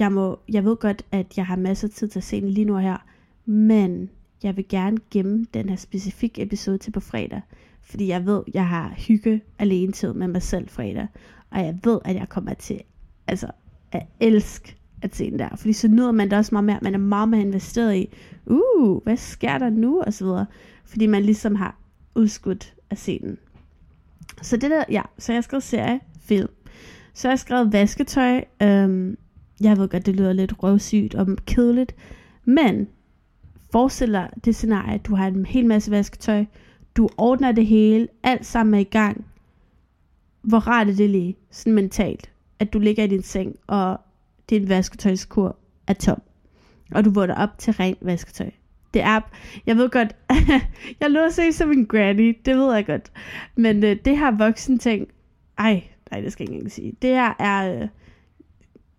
jeg, 0.00 0.12
må, 0.12 0.38
jeg 0.48 0.64
ved 0.64 0.76
godt, 0.76 1.02
at 1.12 1.36
jeg 1.36 1.46
har 1.46 1.56
masser 1.56 1.88
af 1.88 1.94
tid 1.94 2.08
til 2.08 2.18
at 2.18 2.24
se 2.24 2.40
den 2.40 2.50
lige 2.50 2.64
nu 2.64 2.76
her, 2.76 2.96
men 3.46 4.10
jeg 4.42 4.56
vil 4.56 4.68
gerne 4.68 4.96
gemme 5.10 5.46
den 5.54 5.68
her 5.68 5.76
specifikke 5.76 6.42
episode 6.42 6.78
til 6.78 6.90
på 6.90 7.00
fredag, 7.00 7.40
fordi 7.82 8.08
jeg 8.08 8.26
ved, 8.26 8.42
jeg 8.54 8.68
har 8.68 8.94
hygge 8.96 9.42
alene 9.58 9.92
tid 9.92 10.12
med 10.12 10.28
mig 10.28 10.42
selv 10.42 10.68
fredag, 10.68 11.06
og 11.50 11.58
jeg 11.58 11.78
ved, 11.84 11.98
at 12.04 12.16
jeg 12.16 12.28
kommer 12.28 12.54
til 12.54 12.80
altså, 13.26 13.50
at 13.92 14.06
elske 14.20 14.76
at 15.02 15.16
se 15.16 15.30
den 15.30 15.38
der, 15.38 15.56
fordi 15.56 15.72
så 15.72 15.88
nyder 15.88 16.12
man 16.12 16.30
det 16.30 16.38
også 16.38 16.54
meget 16.54 16.64
mere, 16.64 16.78
man 16.82 16.94
er 16.94 16.98
meget 16.98 17.28
mere 17.28 17.40
investeret 17.40 17.96
i, 17.96 18.08
uh, 18.46 19.02
hvad 19.02 19.16
sker 19.16 19.58
der 19.58 19.70
nu, 19.70 20.02
og 20.02 20.12
så 20.12 20.24
videre, 20.24 20.46
fordi 20.84 21.06
man 21.06 21.22
ligesom 21.22 21.54
har 21.54 21.76
udskudt 22.14 22.74
at 22.90 22.98
se 22.98 23.18
den. 23.18 23.38
Så 24.42 24.56
det 24.56 24.70
der, 24.70 24.84
ja, 24.90 25.02
så 25.18 25.32
jeg 25.32 25.44
skrev 25.44 25.60
serie, 25.60 26.00
film. 26.20 26.48
Så 27.14 27.28
jeg 27.28 27.38
skrev 27.38 27.72
vasketøj. 27.72 28.44
Øhm, 28.62 29.18
jeg 29.60 29.78
ved 29.78 29.88
godt, 29.88 30.06
det 30.06 30.16
lyder 30.16 30.32
lidt 30.32 30.62
røvsygt 30.62 31.14
og 31.14 31.26
kedeligt. 31.46 31.94
Men 32.44 32.88
forestil 33.72 34.12
dig 34.12 34.30
det 34.44 34.54
scenarie, 34.54 34.94
at 34.94 35.06
du 35.06 35.14
har 35.14 35.26
en 35.26 35.46
hel 35.46 35.66
masse 35.66 35.90
vasketøj. 35.90 36.44
Du 36.96 37.08
ordner 37.16 37.52
det 37.52 37.66
hele. 37.66 38.08
Alt 38.22 38.46
sammen 38.46 38.74
er 38.74 38.78
i 38.78 38.84
gang. 38.84 39.24
Hvor 40.42 40.58
rart 40.58 40.88
er 40.88 40.94
det 40.94 41.10
lige, 41.10 41.36
sådan 41.50 41.72
mentalt, 41.72 42.30
at 42.58 42.72
du 42.72 42.78
ligger 42.78 43.04
i 43.04 43.06
din 43.06 43.22
seng, 43.22 43.56
og 43.66 44.00
din 44.50 44.68
vasketøjskur 44.68 45.56
er 45.86 45.92
tom. 45.92 46.22
Og 46.94 47.04
du 47.04 47.10
vågner 47.10 47.34
op 47.34 47.58
til 47.58 47.72
rent 47.72 47.98
vasketøj 48.00 48.50
det 48.94 49.02
er, 49.02 49.20
jeg 49.66 49.76
ved 49.76 49.90
godt, 49.90 50.16
jeg 51.00 51.10
lå 51.10 51.20
se 51.30 51.52
som 51.52 51.72
en 51.72 51.86
granny, 51.86 52.38
det 52.44 52.56
ved 52.56 52.74
jeg 52.74 52.86
godt. 52.86 53.12
Men 53.56 53.84
øh, 53.84 53.96
det 54.04 54.18
her 54.18 54.30
voksen 54.30 54.78
ting, 54.78 55.08
ej, 55.58 55.82
nej, 56.10 56.20
det 56.20 56.32
skal 56.32 56.42
jeg 56.44 56.48
ikke 56.48 56.54
engang 56.54 56.72
sige. 56.72 56.92
Det 57.02 57.10
her 57.10 57.34
er, 57.38 57.74
øh, 57.74 57.88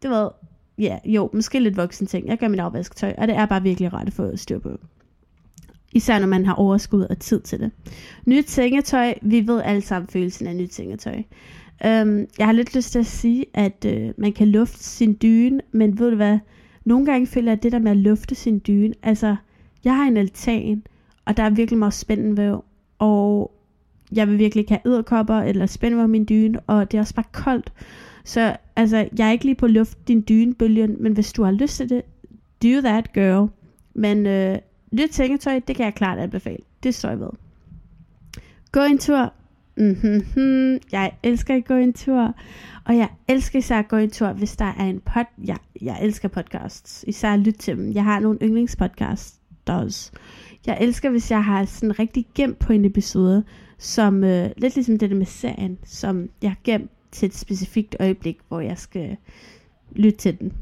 det 0.01 0.09
ved, 0.09 0.29
ja, 0.77 0.97
jo, 1.05 1.29
måske 1.33 1.59
lidt 1.59 1.77
voksen 1.77 2.07
ting. 2.07 2.27
Jeg 2.27 2.37
gør 2.37 2.47
mit 2.47 2.59
afvasketøj, 2.59 3.13
og 3.17 3.27
det 3.27 3.35
er 3.35 3.45
bare 3.45 3.63
virkelig 3.63 3.93
rart 3.93 4.07
at 4.07 4.13
få 4.13 4.37
styr 4.37 4.59
på. 4.59 4.79
Især 5.93 6.19
når 6.19 6.27
man 6.27 6.45
har 6.45 6.53
overskud 6.53 7.01
og 7.01 7.19
tid 7.19 7.41
til 7.41 7.59
det. 7.59 7.71
Nyt 8.25 8.49
sengetøj, 8.49 9.13
vi 9.21 9.47
ved 9.47 9.61
alle 9.61 9.81
sammen 9.81 10.07
følelsen 10.07 10.47
af 10.47 10.55
nyt 10.55 10.73
sengetøj. 10.73 11.23
Øhm, 11.85 12.27
jeg 12.37 12.45
har 12.45 12.51
lidt 12.51 12.75
lyst 12.75 12.91
til 12.91 12.99
at 12.99 13.05
sige, 13.05 13.45
at 13.53 13.85
øh, 13.85 14.11
man 14.17 14.33
kan 14.33 14.47
lufte 14.47 14.83
sin 14.83 15.17
dyne, 15.21 15.61
men 15.71 15.99
ved 15.99 16.09
du 16.09 16.15
hvad, 16.15 16.39
nogle 16.85 17.05
gange 17.05 17.27
føler 17.27 17.51
jeg 17.51 17.57
at 17.57 17.63
det 17.63 17.71
der 17.71 17.79
med 17.79 17.91
at 17.91 17.97
lufte 17.97 18.35
sin 18.35 18.61
dyne, 18.67 18.93
altså 19.03 19.35
jeg 19.83 19.95
har 19.95 20.03
en 20.03 20.17
altan, 20.17 20.83
og 21.25 21.37
der 21.37 21.43
er 21.43 21.49
virkelig 21.49 21.79
meget 21.79 21.93
spændenvæv, 21.93 22.63
og 22.99 23.51
jeg 24.11 24.27
vil 24.27 24.39
virkelig 24.39 24.61
ikke 24.61 24.71
have 24.71 24.93
yderkopper 24.93 25.35
eller 25.35 25.65
spændvæv 25.65 26.07
min 26.07 26.25
dyne, 26.29 26.59
og 26.59 26.91
det 26.91 26.97
er 26.97 27.01
også 27.01 27.15
bare 27.15 27.25
koldt. 27.31 27.73
Så 28.23 28.55
altså, 28.75 29.09
jeg 29.17 29.27
er 29.27 29.31
ikke 29.31 29.45
lige 29.45 29.55
på 29.55 29.67
luft 29.67 30.07
din 30.07 30.25
dynebølgen, 30.29 30.95
men 30.99 31.13
hvis 31.13 31.33
du 31.33 31.43
har 31.43 31.51
lyst 31.51 31.77
til 31.77 31.89
det, 31.89 32.01
do 32.63 32.81
that 32.81 33.13
girl. 33.13 33.49
Men 33.93 34.25
øh, 34.25 34.57
lidt 34.91 35.11
tænketøj, 35.11 35.59
det 35.67 35.75
kan 35.75 35.85
jeg 35.85 35.95
klart 35.95 36.19
anbefale. 36.19 36.63
Det 36.83 36.95
står 36.95 37.09
jeg 37.09 37.19
ved. 37.19 37.29
Gå 38.71 38.79
en 38.79 38.97
tur. 38.97 39.33
Mm-hmm. 39.77 40.79
Jeg 40.91 41.11
elsker 41.23 41.55
at 41.55 41.65
gå 41.65 41.73
en 41.73 41.93
tur. 41.93 42.33
Og 42.85 42.97
jeg 42.97 43.09
elsker 43.27 43.59
især 43.59 43.79
at 43.79 43.87
gå 43.87 43.95
en 43.95 44.09
tur, 44.09 44.33
hvis 44.33 44.55
der 44.55 44.65
er 44.65 44.85
en 44.85 44.99
pod... 44.99 45.25
Ja, 45.45 45.55
jeg 45.81 45.99
elsker 46.01 46.27
podcasts. 46.27 47.05
Især 47.07 47.33
at 47.33 47.39
lytte 47.39 47.59
til 47.59 47.77
dem. 47.77 47.91
Jeg 47.91 48.03
har 48.03 48.19
nogle 48.19 48.39
yndlingspodcasts 48.41 49.38
does. 49.69 50.11
Jeg 50.65 50.77
elsker, 50.81 51.09
hvis 51.09 51.31
jeg 51.31 51.43
har 51.43 51.65
sådan 51.65 51.99
rigtig 51.99 52.25
gemt 52.35 52.59
på 52.59 52.73
en 52.73 52.85
episode, 52.85 53.43
som 53.77 54.23
øh, 54.23 54.49
lidt 54.57 54.75
ligesom 54.75 54.97
det 54.97 55.09
der 55.09 55.15
med 55.15 55.25
serien, 55.25 55.77
som 55.85 56.29
jeg 56.41 56.49
har 56.49 56.57
gemt 56.63 56.91
til 57.11 57.25
et 57.25 57.35
specifikt 57.35 57.95
øjeblik, 57.99 58.37
hvor 58.47 58.59
jeg 58.59 58.77
skal 58.77 59.17
lytte 59.95 60.17
til 60.17 60.39
den. 60.39 60.53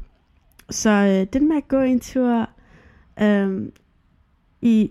Så 0.70 0.90
øh, 0.90 1.32
den 1.32 1.48
med 1.48 1.56
at 1.56 1.68
gå 1.68 1.80
en 1.80 2.00
tur 2.00 2.48
øh, 3.22 3.62
i 4.62 4.90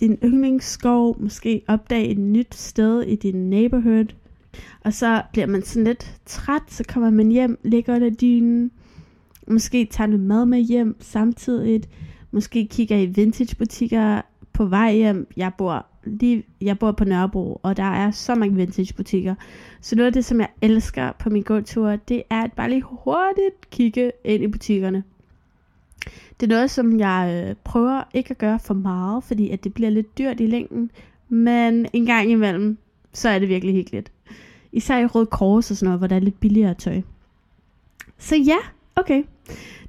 din 0.00 0.18
yndlingsskov, 0.24 1.20
måske 1.20 1.62
opdage 1.68 2.08
et 2.08 2.18
nyt 2.18 2.54
sted 2.54 3.02
i 3.02 3.16
din 3.16 3.50
neighborhood, 3.50 4.14
og 4.84 4.94
så 4.94 5.22
bliver 5.32 5.46
man 5.46 5.62
sådan 5.62 5.84
lidt 5.84 6.20
træt, 6.26 6.62
så 6.68 6.84
kommer 6.88 7.10
man 7.10 7.28
hjem, 7.28 7.58
ligger 7.64 7.94
under 7.94 8.10
dynen, 8.10 8.70
måske 9.48 9.84
tager 9.84 10.08
noget 10.08 10.26
mad 10.26 10.46
med 10.46 10.58
hjem 10.58 10.96
samtidig, 11.00 11.82
Måske 12.30 12.66
kigger 12.70 12.96
i 12.96 13.06
vintage 13.06 13.56
butikker 13.56 14.20
på 14.52 14.64
vej 14.64 14.94
hjem. 14.94 15.26
Jeg 15.36 15.52
bor 15.58 15.86
lige, 16.04 16.42
jeg 16.60 16.78
bor 16.78 16.92
på 16.92 17.04
Nørrebro, 17.04 17.60
og 17.62 17.76
der 17.76 17.82
er 17.82 18.10
så 18.10 18.34
mange 18.34 18.56
vintage 18.56 18.94
butikker. 18.94 19.34
Så 19.80 19.96
noget 19.96 20.06
af 20.06 20.12
det, 20.12 20.24
som 20.24 20.40
jeg 20.40 20.48
elsker 20.62 21.12
på 21.18 21.30
min 21.30 21.42
gåtur, 21.42 21.96
det 21.96 22.22
er 22.30 22.42
at 22.42 22.52
bare 22.52 22.70
lige 22.70 22.82
hurtigt 22.82 23.70
kigge 23.70 24.12
ind 24.24 24.42
i 24.42 24.48
butikkerne. 24.48 25.04
Det 26.40 26.46
er 26.46 26.54
noget, 26.54 26.70
som 26.70 26.98
jeg 26.98 27.46
øh, 27.48 27.56
prøver 27.64 28.02
ikke 28.14 28.30
at 28.30 28.38
gøre 28.38 28.58
for 28.58 28.74
meget, 28.74 29.24
fordi 29.24 29.50
at 29.50 29.64
det 29.64 29.74
bliver 29.74 29.90
lidt 29.90 30.18
dyrt 30.18 30.40
i 30.40 30.46
længden. 30.46 30.90
Men 31.28 31.86
en 31.92 32.06
gang 32.06 32.30
imellem, 32.30 32.78
så 33.12 33.28
er 33.28 33.38
det 33.38 33.48
virkelig 33.48 33.74
hyggeligt. 33.74 34.12
Især 34.72 34.98
i 34.98 35.06
Rød 35.06 35.26
Kors 35.26 35.70
og 35.70 35.76
sådan 35.76 35.86
noget, 35.86 36.00
hvor 36.00 36.06
der 36.06 36.16
er 36.16 36.20
lidt 36.20 36.40
billigere 36.40 36.74
tøj. 36.74 37.00
Så 38.18 38.36
ja, 38.36 38.56
okay. 38.96 39.22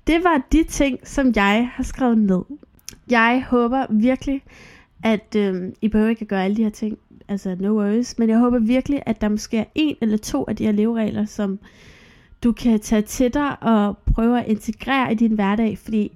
Det 0.07 0.23
var 0.23 0.47
de 0.51 0.63
ting, 0.63 0.99
som 1.03 1.31
jeg 1.35 1.69
har 1.73 1.83
skrevet 1.83 2.17
ned. 2.17 2.41
Jeg 3.09 3.45
håber 3.49 3.85
virkelig, 3.89 4.41
at 5.03 5.35
øh, 5.35 5.71
I 5.81 5.87
behøver 5.87 6.09
ikke 6.09 6.21
at 6.21 6.27
gøre 6.27 6.43
alle 6.43 6.57
de 6.57 6.63
her 6.63 6.69
ting. 6.69 6.97
Altså, 7.27 7.55
no 7.59 7.73
worries. 7.73 8.19
Men 8.19 8.29
jeg 8.29 8.37
håber 8.37 8.59
virkelig, 8.59 9.03
at 9.05 9.21
der 9.21 9.29
måske 9.29 9.57
er 9.57 9.63
en 9.75 9.95
eller 10.01 10.17
to 10.17 10.45
af 10.47 10.55
de 10.55 10.65
her 10.65 10.71
leveregler, 10.71 11.25
som 11.25 11.59
du 12.43 12.51
kan 12.51 12.79
tage 12.79 13.01
til 13.01 13.33
dig 13.33 13.63
og 13.63 13.97
prøve 13.97 14.39
at 14.39 14.47
integrere 14.47 15.11
i 15.11 15.15
din 15.15 15.33
hverdag. 15.33 15.77
Fordi 15.77 16.11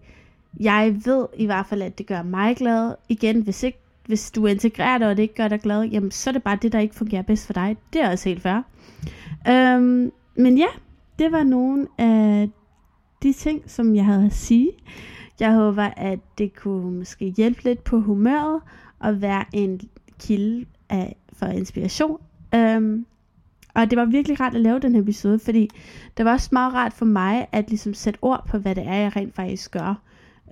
jeg 0.59 0.95
ved 1.05 1.25
i 1.37 1.45
hvert 1.45 1.65
fald, 1.65 1.81
at 1.81 1.97
det 1.97 2.07
gør 2.07 2.23
mig 2.23 2.55
glad. 2.55 2.95
Igen, 3.09 3.41
hvis, 3.41 3.63
ikke, 3.63 3.79
hvis 4.05 4.31
du 4.31 4.45
integrerer 4.45 4.97
det, 4.97 5.07
og 5.07 5.17
det 5.17 5.23
ikke 5.23 5.35
gør 5.35 5.47
dig 5.47 5.61
glad, 5.61 5.83
jamen, 5.83 6.11
så 6.11 6.29
er 6.29 6.31
det 6.31 6.43
bare 6.43 6.57
det, 6.61 6.71
der 6.71 6.79
ikke 6.79 6.95
fungerer 6.95 7.21
bedst 7.21 7.45
for 7.45 7.53
dig. 7.53 7.77
Det 7.93 8.01
er 8.01 8.11
også 8.11 8.29
helt 8.29 8.41
fair. 8.41 8.61
Øhm, 9.49 10.11
men 10.35 10.57
ja, 10.57 10.67
det 11.19 11.31
var 11.31 11.43
nogle 11.43 11.87
af 11.97 12.49
de 13.25 13.33
ting, 13.33 13.63
som 13.67 13.95
jeg 13.95 14.05
havde 14.05 14.25
at 14.25 14.33
sige. 14.33 14.71
Jeg 15.39 15.53
håber, 15.53 15.83
at 15.83 16.19
det 16.37 16.55
kunne 16.55 16.97
måske 16.97 17.25
hjælpe 17.37 17.63
lidt 17.63 17.83
på 17.83 17.99
humøret 17.99 18.61
og 18.99 19.21
være 19.21 19.45
en 19.53 19.81
kilde 20.19 20.65
af, 20.89 21.15
for 21.33 21.45
inspiration. 21.45 22.21
Øhm, 22.55 23.05
og 23.73 23.89
det 23.89 23.97
var 23.97 24.05
virkelig 24.05 24.39
rart 24.39 24.55
at 24.55 24.61
lave 24.61 24.79
den 24.79 24.95
her 24.95 25.01
episode, 25.01 25.39
fordi 25.39 25.69
det 26.17 26.25
var 26.25 26.31
også 26.31 26.49
meget 26.51 26.73
rart 26.73 26.93
for 26.93 27.05
mig 27.05 27.47
at 27.51 27.69
ligesom 27.69 27.93
sætte 27.93 28.17
ord 28.21 28.45
på, 28.47 28.57
hvad 28.57 28.75
det 28.75 28.87
er, 28.87 28.95
jeg 28.95 29.15
rent 29.15 29.35
faktisk 29.35 29.71
gør. 29.71 30.01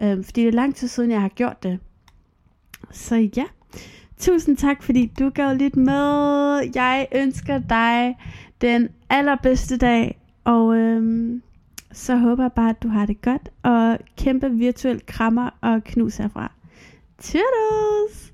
Øhm, 0.01 0.23
fordi 0.23 0.41
det 0.41 0.47
er 0.47 0.51
lang 0.51 0.75
tid 0.75 0.87
siden, 0.87 1.11
jeg 1.11 1.21
har 1.21 1.29
gjort 1.29 1.63
det. 1.63 1.79
Så 2.91 3.15
ja, 3.15 3.45
tusind 4.17 4.57
tak, 4.57 4.83
fordi 4.83 5.11
du 5.19 5.29
gav 5.29 5.55
lidt 5.55 5.75
med. 5.75 6.71
Jeg 6.75 7.07
ønsker 7.15 7.57
dig 7.57 8.17
den 8.61 8.89
allerbedste 9.09 9.77
dag, 9.77 10.19
og 10.43 10.75
øhm, 10.75 11.41
så 11.93 12.15
håber 12.15 12.43
jeg 12.43 12.51
bare, 12.51 12.69
at 12.69 12.83
du 12.83 12.87
har 12.87 13.05
det 13.05 13.21
godt, 13.21 13.49
og 13.63 13.97
kæmpe 14.17 14.49
virtuelt 14.49 15.05
krammer 15.05 15.49
og 15.61 15.83
knus 15.83 16.17
herfra. 16.17 16.51
Toodles! 17.21 18.32